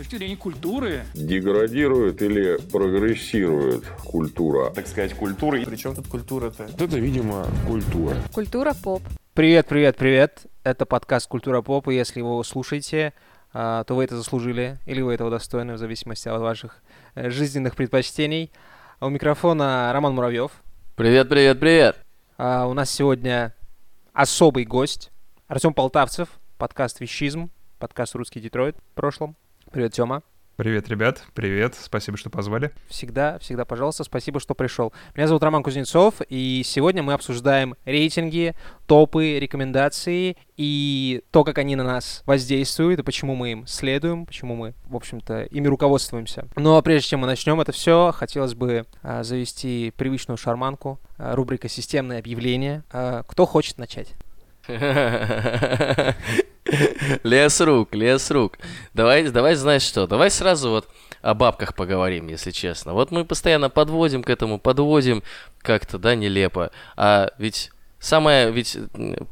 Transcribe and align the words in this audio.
точки 0.00 0.16
зрения 0.16 0.36
культуры. 0.36 1.02
Деградирует 1.12 2.22
или 2.22 2.56
прогрессирует 2.72 3.84
культура? 4.02 4.70
Так 4.70 4.86
сказать, 4.86 5.12
культура. 5.12 5.60
Причем 5.66 5.94
тут 5.94 6.06
культура-то? 6.08 6.64
Это, 6.64 6.98
видимо, 6.98 7.46
культура. 7.66 8.16
Культура 8.32 8.72
поп. 8.82 9.02
Привет, 9.34 9.66
привет, 9.66 9.96
привет. 9.96 10.46
Это 10.64 10.86
подкаст 10.86 11.28
«Культура 11.28 11.60
поп», 11.60 11.88
и 11.88 11.94
если 11.94 12.22
вы 12.22 12.30
его 12.30 12.42
слушаете, 12.44 13.12
а, 13.52 13.84
то 13.84 13.94
вы 13.94 14.04
это 14.04 14.16
заслужили, 14.16 14.78
или 14.86 15.02
вы 15.02 15.12
этого 15.12 15.28
достойны, 15.28 15.74
в 15.74 15.78
зависимости 15.78 16.28
от 16.28 16.40
ваших 16.40 16.82
э, 17.14 17.28
жизненных 17.28 17.76
предпочтений. 17.76 18.50
А 19.00 19.06
У 19.06 19.10
микрофона 19.10 19.90
Роман 19.92 20.14
Муравьев. 20.14 20.50
Привет, 20.96 21.28
привет, 21.28 21.60
привет. 21.60 21.98
А, 22.38 22.66
У 22.66 22.72
нас 22.72 22.90
сегодня 22.90 23.54
особый 24.14 24.64
гость 24.64 25.10
Артем 25.46 25.74
Полтавцев, 25.74 26.30
подкаст 26.56 27.00
«Вещизм», 27.00 27.50
подкаст 27.78 28.14
«Русский 28.14 28.40
Детройт» 28.40 28.76
в 28.76 28.94
прошлом. 28.94 29.36
Привет, 29.70 29.92
Тёма. 29.92 30.24
Привет, 30.56 30.88
ребят, 30.88 31.22
привет, 31.32 31.76
спасибо, 31.80 32.16
что 32.18 32.28
позвали. 32.28 32.72
Всегда, 32.88 33.38
всегда, 33.38 33.64
пожалуйста, 33.64 34.02
спасибо, 34.02 34.40
что 34.40 34.54
пришел. 34.54 34.92
Меня 35.14 35.28
зовут 35.28 35.44
Роман 35.44 35.62
Кузнецов, 35.62 36.16
и 36.28 36.62
сегодня 36.66 37.04
мы 37.04 37.12
обсуждаем 37.12 37.76
рейтинги, 37.84 38.56
топы, 38.86 39.38
рекомендации 39.38 40.36
и 40.56 41.22
то, 41.30 41.44
как 41.44 41.58
они 41.58 41.76
на 41.76 41.84
нас 41.84 42.24
воздействуют, 42.26 42.98
и 42.98 43.02
почему 43.04 43.36
мы 43.36 43.52
им 43.52 43.66
следуем, 43.68 44.26
почему 44.26 44.56
мы, 44.56 44.74
в 44.86 44.96
общем-то, 44.96 45.44
ими 45.44 45.68
руководствуемся. 45.68 46.48
Но 46.56 46.82
прежде 46.82 47.10
чем 47.10 47.20
мы 47.20 47.28
начнем 47.28 47.60
это 47.60 47.70
все, 47.70 48.12
хотелось 48.12 48.54
бы 48.54 48.86
а, 49.02 49.22
завести 49.22 49.92
привычную 49.96 50.36
шарманку, 50.36 50.98
а, 51.16 51.36
рубрика 51.36 51.68
«Системные 51.68 52.18
объявления». 52.18 52.82
А, 52.90 53.22
кто 53.22 53.46
хочет 53.46 53.78
начать? 53.78 54.14
Лес 57.24 57.60
рук, 57.60 57.94
лес 57.94 58.30
рук. 58.30 58.58
Давай, 58.94 59.28
давай, 59.30 59.54
знаешь 59.54 59.82
что, 59.82 60.06
давай 60.06 60.30
сразу 60.30 60.70
вот 60.70 60.88
о 61.22 61.34
бабках 61.34 61.74
поговорим, 61.74 62.28
если 62.28 62.50
честно. 62.50 62.92
Вот 62.92 63.10
мы 63.10 63.24
постоянно 63.24 63.70
подводим 63.70 64.22
к 64.22 64.30
этому, 64.30 64.58
подводим 64.58 65.22
как-то, 65.58 65.98
да, 65.98 66.14
нелепо. 66.14 66.70
А 66.96 67.30
ведь 67.38 67.70
самое, 67.98 68.50
ведь 68.50 68.78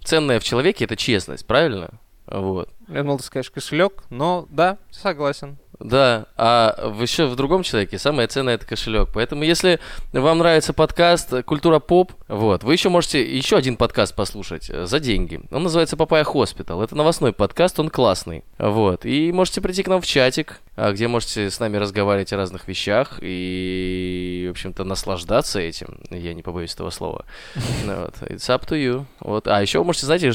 ценное 0.04 0.40
в 0.40 0.44
человеке 0.44 0.84
это 0.84 0.96
честность, 0.96 1.46
правильно? 1.46 1.90
Вот. 2.26 2.68
Я 2.88 3.02
думал, 3.02 3.18
ты 3.18 3.24
скажешь 3.24 3.50
кошелек, 3.50 4.04
но 4.10 4.46
да, 4.50 4.78
согласен. 4.90 5.56
Да, 5.80 6.26
а 6.36 6.92
еще 7.00 7.26
в 7.26 7.36
другом 7.36 7.62
человеке 7.62 7.98
самое 7.98 8.26
ценное 8.26 8.54
это 8.54 8.66
кошелек. 8.66 9.10
Поэтому, 9.14 9.44
если 9.44 9.78
вам 10.12 10.38
нравится 10.38 10.72
подкаст 10.72 11.44
Культура 11.44 11.78
Поп, 11.78 12.12
вот, 12.26 12.64
вы 12.64 12.72
еще 12.72 12.88
можете 12.88 13.22
еще 13.22 13.56
один 13.56 13.76
подкаст 13.76 14.16
послушать 14.16 14.68
э, 14.70 14.86
за 14.86 14.98
деньги. 14.98 15.40
Он 15.52 15.62
называется 15.62 15.96
Papaya 15.96 16.24
Hospital. 16.24 16.82
Это 16.82 16.96
новостной 16.96 17.32
подкаст, 17.32 17.78
он 17.78 17.90
классный. 17.90 18.42
Вот. 18.58 19.06
И 19.06 19.30
можете 19.30 19.60
прийти 19.60 19.84
к 19.84 19.88
нам 19.88 20.00
в 20.00 20.06
чатик, 20.06 20.60
а, 20.74 20.90
где 20.90 21.06
можете 21.06 21.48
с 21.48 21.60
нами 21.60 21.76
разговаривать 21.76 22.32
о 22.32 22.36
разных 22.36 22.66
вещах 22.66 23.18
и, 23.22 24.46
в 24.48 24.50
общем-то, 24.50 24.82
наслаждаться 24.82 25.60
этим. 25.60 26.00
Я 26.10 26.34
не 26.34 26.42
побоюсь 26.42 26.74
этого 26.74 26.90
слова. 26.90 27.24
Вот. 27.86 28.14
It's 28.22 28.48
up 28.48 28.68
to 28.68 28.76
you. 28.76 29.06
Вот. 29.20 29.48
А 29.48 29.62
еще 29.62 29.78
вы 29.78 29.84
можете, 29.84 30.06
знаете, 30.06 30.32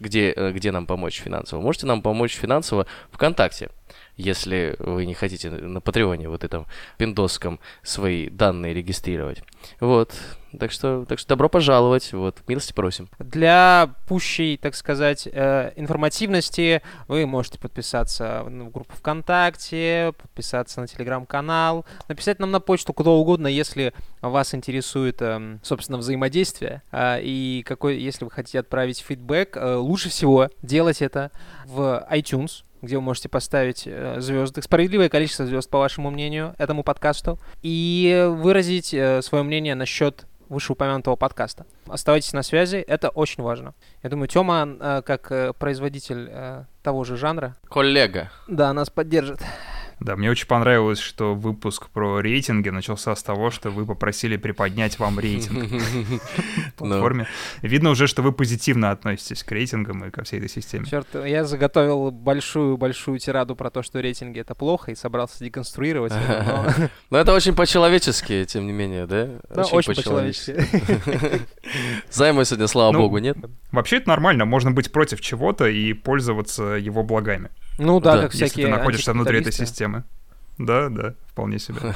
где, 0.00 0.32
э, 0.32 0.52
где 0.52 0.72
нам 0.72 0.86
помочь 0.86 1.20
финансово? 1.20 1.60
Можете 1.60 1.86
нам 1.86 2.02
помочь 2.02 2.34
финансово 2.34 2.86
ВКонтакте 3.12 3.70
если 4.16 4.76
вы 4.78 5.06
не 5.06 5.14
хотите 5.14 5.50
на 5.50 5.80
Патреоне 5.80 6.28
вот 6.28 6.44
этом 6.44 6.66
пиндоском 6.98 7.60
свои 7.82 8.28
данные 8.28 8.74
регистрировать. 8.74 9.42
Вот. 9.80 10.14
Так 10.58 10.72
что, 10.72 11.04
так 11.04 11.18
что 11.18 11.28
добро 11.28 11.48
пожаловать. 11.48 12.12
Вот, 12.12 12.36
милости 12.46 12.72
просим. 12.72 13.08
Для 13.18 13.94
пущей, 14.08 14.56
так 14.56 14.74
сказать, 14.74 15.28
э, 15.30 15.72
информативности 15.76 16.82
вы 17.08 17.26
можете 17.26 17.58
подписаться 17.58 18.42
в 18.44 18.70
группу 18.70 18.94
ВКонтакте, 18.96 20.14
подписаться 20.20 20.80
на 20.80 20.86
телеграм-канал, 20.86 21.84
написать 22.08 22.38
нам 22.38 22.52
на 22.52 22.60
почту 22.60 22.92
куда 22.94 23.10
угодно, 23.10 23.48
если 23.48 23.92
вас 24.22 24.54
интересует, 24.54 25.20
э, 25.20 25.58
собственно, 25.62 25.98
взаимодействие. 25.98 26.82
Э, 26.90 27.18
и 27.20 27.62
какой, 27.66 27.98
если 27.98 28.24
вы 28.24 28.30
хотите 28.30 28.60
отправить 28.60 29.00
фидбэк, 29.00 29.56
э, 29.56 29.74
лучше 29.74 30.08
всего 30.08 30.48
делать 30.62 31.02
это 31.02 31.32
в 31.66 32.06
iTunes 32.10 32.62
где 32.86 32.96
вы 32.96 33.02
можете 33.02 33.28
поставить 33.28 33.82
э, 33.86 34.20
звезды, 34.20 34.62
справедливое 34.62 35.08
количество 35.08 35.44
звезд, 35.46 35.68
по 35.68 35.78
вашему 35.78 36.10
мнению, 36.10 36.54
этому 36.58 36.82
подкасту, 36.82 37.38
и 37.62 38.26
выразить 38.28 38.94
э, 38.94 39.20
свое 39.22 39.44
мнение 39.44 39.74
насчет 39.74 40.26
вышеупомянутого 40.48 41.16
подкаста. 41.16 41.66
Оставайтесь 41.88 42.32
на 42.32 42.42
связи, 42.42 42.76
это 42.76 43.08
очень 43.08 43.42
важно. 43.42 43.74
Я 44.02 44.10
думаю, 44.10 44.28
Тёма, 44.28 44.68
э, 44.80 45.02
как 45.04 45.56
производитель 45.58 46.66
того 46.82 47.04
же 47.04 47.16
жанра... 47.16 47.56
Коллега. 47.68 48.30
Да, 48.46 48.72
нас 48.72 48.88
поддержит. 48.88 49.40
Да, 49.98 50.14
мне 50.14 50.30
очень 50.30 50.46
понравилось, 50.46 50.98
что 50.98 51.34
выпуск 51.34 51.88
про 51.88 52.20
рейтинги 52.20 52.68
начался 52.68 53.16
с 53.16 53.22
того, 53.22 53.50
что 53.50 53.70
вы 53.70 53.86
попросили 53.86 54.36
приподнять 54.36 54.98
вам 54.98 55.18
рейтинг 55.18 55.70
в 56.68 56.72
платформе. 56.74 57.26
Видно 57.62 57.90
уже, 57.90 58.06
что 58.06 58.20
вы 58.20 58.32
позитивно 58.32 58.90
относитесь 58.90 59.42
к 59.42 59.50
рейтингам 59.50 60.04
и 60.04 60.10
ко 60.10 60.22
всей 60.22 60.38
этой 60.38 60.50
системе. 60.50 60.84
Черт, 60.84 61.08
я 61.14 61.44
заготовил 61.44 62.10
большую-большую 62.10 63.18
тираду 63.18 63.56
про 63.56 63.70
то, 63.70 63.82
что 63.82 64.00
рейтинги— 64.00 64.38
это 64.40 64.54
плохо, 64.54 64.90
и 64.90 64.94
собрался 64.94 65.42
деконструировать 65.42 66.12
но... 67.10 67.18
это 67.18 67.32
очень 67.32 67.54
по-человечески, 67.54 68.44
тем 68.44 68.66
не 68.66 68.72
менее, 68.72 69.06
да? 69.06 69.28
Да, 69.48 69.62
очень 69.64 69.94
по-человечески. 69.94 70.56
Займы 72.10 72.44
сегодня, 72.44 72.66
слава 72.66 72.92
богу, 72.92 73.18
нет? 73.18 73.38
Вообще 73.72 73.96
это 73.96 74.10
нормально, 74.10 74.44
можно 74.44 74.72
быть 74.72 74.92
против 74.92 75.22
чего-то 75.22 75.66
и 75.66 75.94
пользоваться 75.94 76.62
его 76.74 77.02
благами. 77.02 77.50
Ну 77.78 78.00
да, 78.00 78.22
как 78.22 78.32
если 78.32 78.46
всякие 78.46 78.66
ты 78.66 78.72
находишься 78.72 79.12
внутри 79.12 79.40
этой 79.40 79.52
системы. 79.52 79.85
Да, 80.58 80.88
да, 80.88 81.14
вполне 81.26 81.58
себе. 81.58 81.76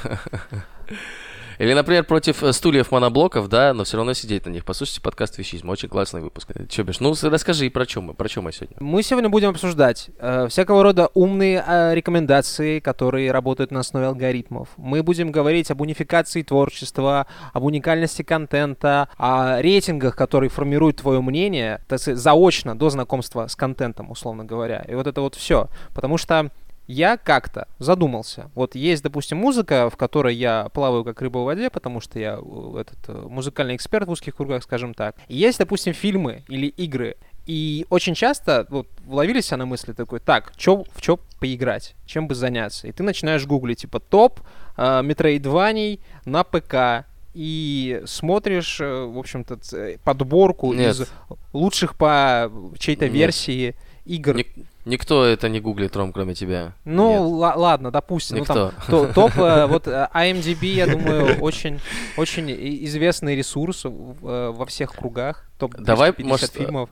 Или, 1.61 1.75
например, 1.75 2.05
против 2.05 2.43
э, 2.43 2.55
стульев 2.55 2.91
моноблоков, 2.91 3.51
да, 3.51 3.75
но 3.75 3.85
все 3.85 3.99
равно 3.99 4.15
сидеть 4.15 4.47
на 4.47 4.51
них. 4.51 4.65
Послушайте 4.65 5.03
подкаст 5.03 5.37
«Вещизм», 5.37 5.69
очень 5.69 5.91
классный 5.91 6.23
выпуск. 6.23 6.49
Че, 6.71 6.85
Беш, 6.85 7.01
ну 7.01 7.13
расскажи, 7.23 7.69
про 7.69 7.85
чем 7.85 8.05
мы, 8.05 8.15
про 8.15 8.31
чем 8.31 8.45
мы 8.45 8.53
сегодня? 8.53 8.79
Мы 8.81 9.03
сегодня 9.03 9.29
будем 9.29 9.51
обсуждать 9.51 10.09
э, 10.19 10.47
всякого 10.49 10.83
рода 10.83 11.11
умные 11.13 11.63
э, 11.67 11.95
рекомендации, 11.95 12.81
которые 12.81 13.31
работают 13.31 13.73
на 13.73 13.81
основе 13.81 14.07
алгоритмов. 14.07 14.71
Мы 14.79 15.03
будем 15.03 15.31
говорить 15.31 15.71
об 15.71 15.83
унификации 15.83 16.41
творчества, 16.41 17.27
об 17.53 17.65
уникальности 17.65 18.23
контента, 18.23 19.11
о 19.19 19.61
рейтингах, 19.61 20.17
которые 20.17 20.49
формируют 20.49 20.97
твое 20.97 21.21
мнение, 21.21 21.83
так 21.89 21.99
сказать, 21.99 22.19
заочно 22.19 22.75
до 22.75 22.89
знакомства 22.89 23.49
с 23.49 23.55
контентом, 23.55 24.11
условно 24.11 24.47
говоря. 24.47 24.83
И 24.89 24.95
вот 24.95 25.07
это 25.07 25.21
вот 25.21 25.35
все. 25.35 25.69
Потому 25.95 26.17
что 26.17 26.51
я 26.91 27.17
как-то 27.17 27.69
задумался. 27.79 28.51
Вот 28.55 28.75
есть, 28.75 29.03
допустим, 29.03 29.39
музыка, 29.39 29.89
в 29.91 29.97
которой 29.97 30.35
я 30.35 30.69
плаваю 30.75 31.05
как 31.05 31.23
рыба 31.23 31.39
в 31.39 31.45
воде, 31.45 31.71
потому 31.71 32.01
что 32.01 32.19
я 32.19 32.39
э, 32.41 32.81
этот 32.81 32.99
э, 33.09 33.27
музыкальный 33.29 33.77
эксперт 33.77 34.09
в 34.09 34.11
узких 34.11 34.37
кругах, 34.37 34.63
скажем 34.63 34.95
так. 34.95 35.17
И 35.29 35.37
есть, 35.37 35.59
допустим, 35.59 35.95
фильмы 35.95 36.43
или 36.49 36.67
игры. 36.67 37.17
И 37.47 37.87
очень 37.91 38.15
часто 38.15 38.67
вот, 38.71 38.89
ловили 39.07 39.41
себя 39.41 39.59
на 39.59 39.67
мысли 39.67 39.93
такой, 39.93 40.21
так, 40.21 40.53
чё, 40.57 40.85
в 40.93 41.01
чё 41.01 41.19
поиграть, 41.39 41.95
чем 42.07 42.27
бы 42.29 42.35
заняться. 42.35 42.89
И 42.89 42.93
ты 42.93 43.03
начинаешь 43.03 43.47
гуглить, 43.47 43.83
типа, 43.83 44.01
топ 44.01 44.41
э, 44.77 45.03
метроидваний 45.03 46.01
на 46.25 46.45
ПК, 46.45 47.07
и 47.33 48.03
смотришь, 48.07 48.81
э, 48.81 49.05
в 49.05 49.19
общем-то, 49.19 49.59
подборку 50.03 50.73
Нет. 50.73 50.95
из 50.95 51.09
лучших 51.53 51.97
по 51.97 52.51
чьей-то 52.79 53.07
версии 53.07 53.77
игр. 54.17 54.37
Не, 54.37 54.47
Никто 54.87 55.25
это 55.25 55.49
не 55.49 55.61
гуглит, 55.61 55.95
Ром, 55.95 56.13
кроме 56.13 56.35
тебя. 56.35 56.73
Ну, 56.85 57.29
ладно, 57.29 57.91
допустим. 57.91 58.39
Никто. 58.39 58.73
Ну, 58.89 59.05
там, 59.05 59.13
топ, 59.13 59.33
э, 59.37 59.67
вот 59.69 59.87
э, 59.87 60.09
IMDb, 60.15 60.67
я 60.67 60.87
думаю, 60.87 61.39
очень, 61.41 61.81
очень 62.17 62.51
известный 62.87 63.37
ресурс 63.37 63.85
э, 63.85 63.89
во 63.91 64.67
всех 64.67 64.93
кругах. 64.93 65.45
Топ 65.59 65.75
Давай, 65.77 66.15
может, 66.19 66.53
фильмов. 66.53 66.89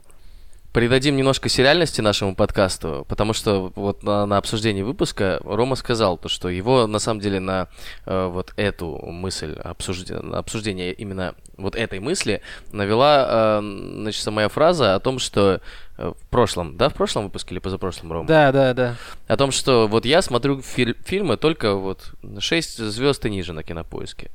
Придадим 0.71 1.17
немножко 1.17 1.49
сериальности 1.49 1.99
нашему 1.99 2.35
подкасту, 2.35 3.03
потому 3.09 3.33
что 3.33 3.73
вот 3.75 4.03
на, 4.03 4.27
на 4.27 4.37
обсуждении 4.37 4.83
выпуска 4.83 5.39
Рома 5.43 5.75
сказал 5.75 6.15
то, 6.15 6.29
что 6.29 6.47
его 6.47 6.85
на 6.85 6.99
самом 6.99 7.21
деле 7.21 7.39
на 7.39 7.69
э, 8.05 8.27
вот 8.27 8.53
эту 8.55 8.99
мысль 9.07 9.53
обсуждения, 9.53 10.21
обсуждение 10.37 10.93
именно 10.93 11.33
вот 11.57 11.75
этой 11.75 11.99
мысли 11.99 12.43
навела, 12.71 13.59
э, 13.59 13.61
значит, 13.61 14.27
моя 14.27 14.47
фраза 14.47 14.93
о 14.93 14.99
том, 14.99 15.17
что 15.17 15.59
в 15.99 16.27
прошлом, 16.29 16.77
да, 16.77 16.89
в 16.89 16.93
прошлом 16.93 17.25
выпуске 17.25 17.53
или 17.53 17.59
позапрошлом, 17.59 18.11
Рома? 18.11 18.27
Да, 18.27 18.51
да, 18.51 18.73
да. 18.73 18.95
О 19.27 19.37
том, 19.37 19.51
что 19.51 19.87
вот 19.87 20.05
я 20.05 20.21
смотрю 20.21 20.61
фи- 20.61 20.95
фильмы 21.03 21.35
только 21.35 21.73
вот 21.73 22.13
6 22.39 22.77
звезд 22.77 23.25
и 23.25 23.29
ниже 23.29 23.51
на 23.51 23.63
кинопоиске. 23.63 24.31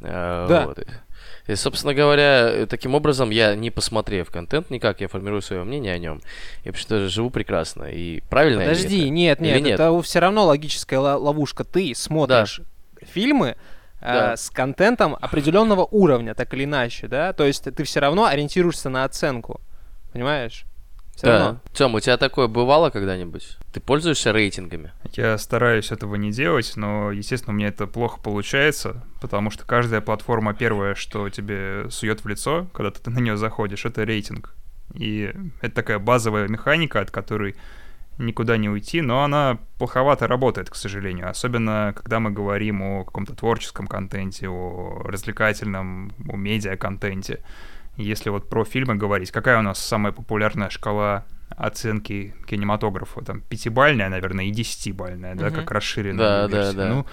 Э, 0.00 0.46
да. 0.48 0.66
Вот. 0.66 0.84
И, 1.46 1.54
собственно 1.54 1.94
говоря, 1.94 2.66
таким 2.66 2.94
образом, 2.94 3.30
я 3.30 3.54
не 3.54 3.70
посмотрев 3.70 4.30
контент 4.30 4.70
никак, 4.70 5.00
я 5.00 5.08
формирую 5.08 5.42
свое 5.42 5.62
мнение 5.62 5.92
о 5.92 5.98
нем. 5.98 6.20
И 6.64 6.68
вообще-то 6.68 7.08
живу 7.08 7.30
прекрасно. 7.30 7.84
И 7.84 8.20
правильно 8.30 8.62
Подожди, 8.62 9.02
это? 9.02 9.10
нет, 9.10 9.40
нет, 9.40 9.62
нет, 9.62 9.74
это 9.74 10.02
все 10.02 10.18
равно 10.18 10.46
логическая 10.46 10.98
ловушка. 10.98 11.64
Ты 11.64 11.94
смотришь 11.94 12.60
да. 12.60 13.06
фильмы, 13.06 13.48
э, 13.48 13.54
да. 14.00 14.32
э, 14.32 14.36
с 14.36 14.50
контентом 14.50 15.16
определенного 15.20 15.84
уровня, 15.84 16.34
так 16.34 16.52
или 16.54 16.64
иначе, 16.64 17.06
да, 17.06 17.32
то 17.32 17.44
есть 17.44 17.62
ты 17.64 17.84
все 17.84 18.00
равно 18.00 18.24
ориентируешься 18.24 18.88
на 18.88 19.04
оценку, 19.04 19.60
понимаешь? 20.12 20.64
Всё 21.16 21.26
Да. 21.26 21.38
равно. 21.38 21.60
Тём, 21.72 21.94
у 21.94 22.00
тебя 22.00 22.16
такое 22.16 22.48
бывало 22.48 22.90
когда-нибудь? 22.90 23.56
Ты 23.72 23.80
пользуешься 23.80 24.32
рейтингами? 24.32 24.92
Я 25.12 25.38
стараюсь 25.38 25.92
этого 25.92 26.16
не 26.16 26.30
делать, 26.32 26.72
но, 26.76 27.12
естественно, 27.12 27.52
у 27.54 27.56
меня 27.56 27.68
это 27.68 27.86
плохо 27.86 28.20
получается, 28.20 29.04
потому 29.20 29.50
что 29.50 29.64
каждая 29.64 30.00
платформа 30.00 30.54
первое, 30.54 30.94
что 30.94 31.28
тебе 31.28 31.86
сует 31.90 32.24
в 32.24 32.28
лицо, 32.28 32.66
когда 32.72 32.90
ты 32.90 33.10
на 33.10 33.20
нее 33.20 33.36
заходишь, 33.36 33.84
это 33.84 34.04
рейтинг. 34.04 34.54
И 34.94 35.32
это 35.60 35.74
такая 35.74 35.98
базовая 35.98 36.48
механика, 36.48 37.00
от 37.00 37.10
которой 37.10 37.54
никуда 38.18 38.56
не 38.56 38.68
уйти, 38.68 39.00
но 39.00 39.24
она 39.24 39.58
плоховато 39.78 40.28
работает, 40.28 40.70
к 40.70 40.76
сожалению. 40.76 41.30
Особенно, 41.30 41.92
когда 41.96 42.20
мы 42.20 42.30
говорим 42.30 42.82
о 42.82 43.04
каком-то 43.04 43.34
творческом 43.34 43.86
контенте, 43.88 44.48
о 44.48 45.02
развлекательном, 45.04 46.12
о 46.28 46.36
медиа-контенте. 46.36 47.40
Если 47.96 48.28
вот 48.30 48.48
про 48.48 48.64
фильмы 48.64 48.96
говорить, 48.96 49.30
какая 49.30 49.58
у 49.58 49.62
нас 49.62 49.78
самая 49.78 50.12
популярная 50.12 50.70
шкала 50.70 51.24
оценки 51.50 52.34
кинематографа? 52.46 53.24
Там 53.24 53.40
пятибальная, 53.40 54.08
наверное, 54.08 54.46
и 54.46 54.50
десятибальная, 54.50 55.34
да, 55.34 55.46
Мгм. 55.46 55.54
как 55.54 55.70
расширенная 55.70 56.16
Да, 56.46 56.48
да, 56.48 56.56
версия. 56.56 56.76
да. 56.76 56.88
Ну, 56.88 57.06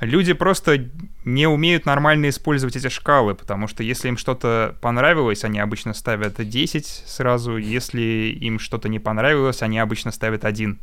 люди 0.00 0.34
просто 0.34 0.90
не 1.24 1.46
умеют 1.46 1.86
нормально 1.86 2.28
использовать 2.28 2.76
эти 2.76 2.88
шкалы, 2.88 3.34
потому 3.34 3.66
что 3.66 3.82
если 3.82 4.08
им 4.08 4.18
что-то 4.18 4.76
понравилось, 4.82 5.42
они 5.44 5.58
обычно 5.58 5.94
ставят 5.94 6.46
10 6.46 6.86
сразу, 6.86 7.56
если 7.56 8.02
им 8.38 8.58
что-то 8.58 8.88
не 8.90 8.98
понравилось, 8.98 9.62
они 9.62 9.78
обычно 9.78 10.10
ставят 10.12 10.44
1. 10.44 10.78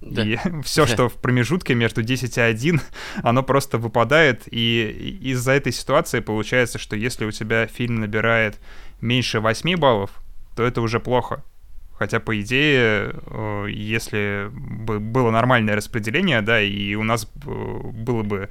Да. 0.00 0.22
И 0.22 0.36
все, 0.62 0.86
что 0.86 1.08
в 1.08 1.14
промежутке 1.14 1.74
между 1.74 2.02
10 2.02 2.36
и 2.36 2.40
1, 2.40 2.80
оно 3.22 3.42
просто 3.42 3.78
выпадает. 3.78 4.42
И 4.50 5.18
из-за 5.22 5.52
этой 5.52 5.72
ситуации 5.72 6.20
получается, 6.20 6.78
что 6.78 6.96
если 6.96 7.24
у 7.24 7.30
тебя 7.30 7.66
фильм 7.66 8.00
набирает 8.00 8.58
меньше 9.00 9.40
8 9.40 9.76
баллов, 9.76 10.10
то 10.56 10.62
это 10.62 10.80
уже 10.80 11.00
плохо. 11.00 11.44
Хотя, 11.98 12.18
по 12.18 12.40
идее, 12.40 13.12
э, 13.26 13.66
если 13.68 14.50
бы 14.52 15.00
было 15.00 15.30
нормальное 15.30 15.76
распределение, 15.76 16.40
да, 16.40 16.60
и 16.60 16.94
у 16.94 17.02
нас 17.02 17.30
э, 17.44 17.50
было 17.92 18.22
бы 18.22 18.48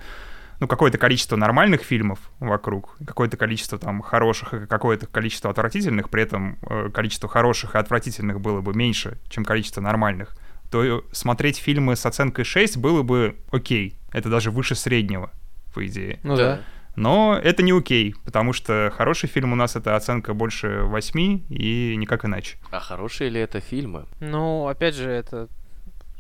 ну, 0.60 0.68
какое-то 0.68 0.98
количество 0.98 1.36
нормальных 1.36 1.82
фильмов 1.82 2.20
вокруг, 2.40 2.98
какое-то 3.06 3.38
количество 3.38 3.80
там 3.80 4.02
хороших 4.02 4.54
и 4.54 4.68
какое-то 4.68 5.08
количество 5.08 5.50
отвратительных, 5.50 6.10
при 6.10 6.24
этом 6.24 6.60
э, 6.62 6.90
количество 6.94 7.30
хороших 7.30 7.76
и 7.76 7.78
отвратительных 7.78 8.40
было 8.40 8.62
бы 8.62 8.74
меньше, 8.74 9.18
чем 9.30 9.46
количество 9.46 9.82
нормальных, 9.82 10.36
то 10.70 11.04
смотреть 11.12 11.58
фильмы 11.58 11.96
с 11.96 12.06
оценкой 12.06 12.46
6 12.46 12.78
было 12.78 13.04
бы 13.04 13.38
окей. 13.52 13.96
Это 14.12 14.30
даже 14.30 14.52
выше 14.52 14.76
среднего, 14.76 15.32
по 15.74 15.86
идее. 15.86 16.20
Ну 16.24 16.36
да. 16.36 16.62
Но 16.96 17.40
это 17.42 17.64
не 17.64 17.72
окей, 17.72 18.14
потому 18.26 18.52
что 18.52 18.92
хороший 18.96 19.30
фильм 19.30 19.54
у 19.54 19.56
нас 19.56 19.76
это 19.76 19.96
оценка 19.96 20.34
больше 20.34 20.82
8 20.84 21.44
и 21.50 21.96
никак 21.96 22.26
иначе. 22.26 22.58
А 22.72 22.80
хорошие 22.80 23.30
ли 23.30 23.40
это 23.40 23.62
фильмы? 23.62 24.06
Ну, 24.20 24.68
опять 24.68 24.96
же, 24.96 25.10
это 25.10 25.48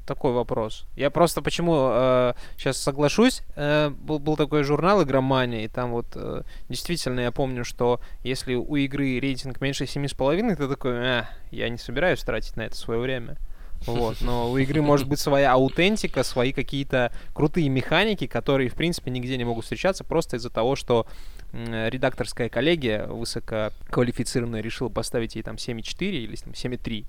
такой 0.05 0.31
вопрос. 0.31 0.87
Я 0.95 1.11
просто 1.11 1.41
почему 1.41 2.33
сейчас 2.57 2.77
соглашусь. 2.77 3.43
э, 3.55 3.89
был, 3.89 4.17
был 4.19 4.37
такой 4.37 4.63
журнал 4.63 5.03
«Игромания», 5.03 5.65
и 5.65 5.67
там 5.67 5.91
вот 5.91 6.07
э, 6.15 6.41
действительно 6.67 7.19
я 7.19 7.31
помню, 7.31 7.63
что 7.63 7.99
если 8.23 8.55
у 8.55 8.75
игры 8.75 9.19
рейтинг 9.19 9.61
меньше 9.61 9.83
7,5, 9.83 10.55
ты 10.55 10.67
такой, 10.67 10.93
«Э, 10.93 11.23
я 11.51 11.69
не 11.69 11.77
собираюсь 11.77 12.23
тратить 12.23 12.55
на 12.55 12.61
это 12.61 12.75
свое 12.75 12.99
время. 12.99 13.37
Вот, 13.85 14.17
но 14.21 14.51
у 14.51 14.57
игры 14.57 14.81
может 14.81 15.07
быть 15.07 15.19
своя 15.19 15.53
аутентика, 15.53 16.23
свои 16.23 16.51
какие-то 16.51 17.11
крутые 17.33 17.69
механики, 17.69 18.27
которые, 18.27 18.69
в 18.69 18.75
принципе, 18.75 19.09
нигде 19.09 19.37
не 19.37 19.45
могут 19.45 19.63
встречаться, 19.63 20.03
просто 20.03 20.37
из-за 20.37 20.49
того, 20.49 20.75
что 20.75 21.07
редакторская 21.51 22.49
коллегия 22.49 23.07
высококвалифицированная 23.07 24.61
решила 24.61 24.89
поставить 24.89 25.35
ей 25.35 25.41
там 25.41 25.55
7,4 25.55 26.09
или 26.11 26.35
там 26.35 26.53
7,3 26.53 27.05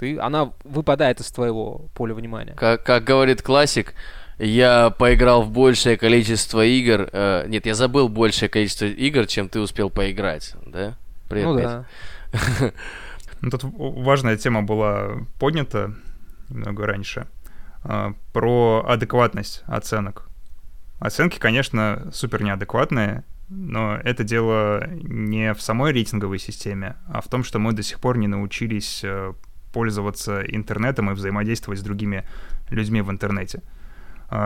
ты, 0.00 0.18
она 0.18 0.52
выпадает 0.64 1.20
из 1.20 1.30
твоего 1.30 1.86
поля 1.94 2.14
внимания. 2.14 2.54
Как, 2.54 2.82
как 2.84 3.04
говорит 3.04 3.42
классик, 3.42 3.94
я 4.38 4.90
поиграл 4.90 5.42
в 5.42 5.50
большее 5.50 5.98
количество 5.98 6.64
игр. 6.64 7.10
э, 7.12 7.44
нет, 7.48 7.66
я 7.66 7.74
забыл 7.74 8.08
большее 8.08 8.48
количество 8.48 8.86
игр, 8.86 9.26
чем 9.26 9.50
ты 9.50 9.60
успел 9.60 9.90
поиграть, 9.90 10.54
да? 10.64 10.96
Привет, 11.28 11.46
ну 11.46 11.56
Петь. 11.56 11.64
да. 11.64 11.84
Ну, 13.42 13.50
тут 13.50 13.62
важная 13.64 14.36
тема 14.36 14.62
была 14.62 15.26
поднята 15.38 15.94
немного 16.50 16.86
раньше 16.86 17.26
а, 17.82 18.14
про 18.32 18.84
адекватность 18.86 19.62
оценок. 19.66 20.28
Оценки, 20.98 21.38
конечно, 21.38 22.10
супер 22.12 22.42
неадекватные, 22.42 23.24
но 23.48 23.96
это 23.96 24.22
дело 24.22 24.86
не 24.90 25.54
в 25.54 25.62
самой 25.62 25.92
рейтинговой 25.92 26.38
системе, 26.38 26.96
а 27.08 27.20
в 27.20 27.28
том, 27.28 27.42
что 27.42 27.58
мы 27.58 27.72
до 27.72 27.82
сих 27.82 27.98
пор 27.98 28.18
не 28.18 28.28
научились 28.28 29.00
э, 29.02 29.32
пользоваться 29.72 30.42
интернетом 30.42 31.10
и 31.10 31.14
взаимодействовать 31.14 31.80
с 31.80 31.82
другими 31.82 32.24
людьми 32.68 33.00
в 33.00 33.10
интернете. 33.10 33.62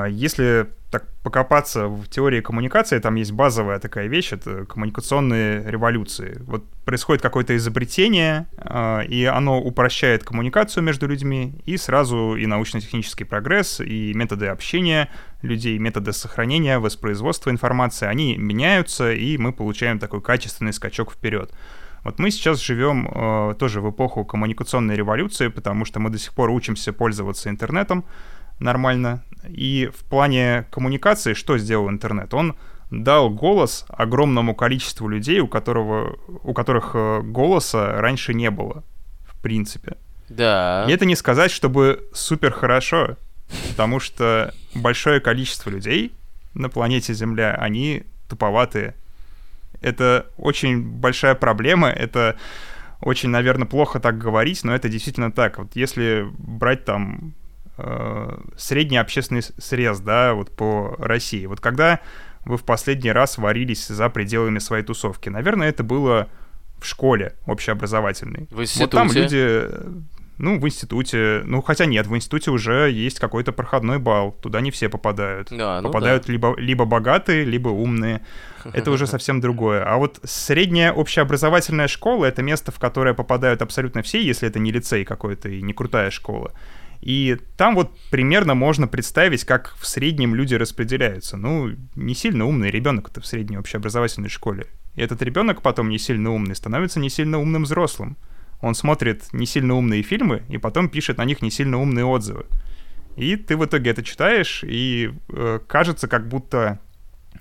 Если 0.08 0.66
так 0.94 1.08
покопаться 1.24 1.88
в 1.88 2.06
теории 2.06 2.40
коммуникации, 2.40 3.00
там 3.00 3.16
есть 3.16 3.32
базовая 3.32 3.80
такая 3.80 4.06
вещь, 4.06 4.32
это 4.32 4.64
коммуникационные 4.64 5.68
революции. 5.68 6.40
Вот 6.46 6.64
происходит 6.84 7.20
какое-то 7.20 7.56
изобретение, 7.56 8.46
а, 8.58 9.00
и 9.00 9.24
оно 9.24 9.60
упрощает 9.60 10.22
коммуникацию 10.22 10.84
между 10.84 11.08
людьми, 11.08 11.60
и 11.66 11.76
сразу 11.78 12.36
и 12.36 12.46
научно-технический 12.46 13.24
прогресс, 13.24 13.80
и 13.80 14.12
методы 14.14 14.46
общения 14.46 15.10
людей, 15.42 15.78
методы 15.78 16.12
сохранения, 16.12 16.78
воспроизводства 16.78 17.50
информации, 17.50 18.06
они 18.06 18.36
меняются, 18.36 19.12
и 19.12 19.36
мы 19.36 19.52
получаем 19.52 19.98
такой 19.98 20.22
качественный 20.22 20.72
скачок 20.72 21.10
вперед. 21.10 21.52
Вот 22.04 22.20
мы 22.20 22.30
сейчас 22.30 22.60
живем 22.60 23.08
э, 23.08 23.54
тоже 23.58 23.80
в 23.80 23.90
эпоху 23.90 24.24
коммуникационной 24.24 24.94
революции, 24.94 25.48
потому 25.48 25.84
что 25.84 25.98
мы 25.98 26.10
до 26.10 26.18
сих 26.18 26.34
пор 26.34 26.50
учимся 26.50 26.92
пользоваться 26.92 27.48
интернетом 27.48 28.04
нормально. 28.58 29.24
И 29.48 29.90
в 29.94 30.04
плане 30.04 30.66
коммуникации 30.70 31.34
что 31.34 31.58
сделал 31.58 31.90
интернет? 31.90 32.32
Он 32.34 32.56
дал 32.90 33.30
голос 33.30 33.84
огромному 33.88 34.54
количеству 34.54 35.08
людей, 35.08 35.40
у, 35.40 35.48
которого, 35.48 36.16
у 36.42 36.52
которых 36.52 36.92
э, 36.94 37.20
голоса 37.22 38.00
раньше 38.00 38.34
не 38.34 38.50
было, 38.50 38.84
в 39.26 39.40
принципе. 39.42 39.96
Да. 40.28 40.86
И 40.88 40.92
это 40.92 41.04
не 41.04 41.16
сказать, 41.16 41.50
чтобы 41.50 42.08
супер 42.12 42.52
хорошо, 42.52 43.16
потому 43.70 44.00
что 44.00 44.54
большое 44.74 45.20
количество 45.20 45.70
людей 45.70 46.12
на 46.54 46.68
планете 46.68 47.14
Земля, 47.14 47.54
они 47.54 48.04
туповатые. 48.28 48.94
Это 49.80 50.26
очень 50.38 50.82
большая 50.82 51.34
проблема, 51.34 51.88
это 51.88 52.36
очень, 53.00 53.28
наверное, 53.28 53.66
плохо 53.66 54.00
так 54.00 54.16
говорить, 54.16 54.64
но 54.64 54.74
это 54.74 54.88
действительно 54.88 55.30
так. 55.30 55.58
Вот 55.58 55.74
если 55.74 56.26
брать 56.38 56.84
там 56.84 57.34
средний 58.56 58.98
общественный 58.98 59.42
срез, 59.42 60.00
да, 60.00 60.34
вот 60.34 60.50
по 60.50 60.94
России, 60.98 61.46
вот 61.46 61.60
когда 61.60 62.00
вы 62.44 62.56
в 62.56 62.64
последний 62.64 63.10
раз 63.10 63.38
варились 63.38 63.86
за 63.86 64.08
пределами 64.10 64.58
своей 64.58 64.84
тусовки, 64.84 65.28
наверное, 65.28 65.68
это 65.68 65.82
было 65.82 66.28
в 66.78 66.86
школе 66.86 67.34
общеобразовательной. 67.46 68.48
В 68.50 68.56
Вот 68.56 68.90
там 68.90 69.08
институте? 69.08 69.36
люди, 69.36 70.04
ну, 70.36 70.58
в 70.58 70.66
институте, 70.66 71.42
ну, 71.44 71.62
хотя 71.62 71.86
нет, 71.86 72.06
в 72.06 72.14
институте 72.14 72.50
уже 72.50 72.90
есть 72.90 73.18
какой-то 73.20 73.52
проходной 73.52 73.98
балл, 73.98 74.32
туда 74.32 74.60
не 74.60 74.70
все 74.70 74.88
попадают. 74.88 75.48
Да, 75.50 75.80
ну 75.80 75.88
попадают 75.88 76.26
да. 76.26 76.32
либо, 76.32 76.54
либо 76.58 76.84
богатые, 76.84 77.44
либо 77.44 77.68
умные. 77.68 78.20
Это 78.72 78.90
уже 78.90 79.06
совсем 79.06 79.40
другое. 79.40 79.84
А 79.84 79.96
вот 79.96 80.20
средняя 80.24 80.92
общеобразовательная 80.92 81.86
школа— 81.86 82.24
это 82.26 82.42
место, 82.42 82.72
в 82.72 82.78
которое 82.78 83.14
попадают 83.14 83.62
абсолютно 83.62 84.02
все, 84.02 84.22
если 84.22 84.48
это 84.48 84.58
не 84.58 84.72
лицей 84.72 85.04
какой-то 85.04 85.48
и 85.48 85.62
не 85.62 85.72
крутая 85.72 86.10
школа. 86.10 86.52
И 87.04 87.36
там 87.58 87.74
вот 87.74 87.94
примерно 88.10 88.54
можно 88.54 88.88
представить, 88.88 89.44
как 89.44 89.74
в 89.78 89.86
среднем 89.86 90.34
люди 90.34 90.54
распределяются. 90.54 91.36
Ну, 91.36 91.72
не 91.96 92.14
сильно 92.14 92.46
умный 92.46 92.70
ребенок-то 92.70 93.20
в 93.20 93.26
средней 93.26 93.58
общеобразовательной 93.58 94.30
школе. 94.30 94.68
И 94.94 95.02
этот 95.02 95.20
ребенок 95.20 95.60
потом 95.60 95.90
не 95.90 95.98
сильно 95.98 96.30
умный 96.30 96.56
становится 96.56 97.00
не 97.00 97.10
сильно 97.10 97.38
умным 97.38 97.64
взрослым. 97.64 98.16
Он 98.62 98.74
смотрит 98.74 99.34
не 99.34 99.44
сильно 99.44 99.74
умные 99.74 100.02
фильмы 100.02 100.44
и 100.48 100.56
потом 100.56 100.88
пишет 100.88 101.18
на 101.18 101.26
них 101.26 101.42
не 101.42 101.50
сильно 101.50 101.78
умные 101.78 102.06
отзывы. 102.06 102.46
И 103.16 103.36
ты 103.36 103.58
в 103.58 103.66
итоге 103.66 103.90
это 103.90 104.02
читаешь, 104.02 104.64
и 104.66 105.12
э, 105.28 105.60
кажется, 105.68 106.08
как 106.08 106.26
будто 106.26 106.80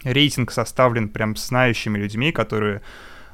рейтинг 0.03 0.51
составлен 0.51 1.07
прям 1.07 1.37
знающими 1.37 1.97
людьми, 1.97 2.33
которые 2.33 2.81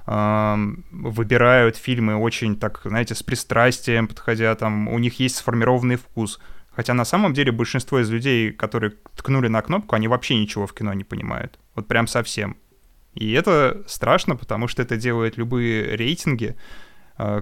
выбирают 0.10 1.76
фильмы 1.76 2.16
очень, 2.16 2.56
так, 2.56 2.82
знаете, 2.84 3.14
с 3.14 3.22
пристрастием, 3.22 4.08
подходя 4.08 4.56
там, 4.56 4.88
у 4.88 4.98
них 4.98 5.20
есть 5.20 5.36
сформированный 5.36 5.98
вкус. 5.98 6.40
Хотя 6.72 6.94
на 6.94 7.06
самом 7.06 7.34
деле 7.34 7.52
большинство 7.52 8.00
из 8.00 8.10
людей, 8.10 8.52
которые 8.52 8.94
ткнули 9.16 9.50
на 9.50 9.62
кнопку, 9.62 9.96
они 9.96 10.08
вообще 10.08 10.36
ничего 10.36 10.66
в 10.66 10.74
кино 10.74 10.94
не 10.94 11.04
понимают. 11.04 11.60
Вот 11.76 11.88
прям 11.88 12.08
совсем. 12.08 12.58
И 13.14 13.34
это 13.34 13.84
страшно, 13.86 14.36
потому 14.36 14.68
что 14.68 14.82
это 14.82 14.98
делает 14.98 15.38
любые 15.38 15.96
рейтинги, 15.96 16.56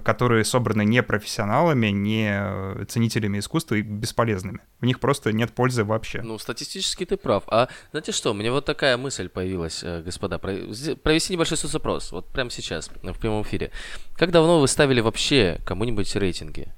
которые 0.03 0.43
собраны 0.43 0.83
не 0.83 1.03
профессионалами, 1.03 1.87
не 1.87 2.29
э, 2.31 2.85
ценителями 2.85 3.39
искусства 3.39 3.75
и 3.75 3.81
бесполезными. 3.81 4.59
В 4.79 4.85
них 4.85 4.99
просто 4.99 5.31
нет 5.31 5.53
пользы 5.53 5.83
вообще. 5.83 6.21
Ну, 6.23 6.39
статистически 6.39 7.05
ты 7.05 7.15
прав. 7.15 7.43
А 7.47 7.69
знаете 7.91 8.11
что, 8.11 8.33
мне 8.33 8.51
вот 8.51 8.65
такая 8.65 8.97
мысль 8.97 9.29
появилась, 9.29 9.83
э, 9.83 10.01
господа, 10.01 10.39
провести 10.39 11.33
небольшой 11.33 11.57
соцопрос, 11.57 12.11
вот 12.11 12.27
прямо 12.27 12.49
сейчас, 12.49 12.89
э, 13.03 13.11
в 13.11 13.19
прямом 13.19 13.43
эфире. 13.43 13.71
Как 14.15 14.31
давно 14.31 14.59
вы 14.59 14.67
ставили 14.67 14.99
вообще 14.99 15.59
кому-нибудь 15.63 16.15
рейтинги? 16.15 16.73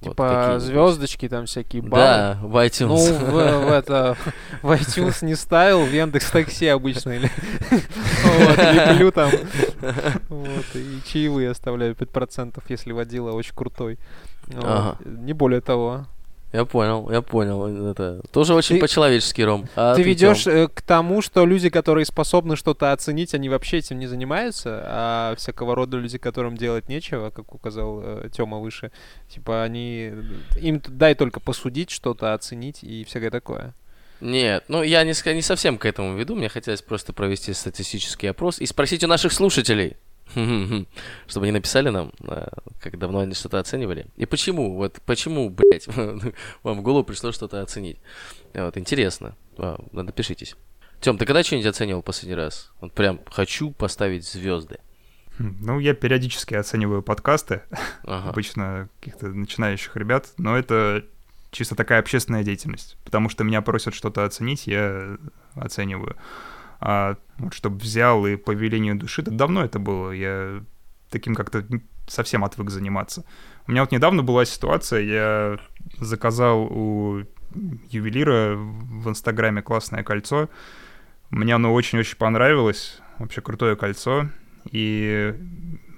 Вот 0.00 0.12
Типа 0.12 0.28
какие-нибудь. 0.28 0.62
звездочки 0.62 1.28
там 1.28 1.44
всякие 1.44 1.82
баллы. 1.82 2.02
Да, 2.02 2.38
в 2.40 2.56
iTunes. 2.56 2.86
Ну, 2.86 2.96
в, 2.96 3.66
в 3.66 3.68
это, 3.70 4.16
в 4.62 4.70
iTunes 4.72 5.22
не 5.24 5.34
ставил, 5.34 5.84
в 5.84 5.92
Яндекс 5.92 6.30
Такси 6.30 6.68
обычно. 6.68 7.10
Или, 7.10 7.30
вот, 7.70 8.58
леплю 8.58 9.12
там. 9.12 9.30
Вот, 10.30 10.64
и 10.74 11.00
чаевые 11.06 11.50
оставляю 11.50 11.94
5%, 11.94 12.62
если 12.68 12.92
водила 12.92 13.32
очень 13.32 13.54
крутой. 13.54 13.98
Вот, 14.46 14.64
Ага. 14.64 14.96
Не 15.04 15.34
более 15.34 15.60
того. 15.60 16.06
Я 16.52 16.64
понял, 16.64 17.08
я 17.10 17.22
понял. 17.22 17.88
Это 17.90 18.22
тоже 18.32 18.54
очень 18.54 18.76
Ты- 18.76 18.80
по-человечески, 18.80 19.40
Ром. 19.42 19.68
А 19.76 19.94
ты 19.94 20.02
ведешь 20.02 20.46
э, 20.48 20.66
к 20.66 20.82
тому, 20.82 21.22
что 21.22 21.46
люди, 21.46 21.70
которые 21.70 22.04
способны 22.04 22.56
что-то 22.56 22.92
оценить, 22.92 23.34
они 23.34 23.48
вообще 23.48 23.78
этим 23.78 24.00
не 24.00 24.08
занимаются, 24.08 24.82
а 24.84 25.34
всякого 25.36 25.76
рода 25.76 25.96
люди, 25.96 26.18
которым 26.18 26.56
делать 26.56 26.88
нечего, 26.88 27.30
как 27.30 27.54
указал 27.54 28.02
Тёма 28.32 28.58
выше, 28.58 28.90
типа 29.28 29.62
они 29.62 30.12
им 30.60 30.80
т- 30.80 30.90
дай 30.90 31.14
только 31.14 31.38
посудить 31.38 31.90
что-то, 31.90 32.34
оценить 32.34 32.82
и 32.82 33.04
всякое 33.04 33.30
такое. 33.30 33.74
Нет, 34.20 34.64
ну 34.68 34.82
я 34.82 35.02
не, 35.04 35.14
не 35.34 35.42
совсем 35.42 35.78
к 35.78 35.86
этому 35.86 36.16
веду. 36.16 36.34
Мне 36.34 36.48
хотелось 36.48 36.82
просто 36.82 37.12
провести 37.12 37.52
статистический 37.54 38.28
опрос 38.28 38.58
и 38.58 38.66
спросить 38.66 39.04
у 39.04 39.06
наших 39.06 39.32
слушателей, 39.32 39.96
чтобы 41.26 41.46
они 41.46 41.52
написали 41.52 41.88
нам, 41.90 42.12
э, 42.26 42.46
как 42.80 42.98
давно 42.98 43.20
они 43.20 43.34
что-то 43.34 43.58
оценивали. 43.58 44.06
И 44.16 44.26
почему, 44.26 44.76
вот 44.76 45.00
почему, 45.06 45.50
блядь, 45.50 45.86
вам 46.62 46.78
в 46.78 46.82
голову 46.82 47.04
пришло 47.04 47.32
что-то 47.32 47.62
оценить. 47.62 47.98
Вот, 48.54 48.76
интересно. 48.76 49.36
А, 49.58 49.78
Напишитесь. 49.92 50.56
Тем, 51.00 51.16
ты 51.16 51.24
когда 51.24 51.42
что-нибудь 51.42 51.66
оценивал 51.66 52.02
последний 52.02 52.34
раз? 52.36 52.70
Вот 52.80 52.92
прям 52.92 53.20
хочу 53.30 53.70
поставить 53.70 54.26
звезды. 54.26 54.78
Ну, 55.38 55.78
я 55.78 55.94
периодически 55.94 56.52
оцениваю 56.54 57.02
подкасты, 57.02 57.62
Ага. 58.04 58.28
обычно 58.28 58.90
каких-то 59.00 59.28
начинающих 59.28 59.96
ребят, 59.96 60.28
но 60.36 60.58
это 60.58 61.06
чисто 61.50 61.74
такая 61.74 62.00
общественная 62.00 62.44
деятельность, 62.44 62.98
потому 63.04 63.30
что 63.30 63.42
меня 63.42 63.62
просят 63.62 63.94
что-то 63.94 64.24
оценить, 64.24 64.66
я 64.66 65.16
оцениваю. 65.54 66.16
А 66.80 67.16
вот 67.38 67.54
чтобы 67.54 67.78
взял 67.78 68.26
и 68.26 68.36
по 68.36 68.52
велению 68.52 68.96
души, 68.96 69.22
да 69.22 69.30
давно 69.30 69.64
это 69.64 69.78
было, 69.78 70.12
я 70.12 70.62
таким 71.10 71.34
как-то 71.34 71.64
совсем 72.06 72.44
отвык 72.44 72.70
заниматься. 72.70 73.24
У 73.66 73.70
меня 73.70 73.82
вот 73.82 73.92
недавно 73.92 74.22
была 74.22 74.44
ситуация, 74.44 75.00
я 75.00 75.58
заказал 75.98 76.62
у 76.70 77.24
ювелира 77.90 78.54
в 78.56 79.08
Инстаграме 79.08 79.62
классное 79.62 80.02
кольцо, 80.02 80.48
мне 81.30 81.54
оно 81.54 81.72
очень-очень 81.72 82.16
понравилось, 82.16 83.00
вообще 83.18 83.40
крутое 83.40 83.76
кольцо, 83.76 84.28
и 84.70 85.34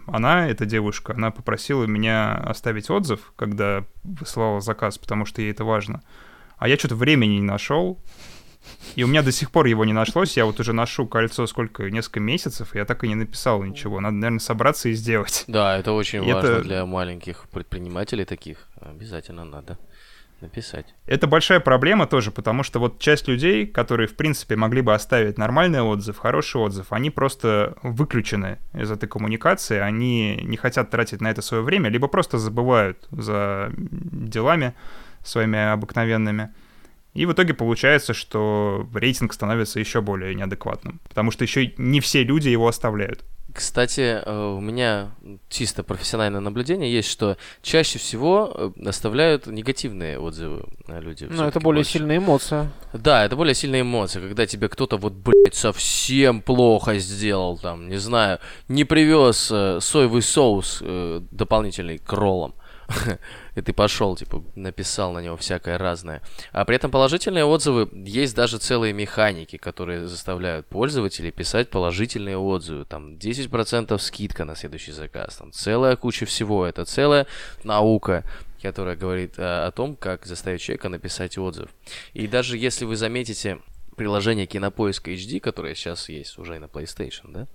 она, 0.07 0.49
эта 0.49 0.67
девушка, 0.67 1.15
она 1.15 1.31
попросила 1.31 1.85
меня 1.85 2.35
оставить 2.35 2.91
отзыв, 2.91 3.33
когда 3.37 3.85
высылала 4.03 4.61
заказ, 4.61 4.99
потому 4.99 5.25
что 5.25 5.41
ей 5.41 5.53
это 5.53 5.65
важно. 5.65 6.03
А 6.59 6.69
я 6.69 6.77
что-то 6.77 6.97
времени 6.97 7.35
не 7.37 7.43
нашел, 7.43 7.99
и 8.95 9.05
у 9.05 9.07
меня 9.07 9.23
до 9.23 9.33
сих 9.33 9.51
пор 9.51 9.67
его 9.67 9.85
не 9.85 9.93
нашлось. 9.93 10.37
Я 10.37 10.45
вот 10.45 10.61
уже 10.61 10.73
ношу 10.73 11.07
кольцо 11.07 11.47
сколько, 11.47 11.91
несколько 11.91 12.21
месяцев, 12.21 12.75
и 12.75 12.79
я 12.79 12.85
так 12.85 13.05
и 13.05 13.09
не 13.09 13.15
написал 13.15 13.63
ничего. 13.63 14.01
Надо, 14.01 14.17
наверное, 14.17 14.39
собраться 14.41 14.89
и 14.89 14.93
сделать. 14.93 15.45
Да, 15.47 15.77
это 15.79 15.93
очень 15.93 16.25
И 16.29 16.33
важно 16.33 16.49
это- 16.49 16.63
для 16.63 16.87
маленьких 16.87 17.49
предпринимателей 17.51 18.25
таких. 18.25 18.69
Обязательно 18.81 19.45
надо 19.45 19.79
написать. 20.41 20.87
Это 21.07 21.29
большая 21.29 21.61
проблема 21.61 22.07
тоже, 22.09 22.33
потому 22.33 22.65
что 22.65 22.81
вот 22.81 22.99
часть 22.99 23.29
людей, 23.29 23.65
которые, 23.65 24.09
в 24.09 24.17
принципе, 24.17 24.57
могли 24.57 24.81
бы 24.83 24.93
оставить 24.93 25.39
нормальный 25.39 25.83
отзыв, 25.83 26.19
хороший 26.19 26.61
отзыв, 26.61 26.93
они 26.93 27.11
просто 27.11 27.77
выключены 27.85 28.59
из 28.75 28.91
этой 28.91 29.09
коммуникации, 29.09 29.79
они 29.79 30.41
не 30.43 30.57
хотят 30.57 30.91
тратить 30.91 31.21
на 31.21 31.31
это 31.31 31.43
свое 31.43 31.63
время, 31.63 31.91
либо 31.91 32.09
просто 32.09 32.39
забывают 32.39 33.07
за 33.13 33.71
делами 33.79 34.75
своими 35.25 35.73
обыкновенными. 35.73 36.53
И 37.15 37.27
в 37.27 37.33
итоге 37.33 37.53
получается, 37.55 38.15
что 38.15 38.89
рейтинг 38.95 39.35
становится 39.35 39.79
еще 39.79 40.01
более 40.01 40.35
неадекватным, 40.35 41.01
потому 41.09 41.31
что 41.31 41.45
еще 41.45 41.73
не 41.77 42.01
все 42.01 42.25
люди 42.25 42.49
его 42.49 42.69
оставляют. 42.69 43.25
Кстати, 43.53 44.23
э, 44.25 44.55
у 44.57 44.61
меня 44.61 45.11
чисто 45.51 45.83
профессиональное 45.83 46.41
наблюдение 46.41 46.91
есть, 46.91 47.11
что 47.11 47.37
чаще 47.61 47.99
всего 47.99 48.51
э, 48.55 48.89
оставляют 48.89 49.47
негативные 49.47 50.19
отзывы 50.19 50.65
э, 50.89 51.01
люди. 51.01 51.25
Ну, 51.31 51.45
это 51.45 51.61
более 51.61 51.81
больше. 51.81 51.93
сильная 51.93 52.17
эмоция. 52.17 52.73
Да, 52.95 53.25
это 53.25 53.37
более 53.37 53.55
сильная 53.55 53.83
эмоция, 53.83 54.23
когда 54.23 54.47
тебе 54.47 54.71
кто-то 54.71 54.97
вот, 54.97 55.13
блядь, 55.13 55.55
совсем 55.55 56.41
плохо 56.41 56.99
сделал, 56.99 57.59
там, 57.59 57.89
не 57.89 57.99
знаю, 57.99 58.39
не 58.69 58.85
привез 58.85 59.53
соевый 59.81 60.23
соус 60.23 60.83
дополнительный 61.31 61.99
к 61.99 62.11
роллам. 62.13 62.55
И 63.55 63.61
ты 63.61 63.73
пошел, 63.73 64.17
типа, 64.17 64.43
написал 64.55 65.13
на 65.13 65.21
него 65.21 65.37
всякое 65.37 65.79
разное. 65.79 66.23
А 66.53 66.65
при 66.65 66.77
этом 66.77 66.91
положительные 66.91 67.45
отзывы, 67.45 67.89
есть 67.93 68.35
даже 68.35 68.59
целые 68.59 68.93
механики, 68.93 69.57
которые 69.57 70.07
заставляют 70.07 70.67
пользователей 70.67 71.31
писать 71.31 71.71
положительные 71.71 72.39
отзывы. 72.39 72.85
Там 72.85 73.15
10% 73.15 73.99
скидка 73.99 74.45
на 74.45 74.57
следующий 74.57 74.93
заказ. 74.93 75.37
Там 75.37 75.53
целая 75.53 75.97
куча 75.97 76.27
всего. 76.27 76.67
Это 76.67 76.85
целая 76.85 77.27
наука 77.65 78.25
которая 78.63 78.95
говорит 78.95 79.41
э, 79.41 79.43
о 79.43 79.73
том, 79.73 79.97
как 79.97 80.25
заставить 80.25 80.61
человека 80.61 80.89
написать 80.89 81.37
отзыв. 81.37 81.69
И 82.15 82.29
даже 82.29 82.57
если 82.57 82.85
вы 82.85 82.95
заметите 82.95 83.59
приложение 83.97 84.47
Кинопоиск 84.47 85.09
HD, 85.09 85.41
которое 85.41 85.75
сейчас 85.75 86.09
есть 86.09 86.39
уже 86.39 86.57
и 86.57 86.59
на 86.59 86.67
PlayStation, 86.67 87.31
да, 87.33 87.47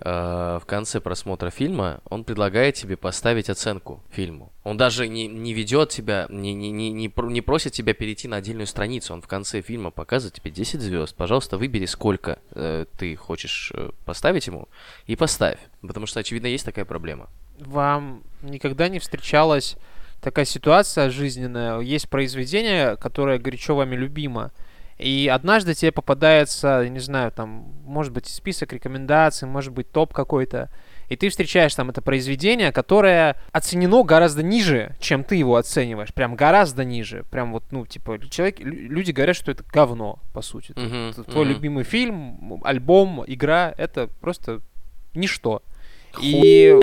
э, 0.00 0.58
в 0.60 0.66
конце 0.66 1.00
просмотра 1.00 1.50
фильма 1.50 2.00
он 2.08 2.24
предлагает 2.24 2.74
тебе 2.74 2.96
поставить 2.96 3.50
оценку 3.50 4.02
фильму. 4.10 4.52
Он 4.64 4.76
даже 4.76 5.08
не, 5.08 5.28
не 5.28 5.54
ведет 5.54 5.90
тебя, 5.90 6.26
не, 6.28 6.52
не, 6.54 6.70
не, 6.70 6.90
не, 6.90 7.12
не 7.16 7.40
просит 7.40 7.72
тебя 7.72 7.94
перейти 7.94 8.26
на 8.26 8.36
отдельную 8.36 8.66
страницу. 8.66 9.14
Он 9.14 9.22
в 9.22 9.28
конце 9.28 9.62
фильма 9.62 9.90
показывает 9.90 10.34
тебе 10.34 10.50
10 10.50 10.80
звезд. 10.80 11.14
Пожалуйста, 11.14 11.56
выбери, 11.56 11.86
сколько 11.86 12.38
э, 12.50 12.86
ты 12.98 13.14
хочешь 13.14 13.70
э, 13.74 13.90
поставить 14.04 14.46
ему, 14.48 14.68
и 15.06 15.14
поставь. 15.14 15.58
Потому 15.82 16.06
что, 16.06 16.20
очевидно, 16.20 16.48
есть 16.48 16.64
такая 16.64 16.84
проблема. 16.84 17.28
Вам 17.58 18.22
никогда 18.42 18.88
не 18.88 18.98
встречалась 18.98 19.76
такая 20.20 20.44
ситуация 20.44 21.10
жизненная? 21.10 21.80
Есть 21.80 22.08
произведение, 22.08 22.96
которое 22.96 23.38
горячо 23.38 23.76
вами 23.76 23.94
любимо, 23.94 24.50
и 24.98 25.30
однажды 25.32 25.74
тебе 25.74 25.92
попадается, 25.92 26.80
я 26.82 26.88
не 26.88 27.00
знаю, 27.00 27.30
там, 27.32 27.66
может 27.84 28.12
быть, 28.12 28.26
список 28.26 28.72
рекомендаций, 28.72 29.46
может 29.46 29.72
быть, 29.72 29.90
топ 29.90 30.12
какой-то, 30.14 30.70
и 31.08 31.16
ты 31.16 31.28
встречаешь 31.28 31.74
там 31.74 31.90
это 31.90 32.02
произведение, 32.02 32.72
которое 32.72 33.36
оценено 33.52 34.02
гораздо 34.02 34.42
ниже, 34.42 34.96
чем 34.98 35.22
ты 35.22 35.36
его 35.36 35.56
оцениваешь. 35.56 36.12
Прям 36.12 36.34
гораздо 36.34 36.84
ниже. 36.84 37.24
Прям 37.30 37.52
вот, 37.52 37.62
ну, 37.70 37.86
типа, 37.86 38.18
человек, 38.28 38.58
лю- 38.58 38.88
люди 38.90 39.12
говорят, 39.12 39.36
что 39.36 39.52
это 39.52 39.62
говно, 39.72 40.18
по 40.32 40.42
сути. 40.42 40.72
Мгм, 40.74 41.12
Т- 41.14 41.22
Твой 41.22 41.44
мгм. 41.44 41.54
любимый 41.54 41.84
фильм, 41.84 42.60
альбом, 42.64 43.22
игра, 43.26 43.72
это 43.76 44.08
просто 44.20 44.60
ничто. 45.14 45.62
И 46.20 46.80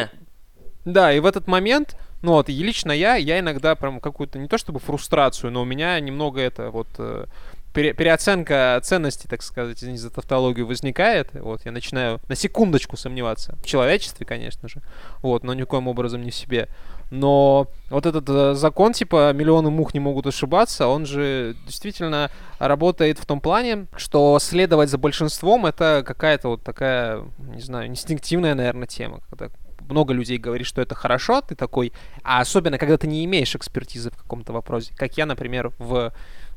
да, 0.85 1.11
и 1.13 1.19
в 1.19 1.25
этот 1.25 1.47
момент, 1.47 1.97
ну 2.21 2.33
вот, 2.33 2.49
и 2.49 2.53
лично 2.63 2.91
я, 2.91 3.15
я 3.15 3.39
иногда 3.39 3.75
прям 3.75 3.99
какую-то, 3.99 4.39
не 4.39 4.47
то 4.47 4.57
чтобы 4.57 4.79
фрустрацию, 4.79 5.51
но 5.51 5.61
у 5.61 5.65
меня 5.65 5.99
немного 5.99 6.39
это 6.39 6.69
вот 6.71 6.87
э, 6.97 7.25
пере- 7.73 7.93
переоценка 7.93 8.79
ценностей, 8.83 9.27
так 9.27 9.41
сказать, 9.41 9.77
извините 9.77 10.03
за 10.03 10.09
тавтологию, 10.09 10.67
возникает. 10.67 11.29
Вот, 11.33 11.65
я 11.65 11.71
начинаю 11.71 12.19
на 12.29 12.35
секундочку 12.35 12.97
сомневаться. 12.97 13.55
В 13.63 13.65
человечестве, 13.65 14.25
конечно 14.25 14.69
же. 14.69 14.81
Вот, 15.21 15.43
но 15.43 15.53
никоим 15.53 15.87
образом 15.87 16.23
не 16.23 16.31
в 16.31 16.35
себе. 16.35 16.69
Но 17.11 17.67
вот 17.89 18.05
этот 18.05 18.27
э, 18.27 18.53
закон, 18.55 18.93
типа, 18.93 19.33
миллионы 19.33 19.69
мух 19.69 19.93
не 19.93 19.99
могут 19.99 20.25
ошибаться, 20.25 20.87
он 20.87 21.05
же 21.05 21.55
действительно 21.65 22.31
работает 22.57 23.19
в 23.19 23.25
том 23.25 23.39
плане, 23.39 23.85
что 23.97 24.39
следовать 24.39 24.89
за 24.89 24.97
большинством 24.97 25.65
это 25.65 26.03
какая-то 26.05 26.47
вот 26.47 26.63
такая, 26.63 27.23
не 27.37 27.61
знаю, 27.61 27.87
инстинктивная, 27.87 28.55
наверное, 28.55 28.87
тема. 28.87 29.19
Когда 29.29 29.49
много 29.89 30.13
людей 30.13 30.37
говорит, 30.37 30.65
что 30.65 30.81
это 30.81 30.95
хорошо, 30.95 31.41
ты 31.41 31.55
такой, 31.55 31.93
а 32.23 32.39
особенно, 32.39 32.77
когда 32.77 32.97
ты 32.97 33.07
не 33.07 33.23
имеешь 33.25 33.55
экспертизы 33.55 34.09
в 34.09 34.17
каком-то 34.17 34.53
вопросе, 34.53 34.93
как 34.95 35.17
я, 35.17 35.25
например, 35.25 35.71
в, 35.77 36.13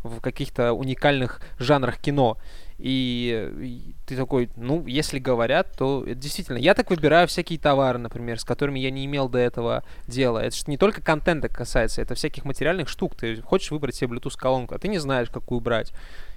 в 0.07 0.21
каких-то 0.21 0.73
уникальных 0.73 1.41
жанрах 1.59 1.99
кино. 1.99 2.39
И, 2.79 3.95
ты 4.07 4.17
такой, 4.17 4.51
ну, 4.57 4.87
если 4.87 5.19
говорят, 5.19 5.73
то 5.79 6.05
это 6.05 6.15
действительно. 6.15 6.59
Я 6.59 6.75
так 6.75 6.91
выбираю 6.91 7.27
всякие 7.27 7.59
товары, 7.59 7.99
например, 7.99 8.39
с 8.39 8.45
которыми 8.45 8.79
я 8.79 8.91
не 8.91 9.07
имел 9.07 9.29
до 9.29 9.39
этого 9.39 9.83
дела. 10.07 10.41
Это 10.41 10.55
же 10.55 10.65
не 10.67 10.77
только 10.77 11.01
контента 11.01 11.49
касается, 11.49 12.03
это 12.03 12.15
всяких 12.15 12.45
материальных 12.45 12.89
штук. 12.89 13.17
Ты 13.17 13.41
хочешь 13.41 13.71
выбрать 13.71 13.95
себе 13.95 14.15
Bluetooth-колонку, 14.15 14.75
а 14.75 14.79
ты 14.79 14.89
не 14.89 14.99
знаешь, 14.99 15.31
какую 15.31 15.61
брать. 15.61 15.93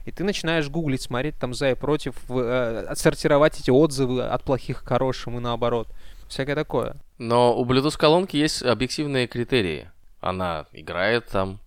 И 0.05 0.11
ты 0.11 0.23
начинаешь 0.23 0.69
гуглить, 0.69 1.01
смотреть 1.01 1.35
там 1.37 1.53
за 1.53 1.71
и 1.71 1.75
против, 1.75 2.15
э, 2.29 2.85
отсортировать 2.87 3.59
эти 3.59 3.69
отзывы 3.69 4.23
от 4.23 4.43
плохих 4.43 4.83
к 4.83 4.87
хорошим 4.87 5.37
и 5.37 5.41
наоборот. 5.41 5.89
Всякое 6.29 6.55
такое. 6.55 6.95
Но 7.17 7.59
у 7.59 7.65
Bluetooth 7.65 7.97
колонки 7.97 8.37
есть 8.37 8.63
объективные 8.63 9.27
критерии. 9.27 9.89
Она 10.21 10.65
играет 10.71 11.27
там 11.27 11.59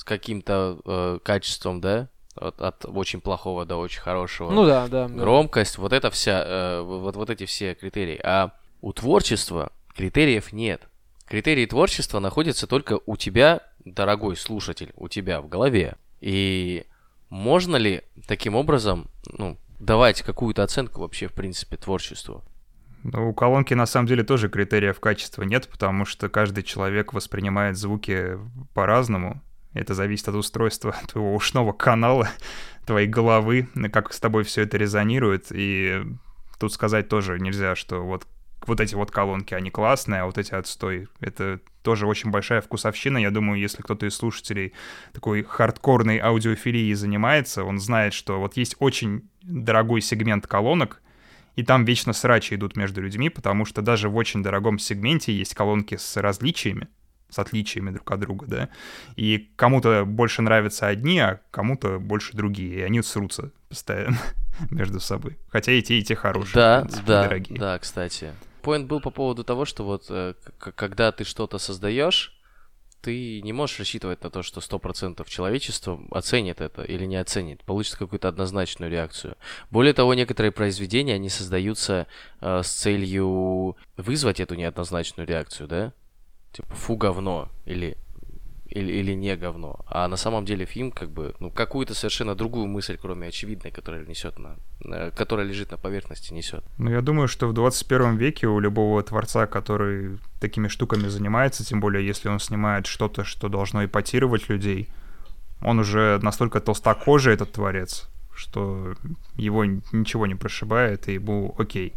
с 0.00 0.04
каким-то 0.04 0.80
э, 0.86 1.18
качеством, 1.22 1.82
да? 1.82 2.08
От, 2.34 2.58
от 2.62 2.86
очень 2.86 3.20
плохого 3.20 3.66
до 3.66 3.76
очень 3.76 4.00
хорошего. 4.00 4.50
Ну 4.50 4.64
да, 4.64 4.88
да. 4.88 5.08
да. 5.08 5.14
Громкость, 5.14 5.76
вот 5.76 5.92
это 5.92 6.10
вся, 6.10 6.42
э, 6.42 6.80
вот, 6.80 7.16
вот 7.16 7.28
эти 7.28 7.44
все 7.44 7.74
критерии. 7.74 8.18
А 8.24 8.52
у 8.80 8.94
творчества 8.94 9.72
критериев 9.94 10.54
нет. 10.54 10.88
Критерии 11.26 11.66
творчества 11.66 12.18
находятся 12.18 12.66
только 12.66 13.00
у 13.04 13.18
тебя, 13.18 13.60
дорогой 13.84 14.38
слушатель, 14.38 14.90
у 14.96 15.08
тебя 15.08 15.42
в 15.42 15.48
голове. 15.48 15.96
И 16.22 16.86
можно 17.28 17.76
ли 17.76 18.00
таким 18.26 18.54
образом 18.54 19.10
ну, 19.26 19.58
давать 19.80 20.22
какую-то 20.22 20.62
оценку 20.62 21.02
вообще, 21.02 21.28
в 21.28 21.34
принципе, 21.34 21.76
творчеству? 21.76 22.42
Ну, 23.02 23.28
у 23.28 23.34
колонки 23.34 23.74
на 23.74 23.84
самом 23.84 24.06
деле 24.06 24.24
тоже 24.24 24.48
критериев 24.48 24.98
качества 24.98 25.42
нет, 25.42 25.68
потому 25.68 26.06
что 26.06 26.30
каждый 26.30 26.64
человек 26.64 27.12
воспринимает 27.12 27.76
звуки 27.76 28.38
по-разному. 28.72 29.42
Это 29.72 29.94
зависит 29.94 30.28
от 30.28 30.34
устройства 30.34 30.94
твоего 31.08 31.34
ушного 31.34 31.72
канала, 31.72 32.28
твоей 32.86 33.06
головы, 33.06 33.68
как 33.92 34.12
с 34.12 34.20
тобой 34.20 34.44
все 34.44 34.62
это 34.62 34.76
резонирует. 34.76 35.46
И 35.50 36.02
тут 36.58 36.72
сказать 36.72 37.08
тоже 37.08 37.38
нельзя, 37.38 37.74
что 37.76 38.00
вот 38.00 38.26
вот 38.66 38.80
эти 38.80 38.94
вот 38.94 39.10
колонки, 39.10 39.54
они 39.54 39.70
классные, 39.70 40.20
а 40.20 40.26
вот 40.26 40.38
эти 40.38 40.52
отстой. 40.52 41.08
Это 41.20 41.60
тоже 41.82 42.06
очень 42.06 42.30
большая 42.30 42.60
вкусовщина. 42.60 43.18
Я 43.18 43.30
думаю, 43.30 43.58
если 43.58 43.82
кто-то 43.82 44.06
из 44.06 44.14
слушателей 44.14 44.74
такой 45.12 45.42
хардкорной 45.42 46.18
аудиофилией 46.18 46.92
занимается, 46.94 47.64
он 47.64 47.78
знает, 47.78 48.12
что 48.12 48.38
вот 48.38 48.56
есть 48.56 48.76
очень 48.78 49.28
дорогой 49.42 50.02
сегмент 50.02 50.46
колонок, 50.46 51.00
и 51.56 51.62
там 51.62 51.84
вечно 51.84 52.12
срачи 52.12 52.54
идут 52.54 52.76
между 52.76 53.00
людьми, 53.00 53.28
потому 53.28 53.64
что 53.64 53.82
даже 53.82 54.08
в 54.08 54.16
очень 54.16 54.42
дорогом 54.42 54.78
сегменте 54.78 55.32
есть 55.32 55.54
колонки 55.54 55.96
с 55.96 56.16
различиями, 56.16 56.88
с 57.30 57.38
отличиями 57.38 57.90
друг 57.90 58.10
от 58.10 58.20
друга, 58.20 58.46
да, 58.46 58.68
и 59.16 59.50
кому-то 59.56 60.04
больше 60.04 60.42
нравятся 60.42 60.88
одни, 60.88 61.18
а 61.18 61.40
кому-то 61.50 61.98
больше 61.98 62.36
другие, 62.36 62.78
и 62.78 62.82
они 62.82 63.02
срутся 63.02 63.52
постоянно 63.68 64.18
между 64.70 65.00
собой. 65.00 65.38
Хотя 65.48 65.72
и 65.72 65.82
те, 65.82 65.98
и 65.98 66.02
те 66.02 66.14
хорошие, 66.14 66.54
да, 66.54 66.80
принципе, 66.80 67.06
да, 67.06 67.22
дорогие. 67.24 67.58
Да, 67.58 67.78
кстати. 67.78 68.32
Поинт 68.62 68.86
был 68.86 69.00
по 69.00 69.10
поводу 69.10 69.42
того, 69.42 69.64
что 69.64 69.84
вот 69.84 70.06
э, 70.10 70.34
когда 70.58 71.12
ты 71.12 71.24
что-то 71.24 71.58
создаешь, 71.58 72.36
ты 73.00 73.40
не 73.40 73.52
можешь 73.52 73.78
рассчитывать 73.78 74.22
на 74.22 74.30
то, 74.30 74.42
что 74.42 74.60
100% 74.60 75.26
человечества 75.28 76.00
оценит 76.10 76.60
это 76.60 76.82
или 76.82 77.06
не 77.06 77.16
оценит, 77.16 77.64
получит 77.64 77.96
какую-то 77.96 78.28
однозначную 78.28 78.90
реакцию. 78.90 79.36
Более 79.70 79.94
того, 79.94 80.14
некоторые 80.14 80.52
произведения, 80.52 81.14
они 81.14 81.28
создаются 81.28 82.06
э, 82.40 82.62
с 82.62 82.70
целью 82.70 83.76
вызвать 83.96 84.40
эту 84.40 84.54
неоднозначную 84.54 85.26
реакцию, 85.26 85.68
да? 85.68 85.92
Типа, 86.52 86.74
фу, 86.74 86.96
говно, 86.96 87.48
или 87.64 87.96
или, 88.70 88.92
или 88.92 89.12
не 89.14 89.36
говно. 89.36 89.80
А 89.86 90.08
на 90.08 90.16
самом 90.16 90.44
деле 90.44 90.64
фильм 90.64 90.92
как 90.92 91.10
бы, 91.10 91.34
ну, 91.40 91.50
какую-то 91.50 91.94
совершенно 91.94 92.34
другую 92.34 92.66
мысль, 92.66 92.96
кроме 93.00 93.28
очевидной, 93.28 93.72
которая 93.72 94.06
несет 94.06 94.38
на, 94.38 94.56
которая 95.10 95.46
лежит 95.46 95.72
на 95.72 95.76
поверхности, 95.76 96.32
несет. 96.32 96.64
Ну, 96.78 96.90
я 96.90 97.00
думаю, 97.00 97.28
что 97.28 97.48
в 97.48 97.52
21 97.52 98.16
веке 98.16 98.46
у 98.46 98.60
любого 98.60 99.02
творца, 99.02 99.46
который 99.46 100.18
такими 100.40 100.68
штуками 100.68 101.08
занимается, 101.08 101.64
тем 101.64 101.80
более 101.80 102.06
если 102.06 102.28
он 102.28 102.38
снимает 102.38 102.86
что-то, 102.86 103.24
что 103.24 103.48
должно 103.48 103.84
ипотировать 103.84 104.48
людей, 104.48 104.88
он 105.62 105.80
уже 105.80 106.20
настолько 106.22 106.60
толстокожий, 106.60 107.34
этот 107.34 107.52
творец, 107.52 108.08
что 108.34 108.94
его 109.34 109.64
ничего 109.64 110.26
не 110.26 110.36
прошибает, 110.36 111.08
и 111.08 111.14
ему 111.14 111.54
окей 111.58 111.92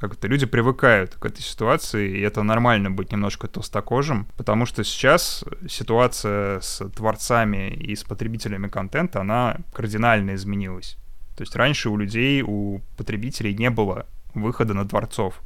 как 0.00 0.14
это, 0.14 0.28
люди 0.28 0.46
привыкают 0.46 1.14
к 1.16 1.26
этой 1.26 1.42
ситуации, 1.42 2.10
и 2.10 2.20
это 2.20 2.42
нормально 2.42 2.90
быть 2.90 3.12
немножко 3.12 3.48
толстокожим, 3.48 4.26
потому 4.36 4.64
что 4.64 4.82
сейчас 4.82 5.44
ситуация 5.68 6.60
с 6.60 6.88
творцами 6.88 7.70
и 7.70 7.94
с 7.94 8.02
потребителями 8.02 8.68
контента, 8.68 9.20
она 9.20 9.58
кардинально 9.74 10.34
изменилась. 10.34 10.96
То 11.36 11.42
есть 11.42 11.54
раньше 11.54 11.90
у 11.90 11.96
людей, 11.96 12.42
у 12.42 12.80
потребителей 12.96 13.54
не 13.54 13.70
было 13.70 14.06
выхода 14.34 14.74
на 14.74 14.88
творцов 14.88 15.42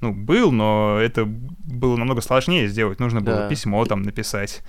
ну, 0.00 0.12
был, 0.12 0.52
но 0.52 0.98
это 1.00 1.24
было 1.24 1.96
намного 1.96 2.20
сложнее 2.20 2.68
сделать. 2.68 3.00
Нужно 3.00 3.20
было 3.20 3.36
да. 3.36 3.48
письмо 3.48 3.84
там 3.86 4.02
написать 4.02 4.62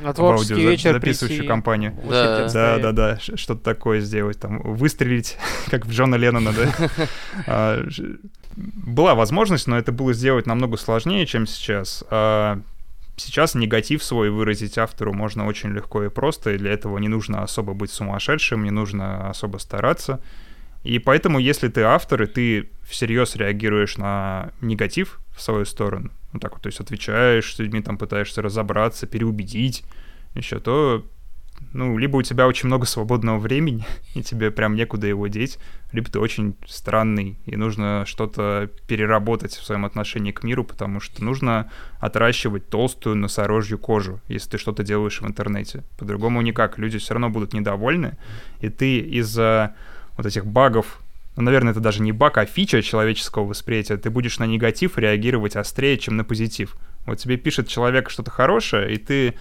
На 0.00 0.12
творческий 0.12 0.54
в 0.54 0.56
аудио, 0.56 0.70
вечер 0.70 0.92
записывающую 0.94 1.38
прийти, 1.38 1.48
компанию. 1.48 1.94
Да. 2.08 2.48
да, 2.48 2.78
да, 2.78 2.92
да, 2.92 3.18
что-то 3.18 3.62
такое 3.62 4.00
сделать, 4.00 4.40
там, 4.40 4.60
выстрелить, 4.60 5.38
как 5.70 5.86
в 5.86 5.90
Джона 5.90 6.16
Леннона, 6.16 6.52
да. 6.52 6.88
А, 7.46 7.84
была 8.56 9.14
возможность, 9.14 9.66
но 9.66 9.78
это 9.78 9.92
было 9.92 10.12
сделать 10.12 10.46
намного 10.46 10.76
сложнее, 10.76 11.26
чем 11.26 11.46
сейчас. 11.46 12.04
А 12.10 12.60
сейчас 13.16 13.54
негатив 13.54 14.02
свой 14.02 14.30
выразить 14.30 14.78
автору 14.78 15.12
можно 15.12 15.46
очень 15.46 15.70
легко 15.70 16.04
и 16.04 16.08
просто, 16.08 16.52
и 16.52 16.58
для 16.58 16.72
этого 16.72 16.98
не 16.98 17.08
нужно 17.08 17.42
особо 17.42 17.74
быть 17.74 17.90
сумасшедшим, 17.90 18.64
не 18.64 18.70
нужно 18.70 19.30
особо 19.30 19.58
стараться. 19.58 20.20
И 20.84 20.98
поэтому, 20.98 21.38
если 21.38 21.68
ты 21.68 21.82
автор, 21.82 22.22
и 22.22 22.26
ты 22.26 22.70
всерьез 22.82 23.36
реагируешь 23.36 23.96
на 23.96 24.52
негатив 24.60 25.20
в 25.34 25.40
свою 25.40 25.64
сторону, 25.64 26.10
ну 26.32 26.40
так 26.40 26.52
вот, 26.52 26.62
то 26.62 26.68
есть 26.68 26.78
отвечаешь 26.78 27.54
с 27.54 27.58
людьми, 27.58 27.80
там 27.80 27.98
пытаешься 27.98 28.42
разобраться, 28.42 29.06
переубедить, 29.06 29.84
еще, 30.34 30.60
то 30.60 31.04
ну, 31.72 31.96
либо 31.98 32.16
у 32.16 32.22
тебя 32.22 32.46
очень 32.46 32.66
много 32.66 32.86
свободного 32.86 33.38
времени, 33.38 33.86
и 34.14 34.22
тебе 34.22 34.50
прям 34.50 34.74
некуда 34.74 35.06
его 35.06 35.26
деть, 35.26 35.58
либо 35.92 36.10
ты 36.10 36.18
очень 36.18 36.56
странный, 36.66 37.38
и 37.46 37.56
нужно 37.56 38.04
что-то 38.06 38.70
переработать 38.86 39.54
в 39.54 39.64
своем 39.64 39.84
отношении 39.84 40.32
к 40.32 40.42
миру, 40.42 40.64
потому 40.64 41.00
что 41.00 41.24
нужно 41.24 41.70
отращивать 41.98 42.68
толстую 42.68 43.16
носорожью 43.16 43.78
кожу, 43.78 44.20
если 44.28 44.50
ты 44.50 44.58
что-то 44.58 44.82
делаешь 44.82 45.20
в 45.20 45.26
интернете. 45.26 45.84
По-другому 45.98 46.42
никак. 46.42 46.78
Люди 46.78 46.98
все 46.98 47.14
равно 47.14 47.30
будут 47.30 47.52
недовольны, 47.52 48.18
и 48.60 48.68
ты 48.68 48.98
из-за 48.98 49.74
вот 50.16 50.26
этих 50.26 50.46
багов, 50.46 51.00
ну, 51.36 51.42
наверное, 51.42 51.72
это 51.72 51.80
даже 51.80 52.00
не 52.00 52.12
баг, 52.12 52.38
а 52.38 52.46
фича 52.46 52.80
человеческого 52.82 53.44
восприятия, 53.44 53.96
ты 53.96 54.10
будешь 54.10 54.38
на 54.38 54.44
негатив 54.44 54.98
реагировать 54.98 55.56
острее, 55.56 55.98
чем 55.98 56.16
на 56.16 56.24
позитив. 56.24 56.76
Вот 57.06 57.18
тебе 57.18 57.36
пишет 57.36 57.68
человек 57.68 58.10
что-то 58.10 58.30
хорошее, 58.30 58.94
и 58.94 58.98
ты, 58.98 59.34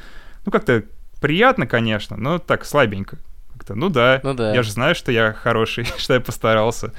ну, 0.45 0.51
как-то 0.51 0.83
приятно, 1.21 1.67
конечно, 1.67 2.17
но 2.17 2.39
так 2.39 2.65
слабенько. 2.65 3.17
Как-то, 3.53 3.75
ну 3.75 3.89
да, 3.89 4.19
ну 4.23 4.33
да, 4.33 4.53
я 4.53 4.63
же 4.63 4.71
знаю, 4.71 4.95
что 4.95 5.11
я 5.11 5.31
хороший, 5.33 5.85
что 5.97 6.15
я 6.15 6.19
постарался. 6.19 6.93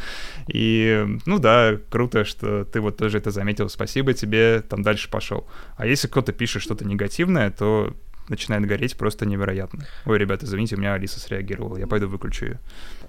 И, 0.47 1.05
ну 1.27 1.41
да, 1.41 1.77
круто, 1.91 2.25
что 2.25 2.65
ты 2.65 2.81
вот 2.81 2.97
тоже 2.97 3.19
это 3.19 3.33
заметил, 3.33 3.69
спасибо 3.69 4.15
тебе, 4.15 4.63
там 4.63 4.83
дальше 4.83 5.11
пошел. 5.11 5.47
А 5.77 5.87
если 5.87 6.07
кто-то 6.07 6.33
пишет 6.33 6.63
что-то 6.63 6.85
негативное, 6.87 7.51
то 7.51 7.93
начинает 8.29 8.67
гореть 8.67 8.97
просто 8.97 9.27
невероятно. 9.27 9.87
Ой, 10.07 10.19
ребята, 10.19 10.47
извините, 10.47 10.77
у 10.77 10.79
меня 10.79 10.95
Алиса 10.95 11.21
среагировала, 11.21 11.77
я 11.77 11.87
пойду 11.87 12.09
выключу 12.09 12.47
ее. 12.47 12.61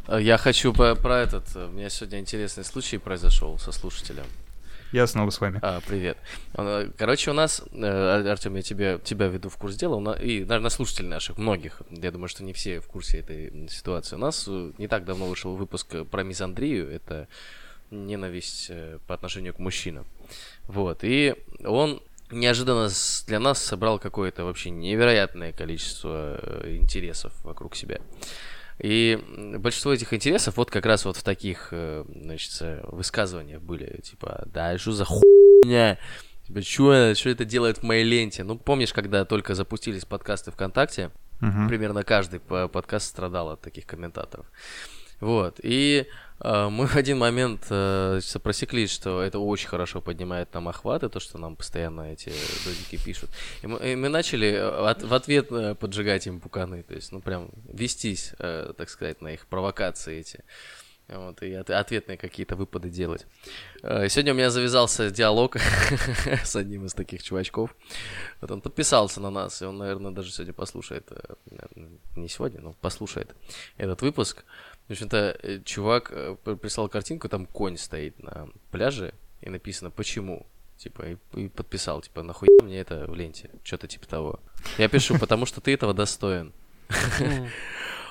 Э, 0.07 0.21
я 0.21 0.37
хочу 0.37 0.73
про, 0.73 0.95
про 0.95 1.19
этот. 1.19 1.55
Э, 1.55 1.67
у 1.67 1.71
меня 1.71 1.89
сегодня 1.89 2.19
интересный 2.19 2.63
случай 2.63 2.97
произошел 2.97 3.57
со 3.57 3.71
слушателем. 3.71 4.25
Я 4.91 5.07
снова 5.07 5.29
с 5.29 5.41
вами. 5.41 5.59
А, 5.61 5.81
привет. 5.85 6.17
Э, 6.53 6.89
короче, 6.97 7.31
у 7.31 7.33
нас, 7.33 7.61
Артем, 7.73 8.55
я 8.55 8.61
тебя, 8.61 8.97
тебя 8.99 9.27
веду 9.27 9.49
в 9.49 9.57
курс 9.57 9.75
дела, 9.75 10.13
и, 10.13 10.41
наверное, 10.41 10.69
слушателей 10.69 11.09
наших, 11.09 11.37
многих, 11.37 11.81
я 11.89 12.11
думаю, 12.11 12.29
что 12.29 12.43
не 12.43 12.53
все 12.53 12.79
в 12.79 12.87
курсе 12.87 13.19
этой 13.19 13.67
ситуации. 13.69 14.15
У 14.15 14.19
нас 14.19 14.47
не 14.47 14.87
так 14.87 15.05
давно 15.05 15.25
вышел 15.25 15.55
выпуск 15.55 16.05
про 16.09 16.23
мизандрию, 16.23 16.89
это 16.89 17.27
ненависть 17.91 18.71
по 19.07 19.13
отношению 19.13 19.53
к 19.53 19.59
мужчинам. 19.59 20.05
Вот, 20.67 20.99
и 21.03 21.35
он 21.63 22.01
неожиданно 22.31 22.89
для 23.27 23.39
нас 23.39 23.61
собрал 23.61 23.99
какое-то 23.99 24.45
вообще 24.45 24.69
невероятное 24.69 25.51
количество 25.51 26.63
интересов 26.65 27.33
вокруг 27.43 27.75
себя. 27.75 27.99
И 28.79 29.17
большинство 29.57 29.93
этих 29.93 30.13
интересов 30.13 30.57
вот 30.57 30.69
как 30.69 30.85
раз 30.85 31.05
вот 31.05 31.15
в 31.15 31.23
таких, 31.23 31.69
э, 31.71 32.03
значит, 32.13 32.51
э, 32.59 32.81
высказываниях 32.83 33.61
были, 33.61 34.01
типа, 34.01 34.43
да, 34.47 34.77
что 34.77 34.91
за 34.91 35.05
хуйня, 35.05 35.97
типа, 36.45 36.61
что, 36.61 37.15
что 37.15 37.29
это 37.29 37.45
делает 37.45 37.77
в 37.77 37.83
моей 37.83 38.03
ленте? 38.03 38.43
Ну, 38.43 38.57
помнишь, 38.57 38.91
когда 38.91 39.23
только 39.23 39.55
запустились 39.55 40.03
подкасты 40.03 40.51
ВКонтакте, 40.51 41.11
uh-huh. 41.39 41.69
примерно 41.69 42.03
каждый 42.03 42.41
подкаст 42.41 43.07
страдал 43.07 43.51
от 43.51 43.61
таких 43.61 43.85
комментаторов. 43.85 44.45
Вот, 45.21 45.61
и 45.63 46.05
э, 46.05 46.05
мы 46.43 46.87
в 46.87 46.95
один 46.95 47.17
момент 47.17 47.67
э, 47.69 48.19
просекли, 48.43 48.87
что 48.87 49.21
это 49.21 49.39
очень 49.39 49.69
хорошо 49.69 50.01
поднимает 50.01 50.53
нам 50.53 50.67
охваты, 50.67 51.07
то, 51.07 51.19
что 51.19 51.37
нам 51.37 51.55
постоянно 51.55 52.11
эти 52.11 52.31
додики 52.65 53.03
пишут. 53.03 53.29
И 53.61 53.67
мы, 53.67 53.77
и 53.79 53.95
мы 53.95 54.09
начали 54.09 54.49
э, 54.49 54.89
от, 54.89 55.01
в 55.03 55.13
ответ 55.13 55.49
э, 55.51 55.75
поджигать 55.75 56.27
им 56.27 56.41
пуканы, 56.41 56.83
то 56.83 56.93
есть, 56.93 57.13
ну, 57.13 57.21
прям 57.21 57.49
вестись, 57.71 58.33
так 58.37 58.89
сказать, 58.89 59.21
на 59.21 59.29
их 59.29 59.47
провокации 59.47 60.19
эти. 60.19 60.43
Вот, 61.07 61.43
и 61.43 61.53
от, 61.53 61.69
ответные 61.69 62.17
какие-то 62.17 62.55
выпады 62.55 62.89
делать. 62.89 63.27
Сегодня 63.83 64.33
у 64.33 64.35
меня 64.35 64.49
завязался 64.49 65.11
диалог 65.11 65.55
с 66.43 66.55
одним 66.55 66.87
из 66.87 66.95
таких 66.95 67.21
чувачков. 67.21 67.75
Вот 68.41 68.49
он 68.49 68.59
подписался 68.59 69.21
на 69.21 69.29
нас, 69.29 69.61
и 69.61 69.65
он, 69.65 69.77
наверное, 69.77 70.11
даже 70.11 70.31
сегодня 70.31 70.53
послушает, 70.53 71.07
не 72.15 72.27
сегодня, 72.27 72.59
но 72.59 72.73
послушает 72.73 73.35
этот 73.77 74.01
выпуск. 74.01 74.45
В 74.87 74.91
общем-то, 74.91 75.37
э, 75.41 75.59
чувак 75.63 76.11
э, 76.11 76.35
прислал 76.61 76.89
картинку, 76.89 77.27
там 77.27 77.45
конь 77.45 77.77
стоит 77.77 78.21
на 78.21 78.49
пляже, 78.71 79.13
и 79.41 79.49
написано 79.49 79.89
«Почему?». 79.91 80.45
Типа, 80.77 81.03
и, 81.03 81.17
и 81.35 81.47
подписал, 81.47 82.01
типа, 82.01 82.21
нахуй 82.21 82.49
мне 82.61 82.79
это 82.79 83.05
в 83.07 83.15
ленте? 83.15 83.49
Что-то 83.63 83.87
типа 83.87 84.07
того. 84.07 84.39
Я 84.77 84.89
пишу, 84.89 85.17
потому 85.17 85.45
что 85.45 85.61
ты 85.61 85.73
этого 85.73 85.93
достоин. 85.93 86.53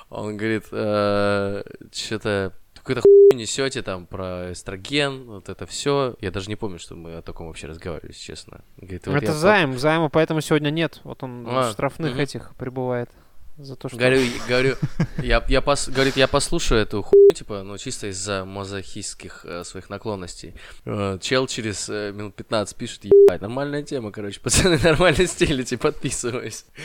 Он 0.09 0.35
говорит, 0.35 0.65
«Э, 0.71 1.63
что-то 1.93 2.53
какую-то 2.85 3.01
хуйню 3.01 3.39
несете 3.39 3.81
там 3.81 4.05
про 4.05 4.51
эстроген, 4.51 5.25
вот 5.25 5.49
это 5.49 5.65
все. 5.65 6.15
Я 6.21 6.31
даже 6.31 6.49
не 6.49 6.55
помню, 6.55 6.77
что 6.77 6.95
мы 6.95 7.15
о 7.15 7.21
таком 7.21 7.47
вообще 7.47 7.67
разговаривали, 7.67 8.11
честно. 8.11 8.61
Говорит, 8.77 9.07
вот 9.07 9.15
это 9.15 9.33
займ, 9.33 9.77
займа 9.77 10.09
поэтому 10.09 10.41
сегодня 10.41 10.69
нет. 10.69 11.01
Вот 11.03 11.23
он 11.23 11.45
а, 11.47 11.71
штрафных 11.71 12.13
угу. 12.13 12.21
этих 12.21 12.55
прибывает 12.55 13.09
за 13.57 13.75
то, 13.75 13.89
что... 13.89 13.97
Говорю, 13.97 14.21
говорю, 14.47 14.75
я, 15.17 15.43
я 15.47 15.61
пос, 15.61 15.89
говорит, 15.89 16.17
я 16.17 16.27
послушаю 16.27 16.81
эту 16.81 17.01
хуйню, 17.01 17.33
типа, 17.33 17.63
ну, 17.63 17.77
чисто 17.77 18.07
из-за 18.07 18.45
мазохистских 18.45 19.45
э, 19.45 19.63
своих 19.63 19.89
наклонностей. 19.89 20.55
Э, 20.85 21.17
чел 21.21 21.47
через 21.47 21.89
э, 21.89 22.11
минут 22.13 22.35
15 22.35 22.75
пишет, 22.75 23.05
ебать, 23.05 23.41
нормальная 23.41 23.83
тема, 23.83 24.11
короче, 24.11 24.39
пацаны, 24.43 24.79
нормально 24.83 25.25
стелите, 25.27 25.77
подписываюсь. 25.77 26.65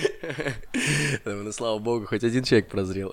Ну, 1.25 1.53
слава 1.53 1.79
богу, 1.79 2.07
хоть 2.07 2.25
один 2.25 2.45
человек 2.45 2.69
прозрел. 2.69 3.13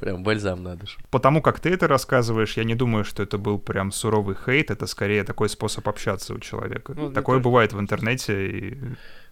Прям 0.00 0.22
бальзам 0.22 0.62
на 0.62 0.76
душу. 0.76 0.98
Потому 1.10 1.42
как 1.42 1.60
ты 1.60 1.70
это 1.70 1.88
рассказываешь, 1.88 2.56
я 2.56 2.64
не 2.64 2.74
думаю, 2.74 3.04
что 3.04 3.22
это 3.22 3.38
был 3.38 3.58
прям 3.58 3.92
суровый 3.92 4.36
хейт, 4.36 4.70
это 4.70 4.86
скорее 4.86 5.24
такой 5.24 5.48
способ 5.48 5.88
общаться 5.88 6.34
у 6.34 6.38
человека. 6.38 6.94
Ну, 6.96 7.12
Такое 7.12 7.38
бывает 7.38 7.72
в 7.72 7.80
интернете, 7.80 8.46
и 8.46 8.78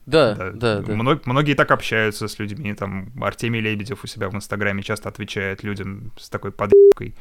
да, 0.07 0.35
да, 0.35 0.51
да. 0.51 0.81
да. 0.81 0.95
Мног, 0.95 1.27
многие 1.27 1.55
так 1.55 1.71
общаются 1.71 2.29
с 2.29 2.39
людьми. 2.39 2.75
Там 2.75 3.13
Артемий 3.21 3.61
Лебедев 3.61 4.05
у 4.05 4.07
себя 4.07 4.29
в 4.29 4.35
Инстаграме 4.35 4.83
часто 4.83 5.09
отвечает 5.09 5.63
людям 5.63 6.13
с 6.19 6.29
такой 6.29 6.53
подъебкой. 6.53 7.15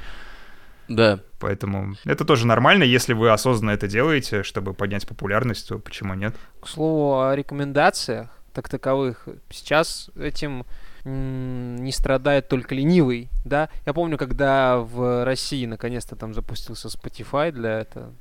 Да. 0.87 1.19
Поэтому 1.39 1.95
это 2.03 2.25
тоже 2.25 2.45
нормально, 2.45 2.83
если 2.83 3.13
вы 3.13 3.31
осознанно 3.31 3.71
это 3.71 3.87
делаете, 3.87 4.43
чтобы 4.43 4.73
поднять 4.73 5.07
популярность, 5.07 5.67
то 5.69 5.79
почему 5.79 6.13
нет? 6.13 6.35
К 6.61 6.67
слову 6.67 7.21
о 7.21 7.35
рекомендациях, 7.35 8.29
так 8.53 8.67
таковых, 8.67 9.27
сейчас 9.49 10.09
этим 10.19 10.65
не 11.05 11.91
страдает 11.91 12.47
только 12.47 12.75
ленивый, 12.75 13.29
да. 13.43 13.69
Я 13.85 13.93
помню, 13.93 14.17
когда 14.17 14.77
в 14.77 15.25
России 15.25 15.65
наконец-то 15.65 16.15
там 16.15 16.33
запустился 16.33 16.87
Spotify 16.87 17.51
для 17.51 17.79
этого, 17.81 18.13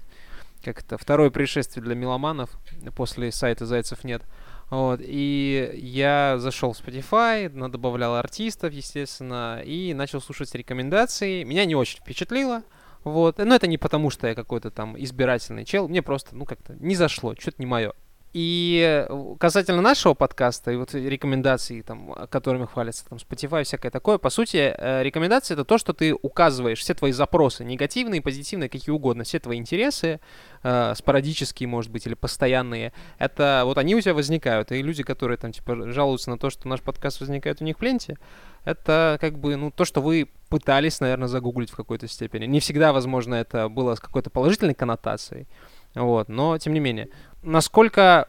как 0.65 0.81
это, 0.81 0.99
второе 0.99 1.31
пришествие 1.31 1.85
для 1.85 1.95
меломанов 1.95 2.51
после 2.97 3.31
сайта 3.33 3.67
«Зайцев 3.67 4.05
нет», 4.05 4.23
вот, 4.71 5.01
и 5.03 5.71
я 5.75 6.37
зашел 6.39 6.73
в 6.73 6.81
Spotify, 6.81 7.49
добавлял 7.69 8.15
артистов, 8.17 8.73
естественно, 8.73 9.61
и 9.65 9.93
начал 9.95 10.21
слушать 10.21 10.55
рекомендации. 10.55 11.45
Меня 11.45 11.65
не 11.65 11.75
очень 11.75 11.99
впечатлило, 11.99 12.63
вот. 13.05 13.39
Но 13.39 13.55
это 13.55 13.67
не 13.67 13.79
потому, 13.79 14.11
что 14.11 14.27
я 14.27 14.35
какой-то 14.35 14.71
там 14.71 15.01
избирательный 15.03 15.65
чел, 15.65 15.89
мне 15.89 16.03
просто, 16.03 16.35
ну, 16.35 16.45
как-то 16.45 16.75
не 16.75 16.95
зашло, 16.95 17.35
что-то 17.39 17.57
не 17.59 17.67
мое. 17.67 17.93
И 18.33 19.07
э, 19.09 19.35
касательно 19.39 19.83
нашего 19.83 20.15
подкаста 20.15 20.71
и 20.71 20.77
вот 20.77 20.95
рекомендаций, 20.95 21.83
там, 21.83 22.15
которыми 22.31 22.65
хвалятся 22.65 23.07
там 23.07 23.19
Spotify, 23.19 23.65
всякое 23.65 23.91
такое, 23.91 24.17
по 24.17 24.31
сути, 24.31 24.75
э, 24.75 25.03
рекомендации 25.03 25.53
это 25.53 25.67
то, 25.67 25.77
что 25.77 25.93
ты 25.93 26.15
указываешь 26.15 26.79
все 26.79 26.95
твои 26.95 27.13
запросы, 27.13 27.63
негативные, 27.63 28.23
позитивные, 28.23 28.71
какие 28.71 28.91
угодно, 28.91 29.25
все 29.25 29.39
твои 29.39 29.59
интересы, 29.59 30.19
э, 30.63 30.95
спорадические, 30.97 31.69
может 31.69 31.93
быть, 31.93 32.07
или 32.07 32.15
постоянные, 32.15 32.95
это 33.19 33.65
вот 33.67 33.77
они 33.77 33.95
у 33.95 34.01
тебя 34.01 34.15
возникают. 34.15 34.73
И 34.73 34.81
люди, 34.81 35.03
которые 35.03 35.37
там, 35.37 35.53
типа, 35.53 35.93
жалуются 35.93 36.31
на 36.31 36.39
то, 36.39 36.49
что 36.49 36.67
наш 36.69 36.81
подкаст 36.81 37.21
возникает 37.21 37.61
у 37.61 37.65
них 37.65 37.79
в 37.79 37.83
ленте, 37.83 38.17
это 38.65 39.19
как 39.21 39.39
бы, 39.39 39.57
ну, 39.57 39.71
то, 39.71 39.85
что 39.85 40.01
вы 40.01 40.31
пытались, 40.49 41.01
наверное, 41.01 41.29
загуглить 41.29 41.71
в 41.71 41.77
какой-то 41.77 42.09
степени. 42.09 42.47
Не 42.47 42.61
всегда, 42.61 42.95
возможно, 42.95 43.35
это 43.35 43.69
было 43.69 43.95
с 43.95 44.01
какой-то 44.01 44.31
положительной 44.31 44.75
коннотацией, 44.75 45.47
вот, 45.95 46.31
но 46.31 46.57
тем 46.57 46.73
не 46.73 46.81
менее 46.81 47.11
насколько 47.43 48.29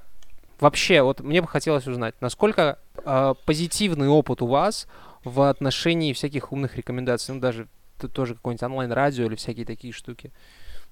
вообще, 0.60 1.02
вот 1.02 1.20
мне 1.22 1.42
бы 1.42 1.48
хотелось 1.48 1.88
узнать, 1.88 2.16
насколько 2.22 2.80
э, 3.04 3.34
позитивный 3.46 4.08
опыт 4.08 4.42
у 4.42 4.48
вас 4.48 4.88
в 5.24 5.50
отношении 5.50 6.14
всяких 6.14 6.52
умных 6.52 6.78
рекомендаций, 6.78 7.34
ну 7.34 7.40
даже 7.40 7.68
тоже 8.14 8.36
какое-нибудь 8.36 8.64
онлайн-радио 8.64 9.26
или 9.26 9.36
всякие 9.36 9.66
такие 9.66 9.94
штуки. 9.94 10.32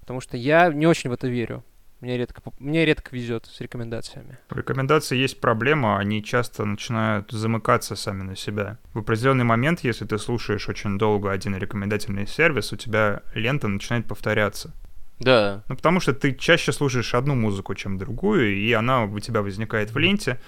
Потому 0.00 0.20
что 0.20 0.36
я 0.36 0.72
не 0.72 0.86
очень 0.86 1.10
в 1.10 1.12
это 1.12 1.28
верю. 1.28 1.62
Мне 2.00 2.18
редко, 2.18 2.42
мне 2.58 2.84
редко 2.84 3.14
везет 3.14 3.46
с 3.46 3.60
рекомендациями. 3.60 4.36
У 4.50 4.56
рекомендаций 4.56 5.16
есть 5.16 5.40
проблема, 5.40 5.98
они 5.98 6.24
часто 6.24 6.64
начинают 6.64 7.30
замыкаться 7.30 7.94
сами 7.94 8.22
на 8.22 8.34
себя. 8.34 8.78
В 8.92 8.98
определенный 8.98 9.44
момент, 9.44 9.84
если 9.84 10.04
ты 10.04 10.18
слушаешь 10.18 10.68
очень 10.68 10.98
долго 10.98 11.30
один 11.30 11.56
рекомендательный 11.56 12.26
сервис, 12.26 12.72
у 12.72 12.76
тебя 12.76 13.22
лента 13.34 13.68
начинает 13.68 14.08
повторяться. 14.08 14.72
Да. 15.18 15.62
Ну, 15.68 15.76
потому 15.76 16.00
что 16.00 16.12
ты 16.12 16.34
чаще 16.34 16.72
слушаешь 16.72 17.14
одну 17.14 17.34
музыку, 17.34 17.74
чем 17.74 17.98
другую, 17.98 18.56
и 18.56 18.72
она 18.72 19.04
у 19.04 19.18
тебя 19.20 19.42
возникает 19.42 19.92
в 19.92 19.98
ленте. 19.98 20.40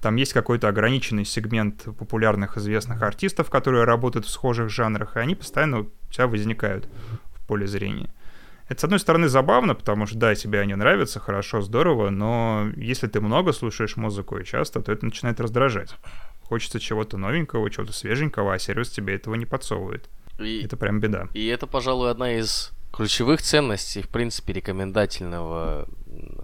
Там 0.00 0.16
есть 0.16 0.32
какой-то 0.32 0.68
ограниченный 0.68 1.24
сегмент 1.24 1.84
популярных 1.84 2.56
известных 2.56 3.02
артистов, 3.02 3.50
которые 3.50 3.84
работают 3.84 4.26
в 4.26 4.30
схожих 4.30 4.68
жанрах, 4.68 5.16
и 5.16 5.20
они 5.20 5.34
постоянно 5.34 5.80
у 5.80 5.90
тебя 6.10 6.26
возникают 6.26 6.88
в 7.34 7.46
поле 7.46 7.66
зрения. 7.66 8.12
Это, 8.68 8.80
с 8.80 8.84
одной 8.84 9.00
стороны, 9.00 9.28
забавно, 9.28 9.74
потому 9.74 10.06
что, 10.06 10.16
да, 10.16 10.34
тебе 10.34 10.60
они 10.60 10.74
нравятся, 10.74 11.20
хорошо, 11.20 11.60
здорово, 11.60 12.10
но 12.10 12.70
если 12.76 13.06
ты 13.06 13.20
много 13.20 13.52
слушаешь 13.52 13.96
музыку 13.96 14.38
и 14.38 14.44
часто, 14.44 14.80
то 14.80 14.90
это 14.90 15.04
начинает 15.04 15.40
раздражать. 15.40 15.94
Хочется 16.42 16.80
чего-то 16.80 17.18
новенького, 17.18 17.70
чего-то 17.70 17.92
свеженького, 17.92 18.54
а 18.54 18.58
сервис 18.58 18.90
тебе 18.90 19.14
этого 19.14 19.34
не 19.34 19.46
подсовывает. 19.46 20.08
И, 20.38 20.62
это 20.64 20.76
прям 20.76 21.00
беда. 21.00 21.28
И 21.34 21.46
это, 21.46 21.66
пожалуй, 21.66 22.10
одна 22.10 22.34
из 22.34 22.72
ключевых 22.92 23.42
ценностей, 23.42 24.02
в 24.02 24.08
принципе, 24.08 24.52
рекомендательного 24.52 25.88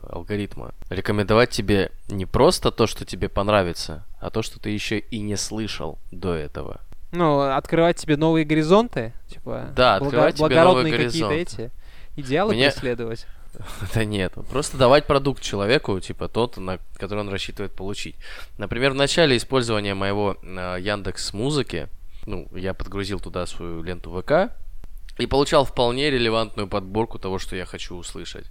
алгоритма. 0.08 0.74
Рекомендовать 0.88 1.50
тебе 1.50 1.92
не 2.08 2.26
просто 2.26 2.70
то, 2.70 2.86
что 2.86 3.04
тебе 3.04 3.28
понравится, 3.28 4.04
а 4.20 4.30
то, 4.30 4.42
что 4.42 4.58
ты 4.58 4.70
еще 4.70 4.98
и 4.98 5.20
не 5.20 5.36
слышал 5.36 5.98
до 6.10 6.34
этого. 6.34 6.80
Ну, 7.12 7.40
открывать 7.40 7.96
тебе 7.96 8.16
новые 8.16 8.44
горизонты, 8.44 9.12
типа. 9.28 9.68
Да, 9.74 9.96
открывать 9.96 10.36
тебе 10.36 10.62
новые 10.62 10.90
горизонты. 10.90 11.36
эти 11.36 11.70
идеалы 12.16 12.54
Меня... 12.54 12.70
преследовать. 12.70 13.26
Да 13.94 14.04
нет, 14.04 14.34
просто 14.50 14.76
давать 14.76 15.06
продукт 15.06 15.42
человеку, 15.42 15.98
типа 15.98 16.28
тот, 16.28 16.58
на 16.58 16.78
который 16.96 17.20
он 17.20 17.28
рассчитывает 17.30 17.72
получить. 17.72 18.14
Например, 18.58 18.92
в 18.92 18.94
начале 18.94 19.36
использования 19.36 19.94
моего 19.94 20.36
э, 20.42 20.76
Яндекс 20.80 21.32
Музыки, 21.32 21.88
ну, 22.26 22.46
я 22.52 22.74
подгрузил 22.74 23.20
туда 23.20 23.46
свою 23.46 23.82
ленту 23.82 24.10
ВК, 24.10 24.52
и 25.18 25.26
получал 25.26 25.64
вполне 25.64 26.10
релевантную 26.10 26.68
подборку 26.68 27.18
того, 27.18 27.38
что 27.38 27.56
я 27.56 27.66
хочу 27.66 27.96
услышать. 27.96 28.46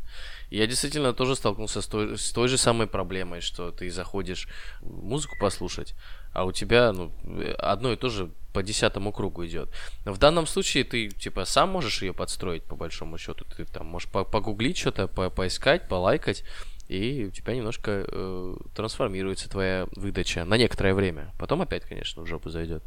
Я 0.50 0.68
действительно 0.68 1.14
тоже 1.14 1.36
столкнулся 1.36 1.82
с 1.82 1.88
той, 1.88 2.18
с 2.18 2.32
той 2.32 2.48
же 2.48 2.58
самой 2.58 2.88
проблемой, 2.88 3.42
что 3.42 3.72
ты 3.72 3.90
заходишь 3.90 4.48
музыку 4.82 5.36
послушать, 5.40 5.96
а 6.34 6.46
у 6.46 6.52
тебя 6.52 6.92
ну, 6.92 7.12
одно 7.58 7.92
и 7.94 7.96
то 7.96 8.10
же 8.10 8.30
по 8.54 8.64
десятому 8.64 9.12
кругу 9.12 9.46
идет. 9.46 9.70
В 10.06 10.18
данном 10.18 10.48
случае 10.48 10.84
ты 10.84 11.10
типа 11.10 11.46
сам 11.46 11.70
можешь 11.70 12.02
ее 12.02 12.14
подстроить 12.14 12.64
по 12.64 12.76
большому 12.76 13.18
счету. 13.18 13.46
Ты 13.46 13.66
там 13.66 13.88
можешь 13.88 14.10
погуглить 14.10 14.78
что-то, 14.78 15.08
по 15.08 15.30
поискать, 15.30 15.88
полайкать, 15.88 16.44
и 16.88 17.26
у 17.26 17.32
тебя 17.32 17.54
немножко 17.54 18.06
э, 18.08 18.56
трансформируется 18.74 19.50
твоя 19.50 19.88
выдача 19.96 20.46
на 20.46 20.58
некоторое 20.58 20.94
время. 20.94 21.34
Потом 21.38 21.62
опять, 21.62 21.84
конечно, 21.84 22.24
в 22.24 22.28
жопу 22.28 22.50
зайдет. 22.50 22.84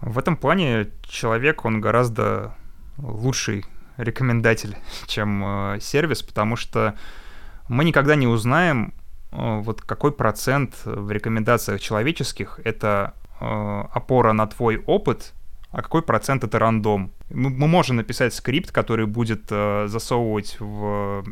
В 0.00 0.18
этом 0.18 0.36
плане 0.36 0.90
человек, 1.08 1.64
он 1.64 1.80
гораздо 1.80 2.56
лучший 2.98 3.64
рекомендатель, 3.96 4.76
чем 5.06 5.42
э, 5.44 5.78
сервис, 5.80 6.22
потому 6.22 6.56
что 6.56 6.94
мы 7.68 7.84
никогда 7.84 8.14
не 8.16 8.26
узнаем, 8.26 8.94
э, 9.32 9.60
вот 9.60 9.82
какой 9.82 10.12
процент 10.12 10.74
в 10.84 11.10
рекомендациях 11.10 11.80
человеческих 11.80 12.60
это 12.64 13.14
э, 13.40 13.84
опора 13.92 14.32
на 14.32 14.46
твой 14.46 14.78
опыт, 14.86 15.32
а 15.70 15.82
какой 15.82 16.02
процент 16.02 16.44
это 16.44 16.58
рандом. 16.58 17.12
Мы, 17.28 17.50
мы 17.50 17.66
можем 17.66 17.96
написать 17.96 18.32
скрипт, 18.32 18.70
который 18.70 19.04
будет 19.04 19.48
засовывать 19.48 20.56
в 20.58 21.24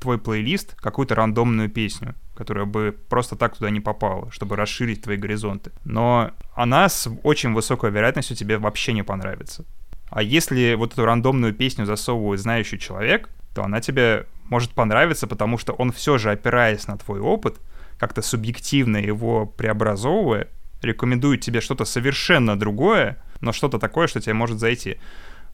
твой 0.00 0.18
плейлист 0.18 0.74
какую-то 0.80 1.14
рандомную 1.14 1.68
песню, 1.68 2.14
которая 2.34 2.64
бы 2.64 2.96
просто 3.08 3.36
так 3.36 3.54
туда 3.54 3.70
не 3.70 3.80
попала, 3.80 4.32
чтобы 4.32 4.56
расширить 4.56 5.02
твои 5.02 5.18
горизонты. 5.18 5.70
Но 5.84 6.32
она 6.54 6.88
с 6.88 7.08
очень 7.22 7.52
высокой 7.52 7.90
вероятностью 7.90 8.36
тебе 8.36 8.58
вообще 8.58 8.92
не 8.92 9.04
понравится. 9.04 9.64
А 10.10 10.22
если 10.22 10.74
вот 10.74 10.92
эту 10.92 11.04
рандомную 11.04 11.52
песню 11.52 11.84
засовывает 11.84 12.40
знающий 12.40 12.78
человек, 12.78 13.28
то 13.54 13.64
она 13.64 13.80
тебе 13.80 14.26
может 14.48 14.70
понравиться, 14.70 15.26
потому 15.26 15.58
что 15.58 15.72
он 15.72 15.92
все 15.92 16.18
же, 16.18 16.30
опираясь 16.30 16.86
на 16.86 16.96
твой 16.96 17.20
опыт, 17.20 17.56
как-то 17.98 18.22
субъективно 18.22 18.98
его 18.98 19.46
преобразовывая, 19.46 20.48
рекомендует 20.82 21.40
тебе 21.40 21.60
что-то 21.60 21.84
совершенно 21.84 22.58
другое, 22.58 23.18
но 23.40 23.52
что-то 23.52 23.78
такое, 23.78 24.06
что 24.06 24.20
тебе 24.20 24.34
может 24.34 24.58
зайти. 24.58 24.98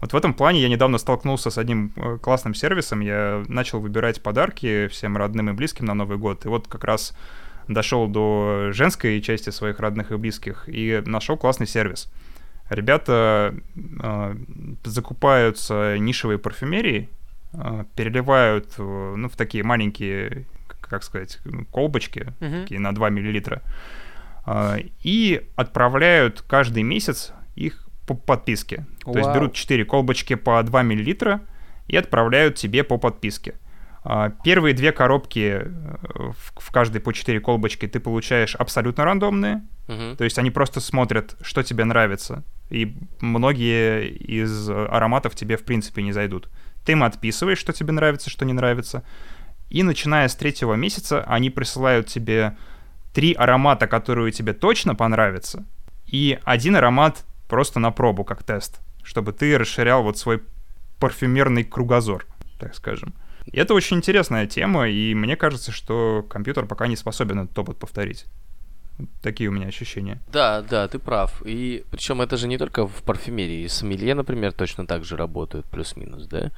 Вот 0.00 0.12
в 0.12 0.16
этом 0.16 0.34
плане 0.34 0.60
я 0.60 0.68
недавно 0.68 0.98
столкнулся 0.98 1.50
с 1.50 1.58
одним 1.58 1.92
э, 1.94 2.18
классным 2.20 2.54
сервисом. 2.54 3.00
Я 3.00 3.44
начал 3.46 3.78
выбирать 3.78 4.20
подарки 4.20 4.88
всем 4.88 5.16
родным 5.16 5.50
и 5.50 5.52
близким 5.52 5.84
на 5.84 5.94
Новый 5.94 6.18
год. 6.18 6.44
И 6.44 6.48
вот 6.48 6.66
как 6.66 6.82
раз 6.82 7.16
дошел 7.68 8.08
до 8.08 8.70
женской 8.72 9.20
части 9.20 9.50
своих 9.50 9.78
родных 9.78 10.10
и 10.10 10.16
близких 10.16 10.64
и 10.66 11.00
нашел 11.06 11.36
классный 11.36 11.68
сервис 11.68 12.10
ребята 12.74 13.54
э, 13.74 14.34
закупаются 14.84 15.96
нишевой 15.98 16.38
парфюмерией, 16.38 17.08
э, 17.52 17.84
переливают 17.96 18.74
э, 18.78 19.14
ну, 19.16 19.28
в 19.28 19.36
такие 19.36 19.64
маленькие, 19.64 20.46
как 20.80 21.02
сказать, 21.02 21.38
колбочки, 21.70 22.32
uh-huh. 22.40 22.62
такие 22.62 22.80
на 22.80 22.94
2 22.94 23.10
миллилитра, 23.10 23.62
э, 24.46 24.78
и 25.02 25.48
отправляют 25.56 26.42
каждый 26.42 26.82
месяц 26.82 27.32
их 27.54 27.88
по 28.06 28.14
подписке. 28.14 28.86
Вау. 29.04 29.14
То 29.14 29.18
есть 29.20 29.32
берут 29.32 29.54
4 29.54 29.84
колбочки 29.84 30.34
по 30.34 30.62
2 30.62 30.82
мл 30.82 31.40
и 31.88 31.96
отправляют 31.96 32.56
тебе 32.56 32.84
по 32.84 32.98
подписке. 32.98 33.54
А, 34.04 34.30
первые 34.30 34.74
две 34.74 34.90
коробки 34.90 35.62
э, 35.62 36.32
в 36.58 36.72
каждой 36.72 37.00
по 37.00 37.12
4 37.12 37.38
колбочки 37.40 37.86
ты 37.86 38.00
получаешь 38.00 38.56
абсолютно 38.56 39.04
рандомные. 39.04 39.62
Uh-huh. 39.86 40.16
То 40.16 40.24
есть 40.24 40.38
они 40.38 40.50
просто 40.50 40.80
смотрят, 40.80 41.36
что 41.40 41.62
тебе 41.62 41.84
нравится. 41.84 42.42
И 42.72 42.96
многие 43.20 44.08
из 44.08 44.70
ароматов 44.70 45.34
тебе 45.34 45.58
в 45.58 45.62
принципе 45.62 46.02
не 46.02 46.12
зайдут. 46.12 46.48
Ты 46.84 46.92
им 46.92 47.02
отписываешь, 47.02 47.58
что 47.58 47.72
тебе 47.72 47.92
нравится, 47.92 48.30
что 48.30 48.46
не 48.46 48.54
нравится. 48.54 49.04
И 49.68 49.82
начиная 49.82 50.26
с 50.26 50.34
третьего 50.34 50.74
месяца 50.74 51.22
они 51.24 51.50
присылают 51.50 52.06
тебе 52.06 52.56
три 53.12 53.34
аромата, 53.34 53.86
которые 53.86 54.32
тебе 54.32 54.54
точно 54.54 54.94
понравятся, 54.94 55.66
и 56.06 56.38
один 56.44 56.76
аромат 56.76 57.24
просто 57.46 57.78
на 57.78 57.90
пробу, 57.90 58.24
как 58.24 58.42
тест, 58.42 58.80
чтобы 59.02 59.32
ты 59.32 59.58
расширял 59.58 60.02
вот 60.02 60.18
свой 60.18 60.42
парфюмерный 60.98 61.64
кругозор, 61.64 62.26
так 62.58 62.74
скажем. 62.74 63.14
И 63.46 63.58
это 63.58 63.74
очень 63.74 63.98
интересная 63.98 64.46
тема, 64.46 64.88
и 64.88 65.14
мне 65.14 65.36
кажется, 65.36 65.72
что 65.72 66.24
компьютер 66.28 66.66
пока 66.66 66.86
не 66.86 66.96
способен 66.96 67.40
этот 67.40 67.58
опыт 67.58 67.78
повторить. 67.78 68.26
Такие 69.22 69.48
у 69.48 69.52
меня 69.52 69.68
ощущения. 69.68 70.20
Да, 70.32 70.62
да, 70.62 70.88
ты 70.88 70.98
прав. 70.98 71.42
И 71.44 71.84
причем 71.90 72.20
это 72.20 72.36
же 72.36 72.48
не 72.48 72.58
только 72.58 72.86
в 72.86 73.02
парфюмерии. 73.02 73.66
Сомелье, 73.66 74.14
например, 74.14 74.52
точно 74.52 74.86
так 74.86 75.04
же 75.04 75.16
работают, 75.16 75.66
плюс-минус, 75.66 76.26
да? 76.26 76.50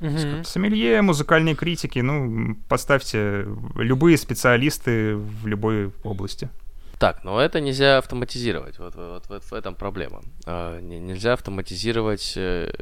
Угу. 0.00 0.44
Сомелье, 0.44 1.02
музыкальные 1.02 1.54
критики, 1.54 1.98
ну, 2.00 2.56
поставьте 2.68 3.46
любые 3.76 4.16
специалисты 4.16 5.16
в 5.16 5.46
любой 5.46 5.92
области. 6.04 6.48
Так, 6.98 7.24
но 7.24 7.40
это 7.40 7.60
нельзя 7.60 7.98
автоматизировать. 7.98 8.78
Вот, 8.78 8.94
вот, 8.94 9.24
вот 9.28 9.42
в 9.42 9.52
этом 9.52 9.74
проблема. 9.74 10.22
А, 10.46 10.80
нельзя 10.80 11.32
автоматизировать... 11.32 12.34
Э, 12.36 12.72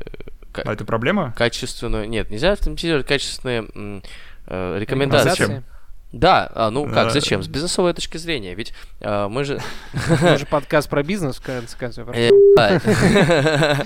а 0.53 0.73
это 0.73 0.85
проблема? 0.85 1.33
Качественную... 1.39 2.07
Нет, 2.07 2.31
нельзя 2.31 2.53
автоматизировать 2.53 3.07
качественные 3.07 4.03
э, 4.47 4.79
рекомендации. 4.79 5.29
А 5.29 5.47
зачем? 5.47 5.65
Да, 6.13 6.51
а, 6.55 6.71
ну 6.71 6.93
как, 6.93 7.13
зачем? 7.13 7.43
С 7.43 7.49
бизнесовой 7.49 7.95
точки 7.95 8.17
зрения, 8.17 8.55
ведь 8.55 8.73
а, 9.01 9.29
мы 9.29 9.45
же... 9.45 9.61
Мы 10.21 10.39
же 10.39 10.47
подкаст 10.51 10.89
про 10.89 11.05
бизнес, 11.05 11.37
в 11.37 11.43
конце 11.43 11.77
концов. 11.77 12.09
Э, 12.13 12.31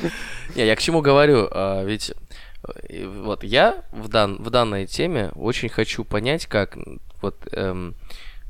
не, 0.55 0.67
я 0.67 0.75
к 0.75 0.81
чему 0.81 1.03
говорю, 1.03 1.49
а, 1.51 1.85
ведь 1.85 2.13
э, 2.89 3.07
вот 3.07 3.45
я 3.45 3.83
в, 3.93 4.09
дан, 4.09 4.43
в 4.43 4.49
данной 4.49 4.87
теме 4.87 5.33
очень 5.35 5.69
хочу 5.69 6.03
понять, 6.03 6.47
как 6.47 6.79
вот 7.21 7.37
эм, 7.53 7.95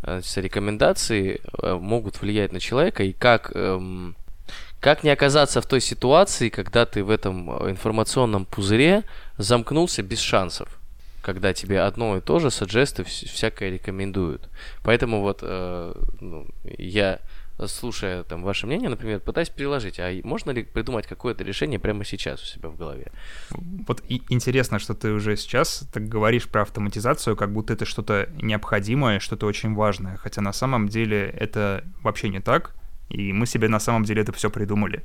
рекомендации 0.02 1.40
э, 1.60 1.74
могут 1.74 2.20
влиять 2.20 2.52
на 2.52 2.60
человека 2.60 3.02
и 3.02 3.12
как 3.12 3.50
эм, 3.54 4.14
как 4.78 5.02
не 5.02 5.10
оказаться 5.10 5.60
в 5.60 5.66
той 5.66 5.80
ситуации, 5.80 6.48
когда 6.48 6.86
ты 6.86 7.02
в 7.02 7.10
этом 7.10 7.50
информационном 7.70 8.44
пузыре 8.44 9.02
замкнулся 9.38 10.02
без 10.02 10.20
шансов 10.20 10.78
когда 11.24 11.54
тебе 11.54 11.80
одно 11.80 12.18
и 12.18 12.20
то 12.20 12.38
же 12.38 12.50
саджесты 12.50 13.02
всякое 13.02 13.70
рекомендуют. 13.70 14.50
Поэтому 14.82 15.22
вот 15.22 15.38
э, 15.40 15.94
ну, 16.20 16.46
я, 16.64 17.20
слушая 17.64 18.24
там 18.24 18.42
ваше 18.42 18.66
мнение, 18.66 18.90
например, 18.90 19.20
пытаюсь 19.20 19.48
переложить, 19.48 19.98
а 19.98 20.12
можно 20.22 20.50
ли 20.50 20.64
придумать 20.64 21.06
какое-то 21.06 21.42
решение 21.42 21.78
прямо 21.78 22.04
сейчас 22.04 22.42
у 22.42 22.46
себя 22.46 22.68
в 22.68 22.76
голове? 22.76 23.10
Вот 23.50 24.02
и 24.06 24.20
интересно, 24.28 24.78
что 24.78 24.92
ты 24.92 25.12
уже 25.12 25.36
сейчас 25.36 25.88
так 25.94 26.06
говоришь 26.06 26.46
про 26.46 26.60
автоматизацию, 26.60 27.36
как 27.36 27.54
будто 27.54 27.72
это 27.72 27.86
что-то 27.86 28.28
необходимое, 28.42 29.18
что-то 29.18 29.46
очень 29.46 29.74
важное, 29.74 30.18
хотя 30.18 30.42
на 30.42 30.52
самом 30.52 30.88
деле 30.88 31.30
это 31.30 31.84
вообще 32.02 32.28
не 32.28 32.40
так, 32.40 32.74
и 33.08 33.32
мы 33.32 33.46
себе 33.46 33.68
на 33.68 33.80
самом 33.80 34.04
деле 34.04 34.20
это 34.20 34.32
все 34.32 34.50
придумали. 34.50 35.04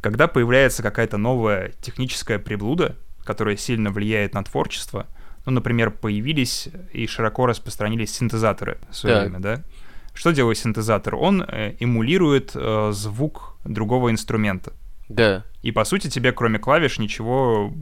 Когда 0.00 0.26
появляется 0.26 0.82
какая-то 0.82 1.16
новая 1.16 1.72
техническая 1.80 2.40
приблуда, 2.40 2.96
которая 3.22 3.56
сильно 3.56 3.92
влияет 3.92 4.34
на 4.34 4.42
творчество— 4.42 5.06
ну, 5.48 5.54
например, 5.54 5.90
появились 5.90 6.68
и 6.92 7.06
широко 7.06 7.46
распространились 7.46 8.14
синтезаторы 8.14 8.76
в 8.90 8.94
свое 8.94 9.16
так. 9.16 9.24
время, 9.24 9.40
да? 9.40 9.64
Что 10.12 10.32
делает 10.32 10.58
синтезатор? 10.58 11.14
Он 11.14 11.42
э, 11.42 11.74
эмулирует 11.80 12.52
э, 12.54 12.90
звук 12.92 13.56
другого 13.64 14.10
инструмента. 14.10 14.74
Да. 15.08 15.44
И 15.62 15.72
по 15.72 15.84
сути 15.84 16.10
тебе, 16.10 16.32
кроме 16.32 16.58
клавиш, 16.58 16.98
ничего 16.98 17.72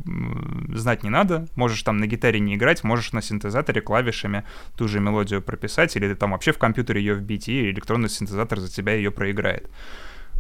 знать 0.72 1.02
не 1.02 1.10
надо. 1.10 1.48
Можешь 1.56 1.82
там 1.82 1.96
на 1.96 2.06
гитаре 2.06 2.38
не 2.38 2.54
играть, 2.54 2.84
можешь 2.84 3.12
на 3.12 3.20
синтезаторе 3.20 3.80
клавишами 3.80 4.44
ту 4.76 4.86
же 4.86 5.00
мелодию 5.00 5.42
прописать, 5.42 5.96
или 5.96 6.08
ты 6.08 6.14
там 6.14 6.30
вообще 6.30 6.52
в 6.52 6.58
компьютере 6.58 7.00
ее 7.00 7.14
вбить, 7.14 7.48
и 7.48 7.70
электронный 7.70 8.08
синтезатор 8.08 8.60
за 8.60 8.70
тебя 8.70 8.92
ее 8.94 9.10
проиграет. 9.10 9.68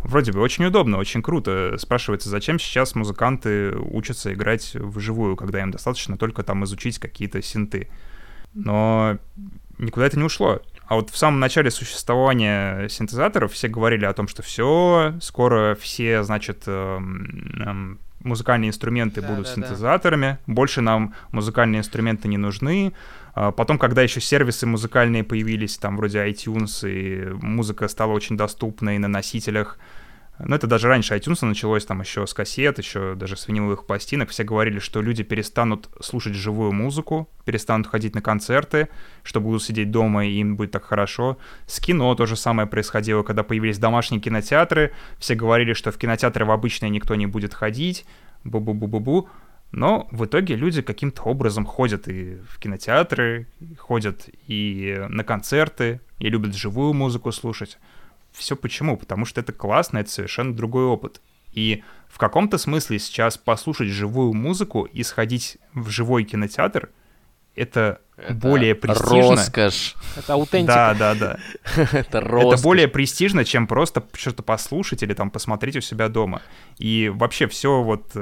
Вроде 0.06 0.30
бы 0.30 0.40
очень 0.40 0.64
удобно, 0.64 0.98
очень 0.98 1.20
круто. 1.20 1.74
Спрашивается, 1.78 2.30
зачем 2.30 2.60
сейчас 2.60 2.94
музыканты 2.94 3.76
учатся 3.76 4.32
играть 4.32 4.72
вживую, 4.74 5.34
когда 5.34 5.60
им 5.60 5.72
достаточно 5.72 6.16
только 6.16 6.44
там 6.44 6.62
изучить 6.62 7.00
какие-то 7.00 7.42
синты. 7.42 7.88
Но 8.54 9.18
никуда 9.78 10.06
это 10.06 10.16
не 10.16 10.24
ушло. 10.24 10.62
А 10.86 10.94
вот 10.94 11.10
в 11.10 11.16
самом 11.16 11.40
начале 11.40 11.72
существования 11.72 12.88
синтезаторов 12.88 13.52
все 13.52 13.66
говорили 13.66 14.04
о 14.04 14.12
том, 14.12 14.28
что 14.28 14.42
все, 14.42 15.14
скоро 15.20 15.74
все, 15.74 16.22
значит, 16.22 16.62
эм, 16.66 17.60
эм, 17.60 17.98
музыкальные 18.26 18.68
инструменты 18.68 19.22
да, 19.22 19.28
будут 19.28 19.46
да, 19.46 19.54
синтезаторами, 19.54 20.38
да. 20.46 20.52
больше 20.52 20.80
нам 20.80 21.14
музыкальные 21.32 21.80
инструменты 21.80 22.28
не 22.28 22.36
нужны. 22.36 22.92
А 23.34 23.52
потом, 23.52 23.78
когда 23.78 24.02
еще 24.02 24.20
сервисы 24.20 24.66
музыкальные 24.66 25.24
появились, 25.24 25.78
там 25.78 25.96
вроде 25.96 26.18
iTunes, 26.18 26.88
и 26.88 27.32
музыка 27.42 27.88
стала 27.88 28.12
очень 28.12 28.36
доступной 28.36 28.98
на 28.98 29.08
носителях, 29.08 29.78
ну, 30.38 30.54
это 30.54 30.66
даже 30.66 30.88
раньше 30.88 31.14
iTunes 31.14 31.44
началось, 31.46 31.86
там 31.86 32.00
еще 32.00 32.26
с 32.26 32.34
кассет, 32.34 32.78
еще 32.78 33.14
даже 33.14 33.36
с 33.36 33.48
виниловых 33.48 33.86
пластинок. 33.86 34.28
Все 34.30 34.44
говорили, 34.44 34.78
что 34.78 35.00
люди 35.00 35.22
перестанут 35.22 35.88
слушать 36.00 36.34
живую 36.34 36.72
музыку, 36.72 37.28
перестанут 37.44 37.86
ходить 37.86 38.14
на 38.14 38.20
концерты, 38.20 38.88
что 39.22 39.40
будут 39.40 39.62
сидеть 39.62 39.90
дома, 39.90 40.26
и 40.26 40.32
им 40.32 40.56
будет 40.56 40.72
так 40.72 40.84
хорошо. 40.84 41.38
С 41.66 41.80
кино 41.80 42.14
то 42.14 42.26
же 42.26 42.36
самое 42.36 42.68
происходило, 42.68 43.22
когда 43.22 43.44
появились 43.44 43.78
домашние 43.78 44.20
кинотеатры. 44.20 44.92
Все 45.18 45.34
говорили, 45.34 45.72
что 45.72 45.90
в 45.90 45.96
кинотеатры 45.96 46.44
в 46.44 46.50
обычные 46.50 46.90
никто 46.90 47.14
не 47.14 47.26
будет 47.26 47.54
ходить. 47.54 48.04
Бу-бу-бу-бу-бу. 48.44 49.28
Но 49.72 50.06
в 50.10 50.26
итоге 50.26 50.54
люди 50.54 50.82
каким-то 50.82 51.22
образом 51.22 51.64
ходят 51.64 52.08
и 52.08 52.36
в 52.48 52.58
кинотеатры, 52.58 53.46
ходят 53.78 54.28
и 54.46 55.04
на 55.08 55.24
концерты, 55.24 56.00
и 56.18 56.28
любят 56.28 56.54
живую 56.54 56.92
музыку 56.92 57.32
слушать. 57.32 57.78
Все 58.36 58.54
почему? 58.54 58.96
Потому 58.96 59.24
что 59.24 59.40
это 59.40 59.52
классно, 59.52 59.98
это 59.98 60.10
совершенно 60.10 60.54
другой 60.54 60.84
опыт. 60.84 61.20
И 61.52 61.82
в 62.08 62.18
каком-то 62.18 62.58
смысле 62.58 62.98
сейчас 62.98 63.38
послушать 63.38 63.88
живую 63.88 64.34
музыку 64.34 64.84
и 64.84 65.02
сходить 65.02 65.58
в 65.72 65.88
живой 65.88 66.24
кинотеатр— 66.24 66.90
это 67.56 68.02
это 68.16 68.34
более 68.34 68.74
престижно. 68.74 69.36
Роскошь. 69.36 69.94
Это 70.16 70.32
аутентика. 70.34 70.74
Да, 70.74 70.94
да, 70.94 71.14
да. 71.14 71.38
это 71.92 72.20
роскошь. 72.20 72.54
Это 72.54 72.62
более 72.62 72.88
престижно, 72.88 73.44
чем 73.44 73.66
просто 73.66 74.02
что-то 74.14 74.42
послушать 74.42 75.02
или 75.02 75.12
там 75.12 75.30
посмотреть 75.30 75.76
у 75.76 75.80
себя 75.82 76.08
дома. 76.08 76.40
И 76.78 77.12
вообще 77.14 77.46
все 77.46 77.82
вот 77.82 78.12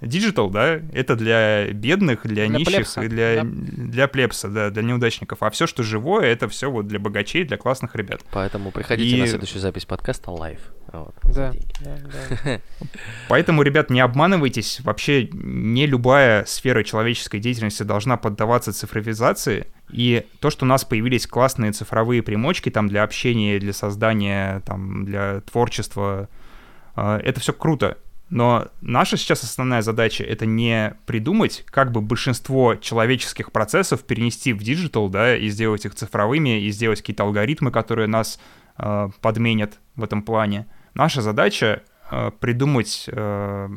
digital, 0.00 0.50
э, 0.50 0.52
да, 0.52 0.80
это 0.92 1.14
для 1.14 1.68
бедных, 1.68 2.22
для, 2.24 2.46
для 2.46 2.58
нищих 2.58 2.74
плебса. 2.74 3.04
и 3.04 3.08
для, 3.08 3.44
да. 3.44 3.44
для 3.44 4.08
плебса, 4.08 4.48
да, 4.48 4.70
для 4.70 4.82
неудачников. 4.82 5.42
А 5.42 5.50
все, 5.50 5.68
что 5.68 5.84
живое, 5.84 6.26
это 6.26 6.48
все 6.48 6.68
вот 6.68 6.88
для 6.88 6.98
богачей, 6.98 7.44
для 7.44 7.56
классных 7.58 7.94
ребят. 7.94 8.22
Поэтому 8.32 8.72
приходите 8.72 9.16
и... 9.16 9.20
на 9.20 9.26
следующую 9.28 9.60
запись 9.62 9.84
подкаста 9.84 10.32
live. 10.32 10.58
Вот, 10.92 11.14
да, 11.22 11.52
да, 11.84 11.98
да. 12.44 12.60
Поэтому, 13.28 13.62
ребят, 13.62 13.90
не 13.90 14.00
обманывайтесь. 14.00 14.80
Вообще 14.80 15.28
не 15.32 15.86
любая 15.86 16.46
сфера 16.46 16.82
человеческой 16.82 17.40
деятельности 17.40 17.82
должна 17.82 18.16
поддаваться 18.16 18.72
цифровизации 18.72 19.27
цифровизации, 19.34 19.66
и 19.90 20.26
то, 20.40 20.50
что 20.50 20.64
у 20.64 20.68
нас 20.68 20.84
появились 20.84 21.26
классные 21.26 21.72
цифровые 21.72 22.22
примочки 22.22 22.70
там 22.70 22.88
для 22.88 23.02
общения, 23.02 23.58
для 23.58 23.72
создания, 23.72 24.60
там, 24.66 25.04
для 25.04 25.40
творчества, 25.40 26.28
э, 26.96 27.20
это 27.24 27.40
все 27.40 27.52
круто. 27.52 27.96
Но 28.30 28.68
наша 28.82 29.16
сейчас 29.16 29.42
основная 29.42 29.80
задача— 29.80 30.22
это 30.24 30.44
не 30.44 30.94
придумать, 31.06 31.64
как 31.70 31.92
бы 31.92 32.02
большинство 32.02 32.74
человеческих 32.74 33.50
процессов 33.52 34.04
перенести 34.04 34.52
в 34.52 34.62
digital, 34.62 35.08
да, 35.08 35.34
и 35.34 35.48
сделать 35.48 35.86
их 35.86 35.94
цифровыми, 35.94 36.60
и 36.60 36.70
сделать 36.70 37.00
какие-то 37.00 37.22
алгоритмы, 37.22 37.70
которые 37.70 38.06
нас 38.06 38.38
э, 38.76 39.08
подменят 39.22 39.78
в 39.96 40.04
этом 40.04 40.22
плане. 40.22 40.66
Наша 40.92 41.22
задача 41.22 41.82
э, 42.10 42.30
придумать 42.38 43.08
э, 43.10 43.68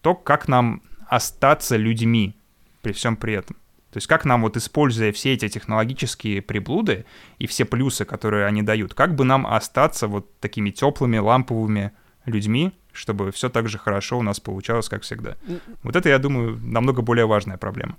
то, 0.00 0.14
как 0.14 0.48
нам 0.48 0.80
остаться 1.06 1.76
людьми 1.76 2.34
при 2.80 2.92
всем 2.92 3.16
при 3.16 3.34
этом. 3.34 3.56
То 3.90 3.96
есть 3.96 4.06
как 4.06 4.24
нам 4.24 4.42
вот, 4.42 4.56
используя 4.56 5.12
все 5.12 5.32
эти 5.32 5.48
технологические 5.48 6.42
приблуды 6.42 7.06
и 7.38 7.46
все 7.46 7.64
плюсы, 7.64 8.04
которые 8.04 8.46
они 8.46 8.62
дают, 8.62 8.94
как 8.94 9.14
бы 9.14 9.24
нам 9.24 9.46
остаться 9.46 10.08
вот 10.08 10.38
такими 10.40 10.70
теплыми, 10.70 11.18
ламповыми 11.18 11.92
людьми, 12.26 12.72
чтобы 12.92 13.32
все 13.32 13.48
так 13.48 13.68
же 13.68 13.78
хорошо 13.78 14.18
у 14.18 14.22
нас 14.22 14.40
получалось, 14.40 14.88
как 14.88 15.02
всегда. 15.02 15.36
Вот 15.82 15.96
это, 15.96 16.08
я 16.08 16.18
думаю, 16.18 16.58
намного 16.62 17.00
более 17.00 17.26
важная 17.26 17.56
проблема. 17.56 17.96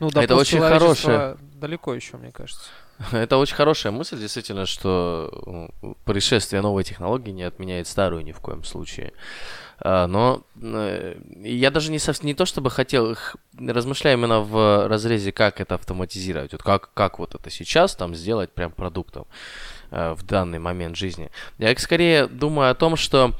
Ну, 0.00 0.10
да, 0.10 0.24
это 0.24 0.34
очень 0.34 0.58
хорошее. 0.58 1.36
Далеко 1.54 1.94
еще, 1.94 2.16
мне 2.16 2.32
кажется. 2.32 2.68
Это 3.12 3.36
очень 3.36 3.56
хорошая 3.56 3.92
мысль, 3.92 4.18
действительно, 4.18 4.66
что 4.66 5.70
пришествие 6.04 6.62
новой 6.62 6.84
технологии 6.84 7.30
не 7.30 7.42
отменяет 7.42 7.86
старую 7.86 8.24
ни 8.24 8.32
в 8.32 8.40
коем 8.40 8.64
случае. 8.64 9.12
А, 9.80 10.06
но 10.06 10.44
э, 10.60 11.16
я 11.42 11.70
даже 11.70 11.90
не, 11.90 11.98
совсем, 11.98 12.26
не 12.26 12.34
то 12.34 12.46
чтобы 12.46 12.70
хотел, 12.70 13.16
размышляю 13.58 14.18
именно 14.18 14.40
в 14.40 14.86
разрезе, 14.88 15.32
как 15.32 15.60
это 15.60 15.74
автоматизировать, 15.74 16.52
вот 16.52 16.62
как, 16.62 16.92
как 16.94 17.18
вот 17.18 17.34
это 17.34 17.50
сейчас 17.50 17.96
там 17.96 18.14
сделать 18.14 18.52
прям 18.52 18.70
продуктом 18.70 19.26
э, 19.90 20.12
в 20.12 20.24
данный 20.24 20.58
момент 20.60 20.96
жизни. 20.96 21.30
Я 21.58 21.76
скорее 21.76 22.26
думаю 22.26 22.70
о 22.70 22.74
том, 22.74 22.96
что 22.96 23.34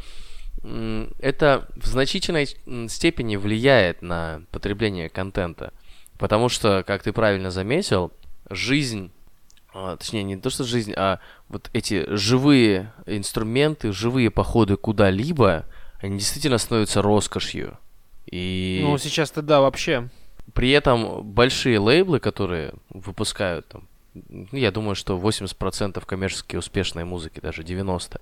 это 1.18 1.66
в 1.74 1.86
значительной 1.86 2.46
степени 2.88 3.34
влияет 3.34 4.00
на 4.00 4.42
потребление 4.52 5.08
контента. 5.08 5.72
Потому 6.18 6.48
что, 6.48 6.84
как 6.86 7.02
ты 7.02 7.12
правильно 7.12 7.50
заметил, 7.50 8.12
жизнь, 8.48 9.10
а, 9.74 9.96
точнее, 9.96 10.22
не 10.22 10.36
то 10.36 10.50
что 10.50 10.64
жизнь, 10.64 10.92
а 10.96 11.20
вот 11.48 11.70
эти 11.72 12.04
живые 12.14 12.92
инструменты, 13.06 13.92
живые 13.92 14.30
походы 14.30 14.76
куда-либо, 14.76 15.66
они 16.00 16.18
действительно 16.18 16.58
становятся 16.58 17.02
роскошью. 17.02 17.78
И... 18.26 18.80
Ну, 18.82 18.98
сейчас-то 18.98 19.42
да, 19.42 19.60
вообще. 19.60 20.08
При 20.54 20.70
этом 20.70 21.22
большие 21.22 21.78
лейблы, 21.78 22.20
которые 22.20 22.74
выпускают 22.90 23.68
там, 23.68 23.88
ну, 24.14 24.48
я 24.52 24.70
думаю, 24.70 24.94
что 24.94 25.18
80% 25.18 26.04
коммерчески 26.04 26.56
успешной 26.56 27.04
музыки, 27.04 27.40
даже 27.40 27.62
90%, 27.62 28.20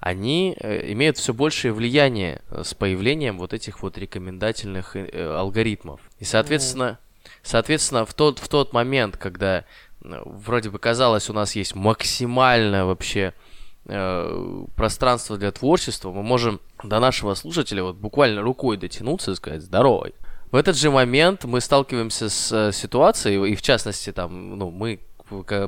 они 0.00 0.56
э, 0.58 0.92
имеют 0.92 1.16
все 1.18 1.32
большее 1.32 1.72
влияние 1.72 2.42
э, 2.50 2.62
с 2.64 2.74
появлением 2.74 3.38
вот 3.38 3.52
этих 3.52 3.82
вот 3.82 3.98
рекомендательных 3.98 4.96
э, 4.96 5.36
алгоритмов. 5.36 6.00
И, 6.18 6.24
соответственно, 6.24 6.98
соответственно 7.42 8.04
в, 8.04 8.14
тот, 8.14 8.38
в 8.40 8.48
тот 8.48 8.72
момент, 8.72 9.16
когда 9.16 9.64
вроде 10.24 10.70
бы 10.70 10.78
казалось, 10.78 11.30
у 11.30 11.32
нас 11.32 11.54
есть 11.56 11.74
максимальное 11.74 12.84
вообще 12.84 13.34
э, 13.86 14.64
пространство 14.76 15.36
для 15.36 15.50
творчества, 15.50 16.10
мы 16.10 16.22
можем 16.22 16.60
до 16.82 17.00
нашего 17.00 17.34
слушателя 17.34 17.82
вот 17.82 17.96
буквально 17.96 18.42
рукой 18.42 18.76
дотянуться 18.76 19.32
и 19.32 19.34
сказать 19.34 19.62
«здоровый». 19.62 20.14
В 20.50 20.56
этот 20.56 20.76
же 20.76 20.90
момент 20.90 21.44
мы 21.44 21.60
сталкиваемся 21.60 22.30
с 22.30 22.72
ситуацией, 22.72 23.52
и 23.52 23.54
в 23.54 23.62
частности, 23.62 24.12
там, 24.12 24.58
ну, 24.58 24.70
мы 24.70 25.00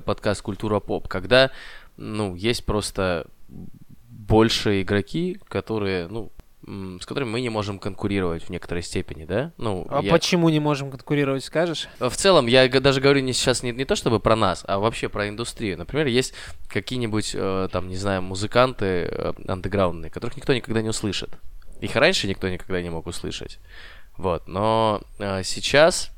подкаст 0.05 0.43
«Культура 0.43 0.81
поп», 0.81 1.07
когда, 1.07 1.51
ну, 1.97 2.35
есть 2.35 2.65
просто 2.65 3.27
больше 4.09 4.81
игроки, 4.81 5.39
которые, 5.49 6.07
ну, 6.09 6.33
с 7.01 7.07
которыми 7.07 7.31
мы 7.31 7.41
не 7.41 7.49
можем 7.49 7.79
конкурировать 7.79 8.45
в 8.45 8.51
некоторой 8.51 8.83
степени, 8.83 9.25
да? 9.25 9.53
Ну, 9.57 9.87
а 9.91 10.03
я... 10.03 10.11
почему 10.11 10.49
не 10.49 10.61
можем 10.61 10.91
конкурировать, 10.91 11.45
скажешь? 11.45 11.89
В 11.99 12.15
целом, 12.15 12.47
я 12.47 12.69
даже 12.69 13.01
говорю 13.01 13.21
не 13.21 13.33
сейчас 13.33 13.63
не, 13.63 13.73
не 13.73 13.85
то 13.85 13.97
чтобы 13.97 14.21
про 14.21 14.37
нас, 14.37 14.65
а 14.67 14.79
вообще 14.79 15.09
про 15.09 15.29
индустрию. 15.29 15.79
Например, 15.79 16.07
есть 16.07 16.35
какие-нибудь, 16.69 17.33
э, 17.35 17.69
там, 17.73 17.89
не 17.89 17.97
знаю, 17.97 18.23
музыканты 18.23 18.85
э, 18.85 19.33
андеграундные, 19.49 20.11
которых 20.11 20.37
никто 20.37 20.53
никогда 20.55 20.83
не 20.83 20.91
услышит. 20.91 21.31
Их 21.81 21.97
раньше 21.97 22.29
никто 22.29 22.49
никогда 22.49 22.81
не 22.83 22.91
мог 22.91 23.07
услышать. 23.07 23.59
Вот, 24.17 24.47
но 24.47 25.03
э, 25.19 25.43
сейчас 25.43 26.11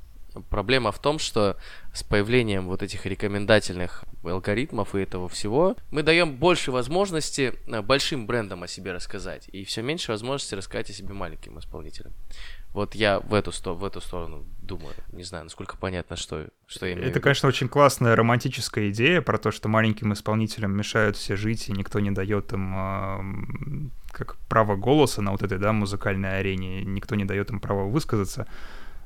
проблема 0.51 0.93
в 0.93 0.99
том, 0.99 1.19
что 1.19 1.57
с 1.95 2.03
появлением 2.03 2.67
вот 2.67 2.83
этих 2.83 3.07
рекомендательных 3.07 4.05
алгоритмов 4.31 4.95
и 4.95 5.01
этого 5.01 5.29
всего, 5.29 5.77
мы 5.91 6.03
даем 6.03 6.37
больше 6.37 6.71
возможности 6.71 7.55
э, 7.67 7.83
большим 7.83 8.27
брендам 8.27 8.63
о 8.63 8.69
себе 8.69 8.93
рассказать, 8.93 9.49
и 9.53 9.65
все 9.65 9.83
меньше 9.83 10.13
возможности 10.13 10.55
рассказать 10.55 10.91
о 10.91 10.93
себе 10.93 11.13
маленьким 11.15 11.59
исполнителям. 11.59 12.13
Вот 12.73 12.95
я 12.95 13.21
в 13.21 13.35
эту, 13.35 13.51
в 13.75 13.85
эту 13.85 14.01
сторону 14.01 14.47
думаю. 14.63 14.95
Не 15.13 15.25
знаю, 15.25 15.45
насколько 15.45 15.77
понятно, 15.77 16.17
что, 16.17 16.49
что 16.67 16.87
я 16.87 16.95
имею 16.95 17.09
Это, 17.09 17.21
конечно, 17.21 17.49
очень 17.49 17.69
классная 17.69 18.17
романтическая 18.17 18.91
идея 18.91 19.21
про 19.21 19.39
то, 19.39 19.51
что 19.51 19.69
маленьким 19.69 20.15
исполнителям 20.15 20.75
мешают 20.75 21.17
все 21.17 21.37
жить, 21.37 21.69
и 21.69 21.73
никто 21.73 22.01
не 22.01 22.11
дает 22.11 22.53
им 22.53 22.75
э, 22.75 23.91
как 24.11 24.37
право 24.49 24.77
голоса 24.77 25.21
на 25.21 25.33
вот 25.33 25.43
этой, 25.43 25.59
да, 25.59 25.73
музыкальной 25.73 26.39
арене, 26.39 26.83
никто 26.83 27.15
не 27.15 27.25
дает 27.25 27.51
им 27.51 27.61
права 27.61 27.85
высказаться. 27.85 28.47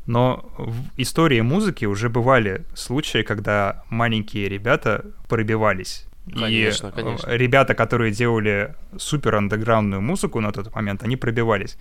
Но 0.07 0.51
в 0.57 0.75
истории 0.97 1.41
музыки 1.41 1.85
уже 1.85 2.09
бывали 2.09 2.65
случаи, 2.75 3.23
когда 3.23 3.83
маленькие 3.91 4.49
ребята 4.49 5.05
пробивались. 5.29 6.07
Конечно, 6.33 6.89
и 6.89 6.93
конечно. 6.93 7.31
ребята, 7.31 7.75
которые 7.75 8.13
делали 8.13 8.75
супер 8.97 9.37
андеграундную 9.37 10.03
музыку 10.03 10.41
на 10.41 10.53
тот 10.53 10.75
момент, 10.75 11.03
они 11.03 11.17
пробивались. 11.17 11.79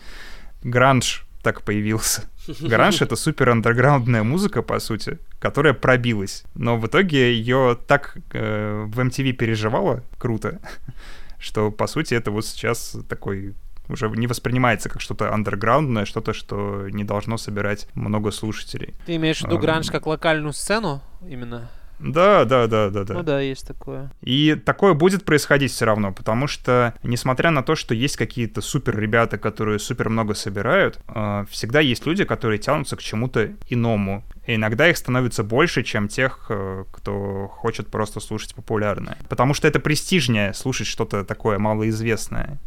Гранж 0.64 1.26
так 1.46 1.62
появился. 1.62 2.24
Гранж— 2.60 3.02
это 3.02 3.16
супер 3.16 3.50
андерграундная 3.50 4.24
музыка, 4.24 4.64
по 4.64 4.80
сути, 4.80 5.20
которая 5.40 5.74
пробилась. 5.74 6.44
Но 6.56 6.78
в 6.78 6.88
итоге 6.88 7.34
ее 7.34 7.78
так 7.88 8.18
э, 8.34 8.86
в 8.88 9.00
MTV 9.00 9.34
переживала 9.34 10.04
круто, 10.18 10.60
что, 11.40 11.72
по 11.72 11.88
сути, 11.88 12.16
это 12.16 12.32
вот 12.32 12.46
сейчас 12.46 12.98
такой 13.08 13.54
уже 13.90 14.10
не 14.10 14.28
воспринимается 14.28 14.90
как 14.90 15.02
что-то 15.02 15.34
андерграундное, 15.34 16.06
что-то, 16.06 16.34
что 16.34 16.88
не 16.90 17.04
должно 17.04 17.38
собирать 17.38 17.88
много 17.94 18.32
слушателей. 18.32 18.96
Ты 19.06 19.16
имеешь 19.16 19.40
в 19.40 19.46
виду 19.46 19.58
гранж 19.58 19.90
как 19.90 20.06
локальную 20.06 20.54
сцену 20.54 21.02
именно? 21.28 21.70
Да, 22.00 22.46
да, 22.46 22.68
да, 22.68 22.90
да, 22.90 23.04
да. 23.04 23.14
Ну 23.14 23.24
да, 23.24 23.40
есть 23.40 23.66
такое. 23.66 24.12
И 24.22 24.56
такое 24.56 24.94
будет 24.94 25.24
происходить 25.24 25.72
все 25.72 25.86
равно, 25.86 26.12
потому 26.12 26.48
что, 26.48 26.94
несмотря 27.04 27.52
на 27.52 27.64
то, 27.64 27.76
что 27.76 27.94
есть 27.94 28.18
какие-то 28.18 28.62
супер 28.62 29.00
ребята, 29.00 29.38
которые 29.38 29.80
супер 29.80 30.10
много 30.10 30.34
собирают, 30.34 31.00
э, 31.08 31.46
всегда 31.50 31.80
есть 31.80 32.06
люди, 32.06 32.26
которые 32.26 32.60
тянутся 32.60 32.96
к 32.96 33.02
чему-то 33.02 33.52
иному. 33.70 34.24
И 34.46 34.56
иногда 34.56 34.90
их 34.90 34.98
становится 34.98 35.44
больше, 35.44 35.84
чем 35.84 36.08
тех, 36.08 36.48
э, 36.50 36.84
кто 36.92 37.48
хочет 37.48 37.88
просто 37.88 38.20
слушать 38.20 38.56
популярное. 38.56 39.18
Потому 39.30 39.54
что 39.54 39.68
это 39.68 39.80
престижнее 39.80 40.54
слушать 40.54 40.88
что-то 40.88 41.24
такое 41.24 41.60
малоизвестное. 41.60 42.60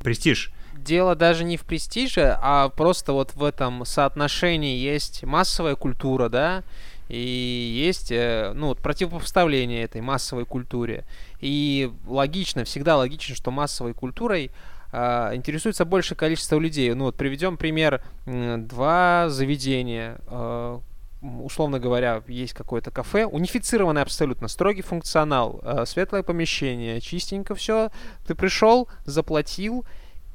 Престиж 0.00 0.52
дело 0.82 1.14
даже 1.14 1.44
не 1.44 1.56
в 1.56 1.64
престиже, 1.64 2.36
а 2.40 2.68
просто 2.68 3.12
вот 3.12 3.34
в 3.34 3.44
этом 3.44 3.84
соотношении 3.84 4.76
есть 4.76 5.24
массовая 5.24 5.76
культура, 5.76 6.28
да, 6.28 6.62
и 7.08 7.18
есть, 7.18 8.12
э, 8.12 8.52
ну, 8.54 8.74
противопоставление 8.74 9.82
этой 9.82 10.00
массовой 10.00 10.46
культуре. 10.46 11.04
И 11.40 11.90
логично, 12.06 12.64
всегда 12.64 12.96
логично, 12.96 13.34
что 13.34 13.50
массовой 13.50 13.94
культурой 13.94 14.52
э, 14.92 15.30
интересуется 15.34 15.84
большее 15.84 16.16
количество 16.16 16.56
людей. 16.58 16.94
Ну, 16.94 17.04
вот 17.06 17.16
приведем 17.16 17.56
пример. 17.56 18.02
Два 18.26 19.28
заведения, 19.28 20.18
э, 20.28 20.78
условно 21.22 21.78
говоря, 21.78 22.22
есть 22.26 22.54
какое-то 22.54 22.90
кафе, 22.90 23.26
унифицированный 23.26 24.02
абсолютно, 24.02 24.48
строгий 24.48 24.82
функционал, 24.82 25.60
э, 25.62 25.84
светлое 25.86 26.22
помещение, 26.22 27.00
чистенько 27.00 27.54
все. 27.54 27.90
Ты 28.26 28.34
пришел, 28.34 28.88
заплатил, 29.04 29.84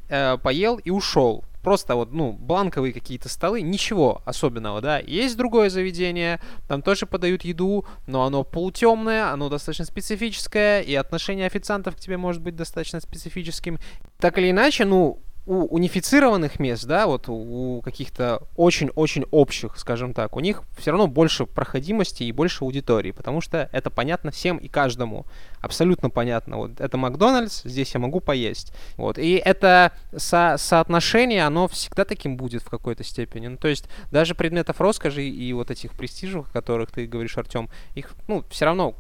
э, 0.10 0.38
поел 0.38 0.78
и 0.78 0.90
ушел. 0.90 1.44
Просто 1.64 1.96
вот, 1.96 2.14
ну, 2.14 2.32
бланковые 2.32 2.94
какие-то 2.94 3.28
столы, 3.28 3.64
ничего 3.64 4.22
особенного, 4.26 4.82
да. 4.82 5.00
Есть 5.00 5.36
другое 5.36 5.72
заведение, 5.72 6.40
там 6.68 6.84
тоже 6.84 7.08
подают 7.08 7.44
еду, 7.44 7.86
но 8.06 8.24
оно 8.24 8.44
полутемное, 8.44 9.32
оно 9.32 9.50
достаточно 9.50 9.86
специфическое, 9.86 10.82
и 10.82 10.94
отношение 10.94 11.48
официантов 11.48 11.96
к 11.96 12.00
тебе 12.00 12.18
может 12.18 12.44
быть 12.44 12.56
достаточно 12.56 13.00
специфическим. 13.00 13.80
Так 14.20 14.38
или 14.38 14.52
иначе, 14.52 14.86
ну, 14.86 15.20
у 15.46 15.66
унифицированных 15.66 16.60
мест, 16.60 16.86
да, 16.86 17.06
вот 17.06 17.30
у, 17.30 17.82
каких-то 17.84 18.42
очень-очень 18.56 19.26
общих, 19.32 19.78
скажем 19.78 20.14
так, 20.14 20.36
у 20.36 20.40
них 20.40 20.64
все 20.78 20.92
равно 20.92 21.08
больше 21.08 21.46
проходимости 21.46 22.24
и 22.24 22.32
больше 22.32 22.64
аудитории, 22.64 23.12
потому 23.12 23.42
что 23.42 23.70
это 23.72 23.90
понятно 23.90 24.32
всем 24.32 24.58
и 24.58 24.68
каждому. 24.68 25.26
Абсолютно 25.62 26.10
понятно. 26.10 26.58
Вот 26.58 26.82
это 26.82 26.98
Макдональдс, 26.98 27.62
здесь 27.64 27.94
я 27.94 28.00
могу 28.00 28.20
поесть. 28.20 28.74
Вот. 28.98 29.20
И 29.20 29.34
это 29.36 29.92
со 30.16 30.56
соотношение, 30.58 31.46
оно 31.46 31.68
всегда 31.68 32.06
таким 32.06 32.38
будет 32.38 32.64
в 32.64 32.70
какой-то 32.70 33.04
степени. 33.04 33.48
Ну, 33.48 33.58
то 33.58 33.68
есть 33.68 33.88
даже 34.12 34.34
предметов 34.36 34.82
роскоши 34.82 35.24
и 35.24 35.54
вот 35.54 35.70
этих 35.70 35.92
престижных, 35.92 36.50
о 36.50 36.54
которых 36.54 36.92
ты 36.92 37.06
говоришь, 37.06 37.38
Артем, 37.38 37.70
их, 37.94 38.14
ну, 38.28 38.44
все 38.50 38.66
равно 38.66 38.96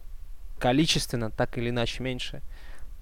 количественно 0.59 1.31
так 1.31 1.57
или 1.57 1.69
иначе 1.69 2.03
меньше. 2.03 2.41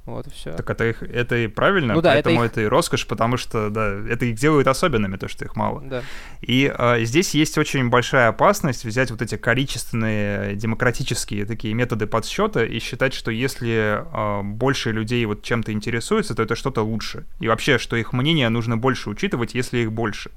Вот 0.06 0.28
и 0.28 0.30
все. 0.32 0.52
Так 0.52 0.70
это, 0.70 0.90
их, 0.90 1.02
это 1.02 1.38
и 1.38 1.48
правильно, 1.48 1.94
ну, 1.94 2.02
да, 2.02 2.12
поэтому 2.12 2.44
это, 2.44 2.46
их... 2.46 2.52
это 2.52 2.62
и 2.62 2.66
роскошь, 2.66 3.08
потому 3.08 3.38
что, 3.38 3.70
да, 3.70 3.88
это 4.10 4.26
их 4.26 4.36
делает 4.36 4.68
особенными, 4.68 5.16
то, 5.16 5.30
что 5.30 5.46
их 5.46 5.56
мало. 5.56 5.82
Да. 5.82 6.04
И 6.42 6.70
а, 6.78 7.00
здесь 7.06 7.34
есть 7.34 7.58
очень 7.58 7.90
большая 7.90 8.28
опасность 8.28 8.84
взять 8.84 9.12
вот 9.12 9.22
эти 9.22 9.38
количественные 9.38 10.56
демократические 10.56 11.46
такие 11.46 11.74
методы 11.74 12.06
подсчета 12.06 12.66
и 12.66 12.80
считать, 12.80 13.14
что 13.14 13.32
если 13.32 14.04
а, 14.12 14.42
больше 14.44 14.92
людей 14.92 15.26
вот 15.26 15.42
чем-то 15.42 15.72
интересуются, 15.72 16.36
то 16.36 16.44
это 16.44 16.56
что-то 16.58 16.82
лучше. 16.82 17.26
И 17.40 17.48
вообще, 17.48 17.78
что 17.78 17.96
их 17.96 18.12
мнение 18.12 18.50
нужно 18.50 18.76
больше 18.76 19.10
учитывать, 19.10 19.56
если 19.56 19.80
их 19.80 19.94
больше. 19.94 20.32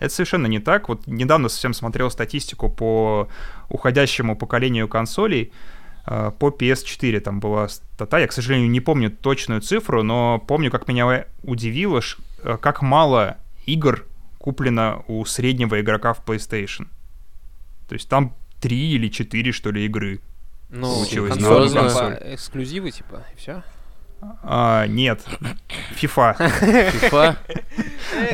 Это 0.00 0.12
совершенно 0.12 0.48
не 0.48 0.58
так. 0.58 0.88
Вот 0.88 1.06
недавно 1.06 1.48
совсем 1.48 1.74
смотрел 1.74 2.10
статистику 2.10 2.68
по 2.68 3.28
уходящему 3.68 4.36
поколению 4.36 4.88
консолей, 4.88 5.52
Э, 5.52 5.81
по 6.04 6.48
PS4 6.48 7.20
там 7.20 7.40
была 7.40 7.68
стата. 7.68 8.18
Я, 8.18 8.26
к 8.26 8.32
сожалению, 8.32 8.70
не 8.70 8.80
помню 8.80 9.10
точную 9.10 9.60
цифру, 9.60 10.02
но 10.02 10.38
помню, 10.38 10.70
как 10.70 10.88
меня 10.88 11.26
удивило, 11.42 12.00
э, 12.42 12.56
как 12.60 12.82
мало 12.82 13.36
игр 13.66 14.06
куплено 14.38 15.04
у 15.06 15.24
среднего 15.24 15.80
игрока 15.80 16.12
в 16.12 16.24
PlayStation. 16.24 16.88
То 17.88 17.94
есть 17.94 18.08
там 18.08 18.34
три 18.60 18.92
или 18.92 19.08
четыре, 19.08 19.52
что 19.52 19.70
ли, 19.70 19.84
игры. 19.84 20.20
Ну, 20.70 20.92
Получилось 20.94 21.36
на 21.36 21.36
консоль, 21.36 21.56
одну 21.56 21.68
типа, 21.68 21.80
консоль. 21.82 22.34
эксклюзивы, 22.34 22.90
типа, 22.90 23.26
и 23.34 23.36
все. 23.38 23.62
А, 24.42 24.86
нет, 24.86 25.20
FIFA. 26.00 26.36
FIFA. 27.00 27.36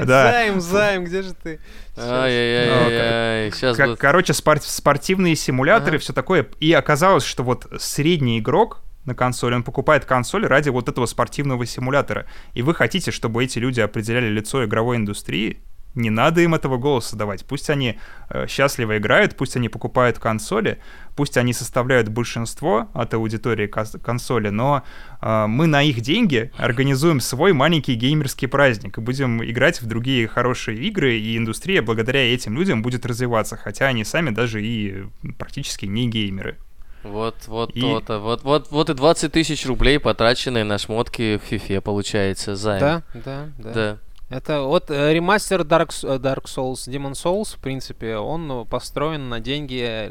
Да. 0.05 0.33
Займ, 0.33 0.61
займ, 0.61 1.05
где 1.05 1.23
же 1.23 1.33
ты? 1.35 1.61
Ай-яй-яй-яй. 1.97 3.53
Сейчас 3.53 3.77
короче, 3.99 4.33
спор- 4.35 4.61
спортивные 4.61 5.35
симуляторы, 5.35 5.99
все 5.99 6.13
такое. 6.13 6.47
И 6.61 6.73
оказалось, 6.73 7.25
что 7.25 7.43
вот 7.43 7.67
средний 7.79 8.39
игрок 8.39 8.83
на 9.05 9.15
консоли, 9.15 9.55
он 9.55 9.63
покупает 9.63 10.05
консоль 10.05 10.47
ради 10.47 10.69
вот 10.69 10.89
этого 10.89 11.07
спортивного 11.07 11.65
симулятора. 11.65 12.27
И 12.53 12.63
вы 12.63 12.75
хотите, 12.75 13.11
чтобы 13.11 13.43
эти 13.43 13.59
люди 13.59 13.81
определяли 13.81 14.29
лицо 14.29 14.65
игровой 14.65 14.97
индустрии? 14.99 15.63
Не 15.99 16.11
надо 16.11 16.41
им 16.43 16.55
этого 16.55 16.79
голоса 16.79 17.17
давать. 17.17 17.45
Пусть 17.45 17.69
они 17.71 17.99
э, 18.31 18.47
счастливо 18.47 18.99
играют, 18.99 19.37
пусть 19.37 19.57
они 19.57 19.69
покупают 19.69 20.21
консоли, 20.21 20.79
пусть 21.17 21.37
они 21.37 21.53
составляют 21.53 22.09
большинство 22.09 22.89
от 22.95 23.15
аудитории 23.15 23.67
консоли, 23.67 24.51
но 24.51 24.85
э, 25.21 25.47
мы 25.49 25.67
на 25.67 25.83
их 25.83 26.01
деньги 26.01 26.53
организуем 26.57 27.19
свой 27.19 27.53
маленький 27.53 27.95
геймерский 27.95 28.47
праздник 28.47 28.99
и 28.99 29.01
будем 29.01 29.43
играть 29.43 29.83
в 29.83 29.87
другие 29.87 30.29
хорошие 30.29 30.79
игры, 30.79 31.19
и 31.19 31.37
индустрия 31.37 31.83
благодаря 31.83 32.33
этим 32.33 32.57
людям 32.57 32.81
будет 32.81 33.05
развиваться, 33.05 33.57
хотя 33.57 33.89
они 33.89 34.05
сами 34.05 34.31
даже 34.31 34.65
и 34.65 35.05
практически 35.37 35.87
не 35.87 36.09
геймеры. 36.09 36.59
Вот, 37.03 37.35
вот, 37.49 37.71
И- 37.75 37.81
то-то. 37.81 38.21
Вот, 38.21 38.45
вот, 38.45 38.71
вот 38.71 38.91
и 38.91 38.95
20 38.95 39.33
тысяч 39.33 39.67
рублей, 39.67 39.99
потраченные 39.99 40.63
на 40.63 40.79
шмотки 40.79 41.39
в 41.39 41.47
фифе, 41.49 41.81
получается, 41.81 42.55
займ. 42.55 42.81
Да, 42.81 43.03
да, 43.15 43.49
да. 43.59 43.73
Да. 43.73 43.99
Это 44.29 44.61
вот 44.61 44.91
э, 44.91 45.15
ремастер 45.15 45.63
Dark, 45.63 45.91
э, 46.03 46.19
Dark 46.19 46.45
Souls, 46.45 46.87
Demon 46.87 47.13
Souls, 47.13 47.57
в 47.57 47.61
принципе, 47.61 48.17
он 48.17 48.51
э, 48.51 48.65
построен 48.67 49.31
на 49.31 49.41
деньги 49.41 49.83
э, 49.83 50.11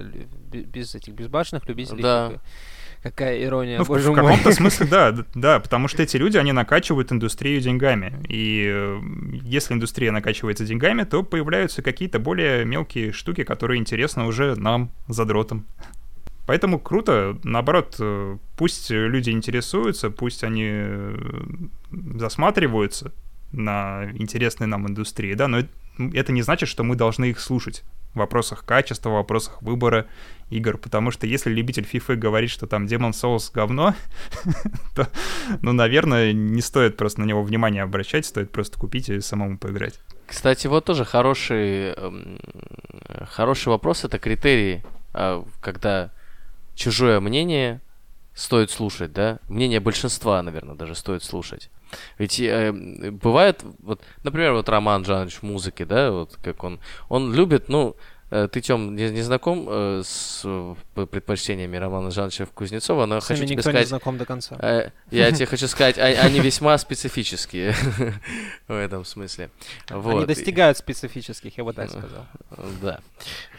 без 0.51 0.95
этих 0.95 1.13
безбашенных 1.13 1.67
любителей. 1.67 2.01
Да. 2.01 2.33
Какая 3.03 3.43
ирония, 3.43 3.77
Ну, 3.77 3.83
в, 3.83 3.89
боже 3.89 4.11
в 4.11 4.15
мой. 4.15 4.23
каком-то 4.25 4.51
смысле, 4.53 4.87
да, 4.91 5.15
да, 5.35 5.59
потому 5.59 5.87
что 5.87 6.01
эти 6.01 6.17
люди, 6.17 6.35
они 6.35 6.51
накачивают 6.51 7.11
индустрию 7.11 7.61
деньгами. 7.61 8.11
И 8.27 8.65
э, 8.67 8.99
если 9.43 9.75
индустрия 9.75 10.11
накачивается 10.11 10.65
деньгами, 10.65 11.03
то 11.03 11.21
появляются 11.21 11.83
какие-то 11.83 12.17
более 12.17 12.65
мелкие 12.65 13.11
штуки, 13.11 13.43
которые 13.43 13.79
интересны 13.79 14.23
уже 14.23 14.55
нам, 14.55 14.91
задротам. 15.07 15.67
Поэтому 16.47 16.79
круто, 16.79 17.37
наоборот, 17.43 17.99
пусть 18.55 18.89
люди 18.89 19.31
интересуются, 19.31 20.09
пусть 20.09 20.45
они 20.45 20.85
засматриваются 21.91 23.11
на 23.51 24.09
интересные 24.13 24.67
нам 24.67 24.87
индустрии, 24.87 25.33
да, 25.33 25.47
но 25.47 25.63
это 26.13 26.31
не 26.31 26.41
значит, 26.41 26.69
что 26.69 26.83
мы 26.83 26.95
должны 26.95 27.25
их 27.25 27.39
слушать 27.39 27.83
в 28.13 28.19
вопросах 28.19 28.65
качества, 28.65 29.09
в 29.09 29.13
вопросах 29.13 29.61
выбора 29.61 30.07
игр, 30.49 30.77
потому 30.77 31.11
что 31.11 31.27
если 31.27 31.51
любитель 31.51 31.87
FIFA 31.91 32.15
говорит, 32.15 32.49
что 32.49 32.67
там 32.67 32.85
Demon 32.85 33.11
Souls 33.11 33.51
говно, 33.53 33.95
то, 34.95 35.07
ну, 35.61 35.73
наверное, 35.73 36.33
не 36.33 36.61
стоит 36.61 36.97
просто 36.97 37.21
на 37.21 37.25
него 37.25 37.43
внимание 37.43 37.83
обращать, 37.83 38.25
стоит 38.25 38.51
просто 38.51 38.79
купить 38.79 39.09
и 39.09 39.21
самому 39.21 39.57
поиграть. 39.57 39.99
Кстати, 40.25 40.67
вот 40.67 40.85
тоже 40.85 41.05
хороший, 41.05 41.93
эм, 41.93 42.39
хороший 43.29 43.69
вопрос, 43.69 44.03
это 44.03 44.19
критерии, 44.19 44.83
а, 45.13 45.45
когда 45.61 46.11
чужое 46.75 47.19
мнение 47.19 47.81
стоит 48.33 48.71
слушать, 48.71 49.13
да? 49.13 49.39
Мнение 49.47 49.79
большинства, 49.79 50.41
наверное, 50.41 50.75
даже 50.75 50.95
стоит 50.95 51.23
слушать. 51.23 51.69
Ведь 52.17 52.39
э, 52.39 52.71
бывает, 52.71 53.63
вот, 53.79 54.01
например, 54.23 54.53
вот 54.53 54.69
Роман 54.69 55.05
Жанович 55.05 55.35
в 55.35 55.43
музыке, 55.43 55.85
да, 55.85 56.11
вот 56.11 56.37
как 56.43 56.63
он, 56.63 56.79
он 57.09 57.33
любит, 57.33 57.69
ну, 57.69 57.95
э, 58.29 58.47
ты, 58.51 58.59
Тём, 58.61 58.95
не, 58.95 59.09
не 59.09 59.21
знаком 59.21 59.65
э, 59.69 60.01
с 60.05 60.43
предпочтениями 60.95 61.77
Романа 61.77 62.11
Жановича 62.11 62.45
Кузнецова, 62.53 63.05
но 63.05 63.21
С 63.21 63.27
хочу 63.27 63.43
тебе 63.45 63.55
никто 63.55 63.69
не 63.69 63.73
сказать, 63.73 63.87
знаком 63.87 64.17
до 64.17 64.25
конца. 64.25 64.57
Э, 64.59 64.89
Я 65.11 65.31
тебе 65.31 65.45
хочу 65.45 65.67
сказать, 65.67 65.97
а- 65.97 66.03
они 66.25 66.39
весьма 66.39 66.77
специфические 66.77 67.73
в 68.67 68.73
этом 68.73 69.05
смысле. 69.05 69.49
Они 69.89 70.25
достигают 70.25 70.77
специфических, 70.77 71.57
я 71.57 71.63
бы 71.63 71.73
так 71.73 71.89
сказал. 71.89 72.25
Да. 72.81 72.99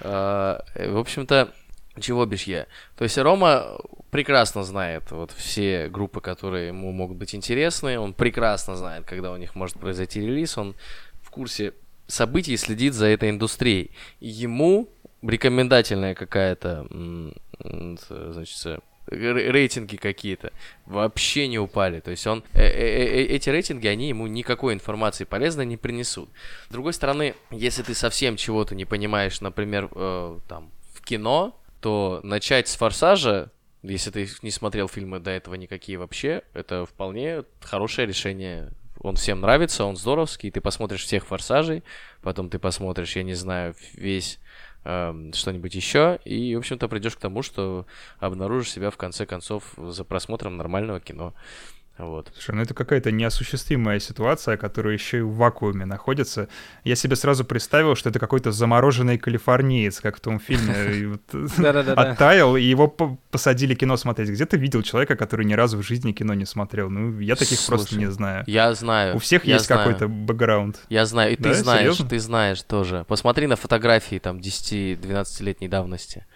Э, 0.00 0.90
В 0.90 0.98
общем-то, 0.98 1.52
чего 2.00 2.26
бишь 2.26 2.44
я? 2.44 2.66
То 2.96 3.04
есть 3.04 3.18
Рома 3.18 3.78
прекрасно 4.10 4.64
знает 4.64 5.10
вот 5.10 5.32
все 5.32 5.88
группы, 5.88 6.20
которые 6.20 6.68
ему 6.68 6.92
могут 6.92 7.16
быть 7.16 7.34
интересны. 7.34 7.98
Он 7.98 8.12
прекрасно 8.14 8.76
знает, 8.76 9.04
когда 9.04 9.32
у 9.32 9.36
них 9.36 9.54
может 9.54 9.78
произойти 9.78 10.20
релиз. 10.20 10.56
Он 10.58 10.74
в 11.22 11.30
курсе 11.30 11.72
событий 12.06 12.56
следит 12.56 12.94
за 12.94 13.06
этой 13.06 13.30
индустрией. 13.30 13.90
Ему 14.20 14.88
рекомендательная 15.22 16.14
какая-то, 16.14 16.86
значит, 18.08 18.66
э, 18.66 18.78
ре- 19.08 19.50
рейтинги 19.50 19.96
какие-то 19.96 20.52
вообще 20.86 21.48
не 21.48 21.58
упали. 21.58 22.00
То 22.00 22.10
есть 22.10 22.26
он 22.26 22.44
э- 22.54 22.60
э- 22.62 23.24
эти 23.26 23.50
рейтинги, 23.50 23.86
они 23.88 24.08
ему 24.08 24.26
никакой 24.26 24.74
информации 24.74 25.24
полезной 25.24 25.66
не 25.66 25.76
принесут. 25.76 26.28
С 26.68 26.72
другой 26.72 26.92
стороны, 26.92 27.34
если 27.50 27.82
ты 27.82 27.94
совсем 27.94 28.36
чего-то 28.36 28.74
не 28.74 28.84
понимаешь, 28.84 29.40
например, 29.40 29.88
там 30.48 30.70
в 30.94 31.02
кино, 31.02 31.57
то 31.80 32.20
начать 32.22 32.68
с 32.68 32.76
форсажа, 32.76 33.50
если 33.82 34.10
ты 34.10 34.28
не 34.42 34.50
смотрел 34.50 34.88
фильмы 34.88 35.20
до 35.20 35.30
этого 35.30 35.54
никакие 35.54 35.98
вообще, 35.98 36.42
это 36.52 36.84
вполне 36.86 37.44
хорошее 37.60 38.06
решение. 38.08 38.70
Он 39.00 39.14
всем 39.14 39.40
нравится, 39.40 39.84
он 39.84 39.96
здоровский, 39.96 40.50
ты 40.50 40.60
посмотришь 40.60 41.04
всех 41.04 41.26
форсажей, 41.26 41.84
потом 42.20 42.50
ты 42.50 42.58
посмотришь, 42.58 43.14
я 43.14 43.22
не 43.22 43.34
знаю, 43.34 43.76
весь 43.94 44.40
эм, 44.84 45.32
что-нибудь 45.32 45.74
еще, 45.74 46.18
и, 46.24 46.56
в 46.56 46.58
общем-то, 46.58 46.88
придешь 46.88 47.14
к 47.14 47.20
тому, 47.20 47.42
что 47.42 47.86
обнаружишь 48.18 48.72
себя 48.72 48.90
в 48.90 48.96
конце 48.96 49.24
концов 49.24 49.74
за 49.76 50.02
просмотром 50.02 50.56
нормального 50.56 50.98
кино. 50.98 51.32
Вот. 51.98 52.30
Слушай, 52.34 52.54
ну 52.54 52.62
это 52.62 52.74
какая-то 52.74 53.10
неосуществимая 53.10 53.98
ситуация, 53.98 54.56
которая 54.56 54.94
еще 54.94 55.18
и 55.18 55.20
в 55.22 55.34
вакууме 55.34 55.84
находится. 55.84 56.48
Я 56.84 56.94
себе 56.94 57.16
сразу 57.16 57.44
представил, 57.44 57.96
что 57.96 58.08
это 58.10 58.18
какой-то 58.20 58.52
замороженный 58.52 59.18
калифорниец, 59.18 60.00
как 60.00 60.16
в 60.18 60.20
том 60.20 60.38
фильме. 60.38 61.18
Оттаял, 61.96 62.56
и 62.56 62.62
его 62.62 62.86
по- 62.88 63.18
посадили 63.30 63.74
кино 63.74 63.96
смотреть. 63.96 64.30
Где 64.30 64.46
ты 64.46 64.56
видел 64.56 64.82
человека, 64.82 65.16
который 65.16 65.44
ни 65.44 65.54
разу 65.54 65.78
в 65.78 65.82
жизни 65.82 66.12
кино 66.12 66.34
не 66.34 66.44
смотрел? 66.46 66.88
Ну, 66.88 67.18
я 67.18 67.34
таких 67.36 67.58
просто 67.66 67.96
не 67.96 68.10
знаю. 68.10 68.44
Я 68.46 68.72
знаю. 68.74 69.16
У 69.16 69.18
всех 69.18 69.44
есть 69.44 69.66
какой-то 69.66 70.08
бэкграунд. 70.08 70.80
Я 70.88 71.04
знаю, 71.06 71.32
и 71.32 71.36
ты 71.36 71.52
знаешь, 71.54 71.96
ты 71.96 72.18
знаешь 72.20 72.62
тоже. 72.62 73.04
Посмотри 73.08 73.46
на 73.46 73.56
фотографии 73.56 74.18
там 74.18 74.38
10-12-летней 74.38 75.68
давности. 75.68 76.26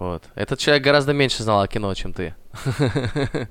Вот. 0.00 0.24
Этот 0.34 0.58
человек 0.58 0.82
гораздо 0.82 1.12
меньше 1.12 1.42
знал 1.42 1.60
о 1.60 1.68
кино, 1.68 1.92
чем 1.92 2.14
ты. 2.14 2.34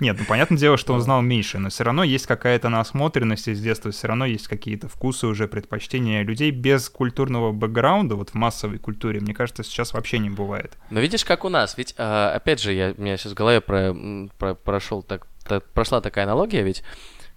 Нет, 0.00 0.16
ну 0.18 0.24
понятное 0.26 0.56
дело, 0.56 0.78
что 0.78 0.94
он 0.94 1.02
знал 1.02 1.20
меньше, 1.20 1.58
но 1.58 1.68
все 1.68 1.84
равно 1.84 2.02
есть 2.02 2.26
какая-то 2.26 2.70
насмотренность 2.70 3.46
из 3.46 3.60
детства, 3.60 3.90
все 3.90 4.06
равно 4.08 4.24
есть 4.24 4.48
какие-то 4.48 4.88
вкусы 4.88 5.26
уже, 5.26 5.48
предпочтения 5.48 6.22
людей 6.22 6.50
без 6.50 6.88
культурного 6.88 7.52
бэкграунда, 7.52 8.14
вот 8.16 8.30
в 8.30 8.34
массовой 8.34 8.78
культуре, 8.78 9.20
мне 9.20 9.34
кажется, 9.34 9.62
сейчас 9.64 9.92
вообще 9.92 10.18
не 10.18 10.30
бывает. 10.30 10.78
Но 10.88 10.98
видишь, 11.00 11.26
как 11.26 11.44
у 11.44 11.50
нас, 11.50 11.76
ведь, 11.76 11.94
а, 11.98 12.32
опять 12.34 12.62
же, 12.62 12.72
я, 12.72 12.94
у 12.96 13.02
меня 13.02 13.18
сейчас 13.18 13.32
в 13.32 13.34
голове 13.34 13.60
про, 13.60 13.94
про- 14.38 14.54
прошел 14.54 15.02
так, 15.02 15.26
та- 15.46 15.60
прошла 15.60 16.00
такая 16.00 16.24
аналогия, 16.24 16.62
ведь 16.62 16.82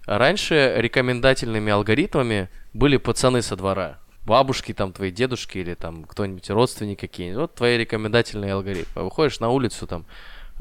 раньше 0.06 0.76
рекомендательными 0.78 1.70
алгоритмами 1.70 2.48
были 2.72 2.96
пацаны 2.96 3.42
со 3.42 3.54
двора. 3.56 3.98
Бабушки, 4.24 4.74
там, 4.74 4.92
твои 4.92 5.10
дедушки 5.10 5.58
или 5.58 5.74
там 5.74 6.04
кто-нибудь, 6.04 6.48
родственники 6.50 7.00
какие-нибудь. 7.00 7.40
Вот 7.40 7.54
твои 7.54 7.78
рекомендательные 7.78 8.52
алгоритмы. 8.52 9.04
Выходишь 9.04 9.40
на 9.40 9.48
улицу, 9.48 9.86
там, 9.86 10.04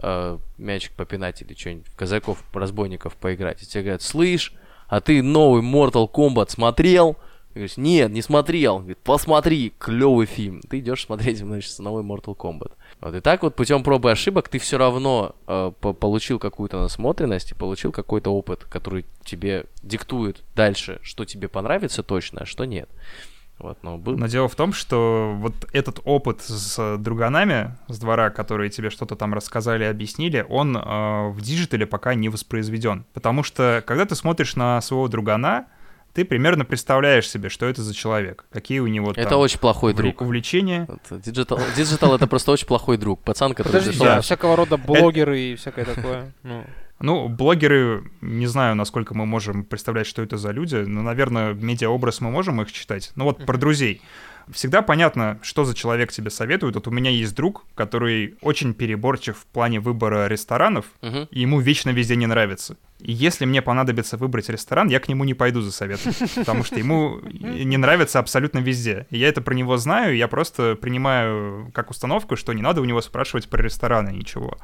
э, 0.02 0.38
мячик 0.58 0.94
попинать 0.94 1.42
или 1.42 1.54
что-нибудь, 1.54 1.88
казаков, 1.96 2.44
разбойников 2.54 3.16
поиграть. 3.16 3.62
И 3.62 3.66
тебе 3.66 3.84
говорят, 3.84 4.02
слышь, 4.02 4.54
а 4.88 5.02
ты 5.02 5.22
новый 5.22 5.62
Mortal 5.62 6.10
Kombat 6.12 6.50
смотрел? 6.50 7.18
Ты 7.54 7.68
нет, 7.78 8.12
не 8.12 8.22
смотрел. 8.22 8.80
Говорит, 8.80 9.00
посмотри, 9.00 9.74
клевый 9.78 10.26
фильм. 10.26 10.62
Ты 10.62 10.80
идешь 10.80 11.06
смотреть, 11.06 11.40
значит, 11.40 11.78
новый 11.80 12.04
Mortal 12.04 12.36
Kombat. 12.36 12.74
Вот 13.02 13.16
и 13.16 13.22
так 13.22 13.44
вот 13.44 13.56
путем 13.56 13.84
пробы 13.84 14.10
и 14.10 14.12
ошибок 14.14 14.50
ты 14.50 14.60
все 14.60 14.78
равно 14.78 15.36
э, 15.48 15.72
по- 15.80 15.94
получил 15.94 16.38
какую-то 16.38 16.80
насмотренность 16.80 17.52
и 17.52 17.56
получил 17.56 17.92
какой-то 17.92 18.34
опыт, 18.34 18.66
который 18.66 19.06
тебе 19.24 19.66
диктует 19.82 20.44
дальше, 20.56 21.00
что 21.02 21.26
тебе 21.26 21.48
понравится 21.48 22.04
точно, 22.04 22.42
а 22.42 22.46
что 22.46 22.66
нет. 22.66 22.90
Вот, 23.60 23.84
но 23.84 23.98
был... 23.98 24.18
Но 24.18 24.28
дело 24.28 24.48
в 24.48 24.56
том, 24.56 24.72
что 24.72 25.36
вот 25.38 25.54
этот 25.74 26.00
опыт 26.06 26.42
с 26.42 26.98
друганами 26.98 27.76
с 27.90 28.00
двора, 28.00 28.30
которые 28.30 28.70
тебе 28.70 28.90
что-то 28.90 29.16
там 29.16 29.34
рассказали, 29.34 29.84
объяснили, 29.84 30.46
он 30.48 30.78
э, 30.78 31.30
в 31.30 31.42
диджитале 31.42 31.86
пока 31.86 32.14
не 32.16 32.30
воспроизведен. 32.30 33.06
Потому 33.14 33.44
что, 33.44 33.84
когда 33.86 34.06
ты 34.06 34.16
смотришь 34.16 34.56
на 34.56 34.80
своего 34.82 35.10
другана, 35.10 35.68
ты 36.14 36.26
примерно 36.26 36.66
представляешь 36.66 37.30
себе, 37.30 37.50
что 37.50 37.66
это 37.66 37.84
за 37.84 37.94
человек, 37.94 38.46
какие 38.52 38.80
у 38.80 38.88
него 38.88 39.14
там 39.14 39.24
Это 39.24 39.38
очень 39.38 39.60
плохой 39.60 39.94
друг. 39.94 40.22
увлечения. 40.22 40.88
Digital, 41.10 41.60
digital 41.76 42.16
это 42.16 42.28
просто 42.28 42.52
очень 42.52 42.66
плохой 42.68 42.98
друг. 42.98 43.22
Пацан, 43.22 43.52
который 43.54 43.74
Подождите, 43.74 43.98
зашел- 44.00 44.18
а 44.18 44.22
всякого 44.22 44.56
рода 44.56 44.78
блогеры 44.78 45.40
и 45.40 45.56
всякое 45.56 45.86
такое. 45.86 46.34
Ну, 47.02 47.30
блогеры, 47.30 48.04
не 48.22 48.48
знаю, 48.48 48.76
насколько 48.76 49.14
мы 49.16 49.26
можем 49.26 49.64
представлять, 49.64 50.08
что 50.08 50.22
это 50.22 50.38
за 50.38 50.52
люди, 50.52 50.76
но, 50.76 51.02
наверное, 51.02 51.54
медиаобраз 51.54 52.20
мы 52.22 52.30
можем 52.30 52.62
их 52.62 52.72
читать. 52.72 53.12
Ну 53.16 53.24
вот 53.26 53.46
про 53.46 53.58
друзей. 53.58 54.02
всегда 54.52 54.82
понятно, 54.82 55.38
что 55.44 55.64
за 55.64 55.76
человек 55.76 56.12
тебе 56.12 56.30
советует. 56.32 56.74
Вот 56.76 56.88
у 56.88 56.92
меня 56.92 57.12
есть 57.12 57.36
друг, 57.36 57.66
который 57.76 58.36
очень 58.42 58.74
переборчив 58.74 59.38
в 59.38 59.46
плане 59.46 59.80
выбора 59.80 60.28
ресторанов, 60.28 60.86
Мгм. 61.04 61.28
и 61.30 61.40
ему 61.42 61.60
вечно 61.60 61.92
везде 61.92 62.16
не 62.16 62.26
нравится. 62.26 62.76
И 63.00 63.12
если 63.12 63.46
мне 63.46 63.62
понадобится 63.62 64.18
выбрать 64.18 64.50
ресторан, 64.50 64.90
я 64.90 65.00
к 65.00 65.08
нему 65.08 65.24
не 65.24 65.36
пойду 65.36 65.62
за 65.62 65.72
советом, 65.72 66.14
потому 66.36 66.64
что 66.64 66.78
ему 66.80 67.20
не 67.30 67.78
нравится 67.78 68.18
абсолютно 68.20 68.58
везде. 68.60 69.06
И 69.12 69.20
я 69.20 69.28
это 69.30 69.42
про 69.42 69.54
него 69.54 69.78
знаю, 69.78 70.18
я 70.18 70.28
просто 70.28 70.76
принимаю 70.76 71.70
как 71.74 71.92
установку, 71.92 72.36
что 72.36 72.52
не 72.54 72.62
надо 72.64 72.82
у 72.82 72.86
него 72.86 73.02
спрашивать 73.02 73.48
про 73.50 73.62
рестораны 73.62 74.10
ничего. 74.10 74.58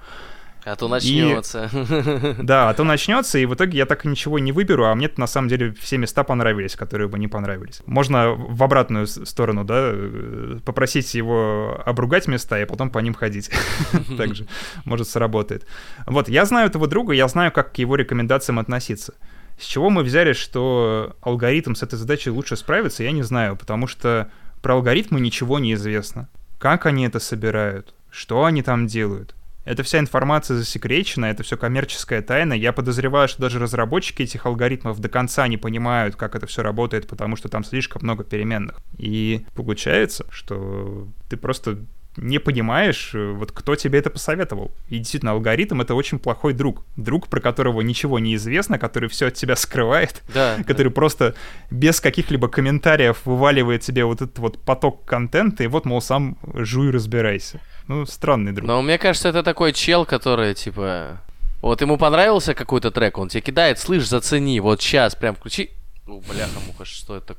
А 0.65 0.75
то 0.75 0.87
начнется. 0.87 1.69
Да, 2.39 2.69
а 2.69 2.73
то 2.73 2.83
начнется, 2.83 3.37
и 3.37 3.45
в 3.45 3.53
итоге 3.53 3.77
я 3.77 3.85
так 3.85 4.03
и 4.05 4.07
ничего 4.07 4.39
не 4.39 4.51
выберу, 4.51 4.85
а 4.85 4.95
мне 4.95 5.11
на 5.15 5.27
самом 5.27 5.47
деле 5.47 5.73
все 5.79 5.97
места 5.97 6.23
понравились, 6.23 6.75
которые 6.75 7.07
бы 7.07 7.19
не 7.19 7.27
понравились. 7.27 7.81
Можно 7.85 8.31
в 8.31 8.63
обратную 8.63 9.05
сторону, 9.05 9.63
да, 9.63 9.91
э, 9.93 10.59
попросить 10.65 11.13
его 11.13 11.81
обругать 11.85 12.27
места 12.27 12.59
и 12.59 12.65
потом 12.65 12.89
по 12.89 12.97
ним 12.97 13.13
ходить. 13.13 13.51
Также, 14.17 14.47
может, 14.85 15.07
сработает. 15.07 15.67
Вот, 16.07 16.29
я 16.29 16.45
знаю 16.45 16.67
этого 16.67 16.87
друга, 16.87 17.13
я 17.13 17.27
знаю, 17.27 17.51
как 17.51 17.73
к 17.73 17.77
его 17.77 17.95
рекомендациям 17.95 18.57
относиться. 18.57 19.13
С 19.59 19.65
чего 19.65 19.91
мы 19.91 20.01
взяли, 20.01 20.33
что 20.33 21.15
алгоритм 21.21 21.75
с 21.75 21.83
этой 21.83 21.95
задачей 21.95 22.31
лучше 22.31 22.55
справится, 22.55 23.03
я 23.03 23.11
не 23.11 23.21
знаю, 23.21 23.55
потому 23.55 23.85
что 23.85 24.31
про 24.63 24.73
алгоритмы 24.73 25.19
ничего 25.19 25.59
не 25.59 25.73
известно. 25.73 26.27
Как 26.57 26.87
они 26.87 27.05
это 27.05 27.19
собирают? 27.19 27.93
Что 28.09 28.45
они 28.45 28.63
там 28.63 28.87
делают? 28.87 29.34
Эта 29.65 29.81
вся 29.81 29.99
информация 29.99 30.57
засекречена, 30.57 31.25
это 31.25 31.43
все 31.43 31.57
коммерческая 31.57 32.21
тайна. 32.21 32.53
Я 32.53 32.71
подозреваю, 32.71 33.27
что 33.27 33.41
даже 33.41 33.59
разработчики 33.59 34.21
этих 34.21 34.45
алгоритмов 34.45 34.99
до 34.99 35.09
конца 35.09 35.47
не 35.47 35.57
понимают, 35.57 36.15
как 36.15 36.35
это 36.35 36.45
все 36.45 36.61
работает, 36.61 37.07
потому 37.07 37.35
что 37.35 37.49
там 37.49 37.63
слишком 37.63 38.03
много 38.03 38.23
переменных. 38.23 38.79
И 38.97 39.45
получается, 39.55 40.25
что 40.29 41.07
ты 41.29 41.37
просто 41.37 41.79
не 42.17 42.39
понимаешь, 42.39 43.11
э, 43.13 43.31
вот 43.31 43.51
кто 43.51 43.75
тебе 43.75 43.99
это 43.99 44.09
посоветовал. 44.09 44.71
И 44.89 44.97
действительно, 44.97 45.33
алгоритм— 45.33 45.81
это 45.81 45.95
очень 45.95 46.19
плохой 46.19 46.53
друг. 46.53 46.83
Друг, 46.95 47.27
про 47.27 47.39
которого 47.41 47.81
ничего 47.81 48.19
не 48.19 48.35
известно, 48.35 48.79
который 48.79 49.09
все 49.09 49.27
от 49.27 49.33
тебя 49.33 49.55
скрывает, 49.57 50.21
Да. 50.33 50.57
который 50.65 50.91
просто 50.91 51.35
без 51.71 51.99
каких-либо 52.01 52.47
комментариев 52.47 53.21
вываливает 53.25 53.81
тебе 53.81 54.05
вот 54.05 54.21
этот 54.21 54.39
вот 54.39 54.59
поток 54.59 55.05
контента, 55.05 55.63
и 55.63 55.67
вот, 55.67 55.85
мол, 55.85 56.01
сам 56.01 56.37
жуй, 56.53 56.91
разбирайся. 56.91 57.59
Ну, 57.87 58.05
странный 58.05 58.51
друг. 58.51 58.67
Но 58.67 58.81
мне 58.81 58.97
кажется, 58.97 59.29
это 59.29 59.43
такой 59.43 59.73
чел, 59.73 60.05
который, 60.05 60.53
типа... 60.55 61.21
Вот 61.61 61.81
ему 61.81 61.97
понравился 61.97 62.53
какой-то 62.53 62.91
трек, 62.91 63.17
он 63.17 63.29
тебе 63.29 63.41
кидает, 63.41 63.79
слышь, 63.79 64.07
зацени, 64.07 64.59
вот 64.59 64.81
сейчас 64.81 65.15
прям 65.15 65.35
включи. 65.35 65.71
Ну, 66.05 66.21
бляха-муха, 66.29 66.85
что 66.85 67.17
это? 67.17 67.35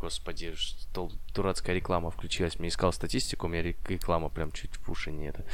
Господи, 0.00 0.54
что 0.56 0.86
дурацкая 1.34 1.74
реклама 1.76 2.10
включилась. 2.10 2.58
Мне 2.58 2.68
искал 2.68 2.92
статистику, 2.92 3.46
у 3.46 3.50
меня 3.50 3.62
рек- 3.62 3.88
реклама 3.88 4.28
прям 4.28 4.50
чуть 4.52 4.70
в 4.84 4.90
уши 4.90 5.10
не 5.12 5.28
это. 5.28 5.44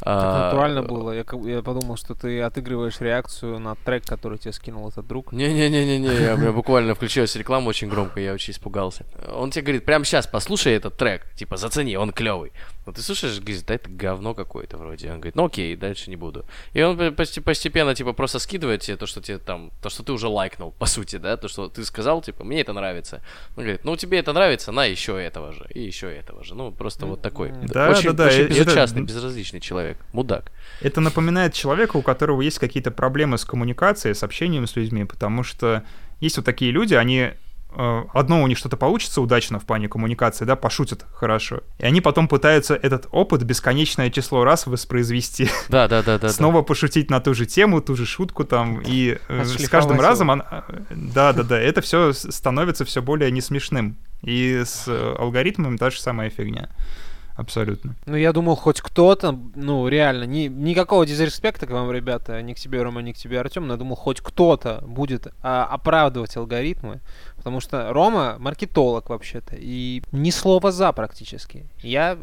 Так 0.00 0.06
А, 0.06 0.44
натурально 0.46 0.82
было. 0.82 1.12
Я, 1.12 1.24
я 1.44 1.62
подумал, 1.62 1.96
что 1.96 2.14
ты 2.14 2.40
отыгрываешь 2.42 3.00
реакцию 3.00 3.58
на 3.58 3.74
трек, 3.74 4.04
который 4.04 4.38
тебе 4.38 4.52
скинул 4.52 4.88
этот 4.88 5.06
друг. 5.06 5.32
Не-не-не-не-не, 5.32 6.34
у 6.34 6.36
меня 6.36 6.52
буквально 6.52 6.94
включилась 6.94 7.34
реклама 7.36 7.68
очень 7.68 7.88
громко, 7.88 8.20
я 8.20 8.34
очень 8.34 8.52
испугался. 8.52 9.06
Он 9.32 9.50
тебе 9.50 9.62
говорит, 9.62 9.84
прямо 9.84 10.04
сейчас 10.04 10.26
послушай 10.26 10.74
этот 10.74 10.96
трек, 10.96 11.26
типа, 11.36 11.56
зацени, 11.56 11.96
он 11.96 12.12
клевый. 12.12 12.52
Ну 12.86 12.92
ты 12.92 13.00
слушаешь, 13.00 13.38
говорит, 13.40 13.64
да 13.66 13.74
это 13.74 13.88
говно 13.88 14.34
какое-то 14.34 14.76
вроде. 14.76 15.08
Он 15.10 15.16
говорит, 15.16 15.36
ну 15.36 15.46
окей, 15.46 15.74
дальше 15.74 16.10
не 16.10 16.16
буду. 16.16 16.44
И 16.74 16.82
он 16.82 16.98
по- 16.98 17.22
посте- 17.22 17.40
постепенно, 17.40 17.94
типа, 17.94 18.12
просто 18.12 18.38
скидывает 18.38 18.82
тебе 18.82 18.96
то, 18.98 19.06
что 19.06 19.22
тебе 19.22 19.38
там, 19.38 19.70
то, 19.82 19.88
что 19.88 20.02
ты 20.02 20.12
уже 20.12 20.28
лайкнул, 20.28 20.72
по 20.72 20.86
сути, 20.86 21.16
да, 21.16 21.36
то, 21.38 21.48
что 21.48 21.68
ты 21.68 21.82
сказал, 21.84 22.20
типа, 22.20 22.44
мне 22.44 22.60
это 22.60 22.72
нравится. 22.74 23.22
Он 23.56 23.62
говорит, 23.62 23.84
ну 23.84 23.96
тебе 23.96 24.18
это 24.18 24.32
нравится, 24.32 24.43
на 24.72 24.84
еще 24.84 25.22
этого 25.22 25.52
же, 25.52 25.66
и 25.74 25.80
еще 25.82 26.06
этого 26.12 26.44
же. 26.44 26.54
Ну, 26.54 26.70
просто 26.72 27.06
вот 27.06 27.22
такой. 27.22 27.52
Да, 27.62 27.90
очень, 27.90 28.10
да, 28.10 28.12
да, 28.12 28.26
очень 28.26 28.40
э- 28.40 28.44
это- 28.46 28.54
безучастный, 28.64 29.02
безразличный 29.02 29.60
человек, 29.60 29.98
мудак. 30.12 30.50
Это 30.80 31.00
напоминает 31.00 31.54
человека, 31.54 31.96
у 31.96 32.02
которого 32.02 32.40
есть 32.42 32.58
какие-то 32.58 32.90
проблемы 32.90 33.38
с 33.38 33.44
коммуникацией, 33.44 34.14
с 34.14 34.22
общением 34.22 34.66
с 34.66 34.76
людьми, 34.76 35.04
потому 35.04 35.42
что 35.42 35.82
есть 36.20 36.36
вот 36.36 36.46
такие 36.46 36.70
люди, 36.70 36.94
они 36.94 37.30
э, 37.76 38.04
одно 38.14 38.40
у 38.40 38.46
них 38.46 38.56
что-то 38.56 38.76
получится 38.76 39.20
удачно 39.20 39.58
в 39.58 39.64
плане 39.64 39.88
коммуникации, 39.88 40.44
да, 40.44 40.54
пошутят 40.54 41.04
хорошо, 41.12 41.60
и 41.78 41.84
они 41.84 42.00
потом 42.00 42.28
пытаются 42.28 42.76
этот 42.76 43.08
опыт 43.10 43.42
бесконечное 43.42 44.10
число 44.10 44.44
раз 44.44 44.68
воспроизвести, 44.68 45.48
Да, 45.68 45.88
да, 45.88 46.02
да, 46.04 46.18
да. 46.18 46.28
да. 46.28 46.32
снова 46.32 46.62
пошутить 46.62 47.10
на 47.10 47.20
ту 47.20 47.34
же 47.34 47.46
тему, 47.46 47.80
ту 47.82 47.96
же 47.96 48.06
шутку 48.06 48.44
там, 48.44 48.80
и 48.80 49.18
э, 49.28 49.44
с 49.44 49.68
каждым 49.68 50.00
разом, 50.00 50.28
он- 50.28 50.44
да, 50.90 51.32
да, 51.32 51.42
да, 51.42 51.58
это 51.60 51.80
все 51.80 52.12
становится 52.12 52.84
все 52.84 53.02
более 53.02 53.32
несмешным, 53.32 53.96
и 54.24 54.62
с 54.64 54.84
э, 54.88 55.14
алгоритмами 55.18 55.76
та 55.76 55.90
же 55.90 56.00
самая 56.00 56.30
фигня. 56.30 56.68
Абсолютно. 57.36 57.96
Ну, 58.06 58.16
я 58.16 58.32
думал, 58.32 58.54
хоть 58.54 58.80
кто-то, 58.80 59.36
ну, 59.56 59.88
реально, 59.88 60.24
ни, 60.24 60.46
никакого 60.46 61.04
дизреспекта 61.04 61.66
к 61.66 61.70
вам, 61.70 61.90
ребята, 61.90 62.40
ни 62.42 62.52
к 62.52 62.58
тебе, 62.58 62.80
Рома, 62.82 63.02
ни 63.02 63.10
к 63.12 63.16
тебе, 63.16 63.40
Артем, 63.40 63.66
но 63.66 63.74
я 63.74 63.78
думал, 63.78 63.96
хоть 63.96 64.20
кто-то 64.20 64.82
будет 64.86 65.26
а, 65.42 65.64
оправдывать 65.64 66.36
алгоритмы, 66.36 67.00
потому 67.36 67.60
что 67.60 67.92
Рома 67.92 68.36
маркетолог 68.38 69.10
вообще-то, 69.10 69.56
и 69.58 70.02
ни 70.12 70.30
слова 70.30 70.70
за 70.70 70.92
практически. 70.92 71.66
Я 71.82 72.16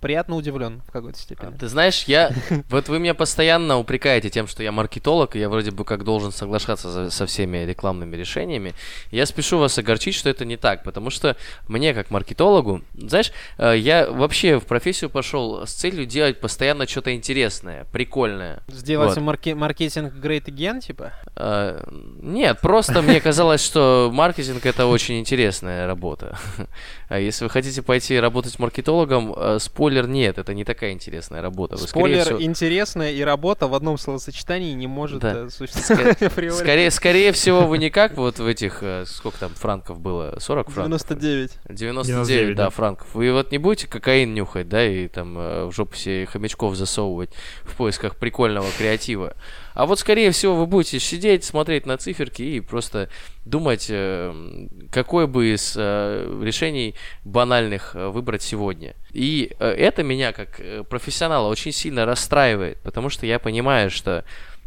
приятно 0.00 0.36
удивлен 0.36 0.80
в 0.88 0.90
какой-то 0.90 1.18
степени. 1.18 1.50
Ты 1.56 1.68
знаешь, 1.68 2.04
я... 2.04 2.30
Вот 2.70 2.88
вы 2.88 2.98
меня 2.98 3.14
постоянно 3.14 3.78
упрекаете 3.78 4.30
тем, 4.30 4.46
что 4.46 4.62
я 4.62 4.72
маркетолог, 4.72 5.36
и 5.36 5.38
я 5.38 5.48
вроде 5.48 5.70
бы 5.70 5.84
как 5.84 6.02
должен 6.04 6.32
соглашаться 6.32 6.90
за- 6.90 7.10
со 7.10 7.26
всеми 7.26 7.58
рекламными 7.58 8.16
решениями. 8.16 8.74
Я 9.10 9.26
спешу 9.26 9.58
вас 9.58 9.78
огорчить, 9.78 10.14
что 10.14 10.30
это 10.30 10.44
не 10.44 10.56
так, 10.56 10.82
потому 10.82 11.10
что 11.10 11.36
мне, 11.68 11.92
как 11.94 12.10
маркетологу, 12.10 12.80
знаешь, 12.94 13.32
э, 13.58 13.74
я 13.76 14.10
вообще 14.10 14.45
в 14.54 14.66
профессию 14.66 15.10
пошел 15.10 15.66
с 15.66 15.72
целью 15.72 16.06
делать 16.06 16.40
постоянно 16.40 16.86
что-то 16.86 17.14
интересное, 17.14 17.84
прикольное. 17.92 18.62
Сделать 18.68 19.16
Вот. 19.16 19.22
марке- 19.22 19.54
маркетинг 19.54 20.14
great 20.14 20.44
again, 20.46 20.80
типа? 20.80 21.12
Э, 21.36 21.82
Нет, 22.22 22.60
просто 22.60 23.02
мне 23.02 23.20
казалось, 23.20 23.64
что 23.64 24.10
маркетинг 24.12 24.64
это 24.66 24.86
очень 24.86 25.18
интересная 25.20 25.86
работа. 25.86 26.38
А 27.08 27.20
если 27.20 27.44
вы 27.44 27.50
хотите 27.50 27.82
пойти 27.82 28.18
работать 28.18 28.58
маркетологом, 28.58 29.32
э, 29.36 29.58
спойлер, 29.60 30.08
нет, 30.08 30.38
это 30.38 30.54
не 30.54 30.64
такая 30.64 30.90
интересая 30.90 31.40
работа. 31.40 31.76
Вы, 31.76 31.86
Спойлер, 31.86 32.24
всего- 32.24 32.42
интересная 32.42 33.12
и 33.12 33.20
работа 33.22 33.68
в 33.68 33.74
одном 33.74 33.96
словосочетании 33.96 34.72
не 34.72 34.88
может 34.88 35.20
Да. 35.20 35.44
э, 35.46 35.48
существовать. 35.50 36.18
Скорее, 36.52 36.90
скорее 36.90 37.30
всего, 37.32 37.60
вы 37.66 37.78
не 37.78 37.90
как 37.90 38.16
вот 38.16 38.40
в 38.40 38.46
этих, 38.46 38.78
э, 38.82 39.04
сколько 39.06 39.38
там 39.38 39.50
франков 39.54 40.00
было, 40.00 40.36
40 40.40 40.70
франков? 40.70 40.98
99. 41.06 41.52
99, 41.68 42.06
99, 42.06 42.56
да, 42.56 42.64
да. 42.64 42.70
франков. 42.70 43.06
Вы 43.14 43.32
вот 43.32 43.52
не 43.52 43.58
будете 43.58 43.86
кокаин 43.86 44.34
нюхать, 44.36 44.68
да, 44.68 44.86
и 44.86 45.08
там 45.08 45.36
э, 45.38 45.64
в 45.64 45.72
жопу 45.72 45.96
себе 45.96 46.26
хомячков 46.26 46.76
засовывать 46.76 47.30
в 47.62 47.74
поисках 47.74 48.16
прикольного 48.16 48.68
креатива. 48.78 49.34
А 49.74 49.86
вот, 49.86 49.98
скорее 49.98 50.30
всего, 50.30 50.54
вы 50.54 50.66
будете 50.66 51.00
сидеть, 51.00 51.44
смотреть 51.44 51.86
на 51.86 51.96
циферки 51.96 52.42
и 52.42 52.60
просто 52.60 53.08
думать, 53.44 53.86
э, 53.88 54.68
какое 54.92 55.26
бы 55.26 55.52
из 55.52 55.74
э, 55.76 56.40
решений 56.42 56.94
банальных 57.24 57.94
выбрать 57.94 58.42
сегодня. 58.42 58.94
И 59.12 59.54
это 59.58 60.02
меня, 60.02 60.32
как 60.32 60.60
профессионала, 60.88 61.48
очень 61.48 61.72
сильно 61.72 62.04
расстраивает, 62.04 62.78
потому 62.82 63.08
что 63.08 63.26
я 63.26 63.38
понимаю, 63.38 63.90
что 63.90 64.24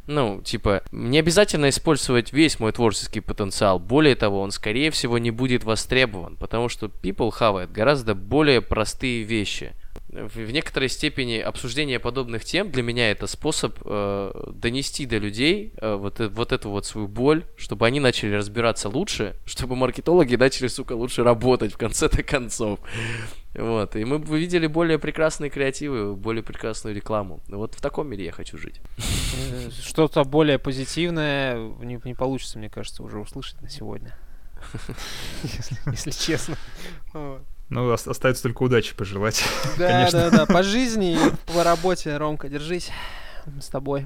ну, 0.10 0.42
типа, 0.42 0.82
не 0.92 1.20
обязательно 1.20 1.70
использовать 1.70 2.34
весь 2.34 2.60
мой 2.60 2.72
творческий 2.72 3.20
потенциал. 3.20 3.78
Более 3.78 4.16
того, 4.16 4.42
он, 4.42 4.50
скорее 4.50 4.90
всего, 4.90 5.20
не 5.20 5.30
будет 5.30 5.64
востребован, 5.64 6.36
потому 6.36 6.68
что 6.68 6.88
people 6.88 7.30
хавает 7.30 7.72
гораздо 7.72 8.16
более 8.16 8.62
простые 8.62 9.22
вещи. 9.22 9.74
В, 10.10 10.52
некоторой 10.52 10.90
степени 10.90 11.38
обсуждение 11.38 12.00
подобных 12.00 12.44
тем 12.44 12.72
для 12.72 12.82
меня 12.82 13.12
это 13.12 13.28
способ 13.28 13.78
э, 13.86 14.52
донести 14.54 15.06
до 15.06 15.18
людей 15.18 15.74
э, 15.78 15.94
вот, 15.94 16.20
э- 16.20 16.30
вот 16.30 16.52
эту 16.52 16.72
вот 16.72 16.88
свою 16.88 17.08
боль, 17.08 17.46
чтобы 17.58 17.86
они 17.86 18.00
начали 18.00 18.34
разбираться 18.34 18.90
лучше, 18.90 19.36
чтобы 19.46 19.76
маркетологи 19.76 20.36
начали, 20.36 20.68
сука, 20.68 20.94
лучше 20.94 21.24
работать 21.24 21.74
в 21.74 21.78
конце-то 21.78 22.24
концов. 22.24 22.80
Вот, 23.54 23.96
и 23.96 24.04
мы 24.04 24.18
бы 24.18 24.40
видели 24.40 24.66
более 24.66 24.98
прекрасные 24.98 25.52
креативы, 25.52 26.16
более 26.16 26.42
прекрасную 26.42 26.96
рекламу. 26.96 27.42
Вот 27.48 27.76
в 27.76 27.82
таком 27.82 28.08
мире 28.08 28.26
я 28.26 28.32
хочу 28.32 28.58
жить. 28.58 28.82
Э, 28.98 29.70
Что-то 29.80 30.24
более 30.24 30.58
позитивное 30.58 31.56
не, 31.82 32.00
не 32.04 32.16
получится, 32.16 32.58
мне 32.58 32.70
кажется, 32.70 33.04
уже 33.04 33.20
услышать 33.20 33.62
на 33.62 33.70
сегодня. 33.70 34.18
Если 35.86 36.12
честно. 36.12 36.58
Ну, 37.70 37.88
ос- 37.92 38.08
остается 38.08 38.44
только 38.44 38.64
удачи 38.64 38.96
пожелать. 38.96 39.44
Да, 39.78 40.10
да, 40.12 40.30
да. 40.30 40.46
По 40.46 40.64
жизни 40.64 41.14
и 41.14 41.54
по 41.54 41.64
работе, 41.64 42.18
Ромка, 42.18 42.50
держись. 42.50 42.92
С 43.62 43.68
тобой. 43.68 44.06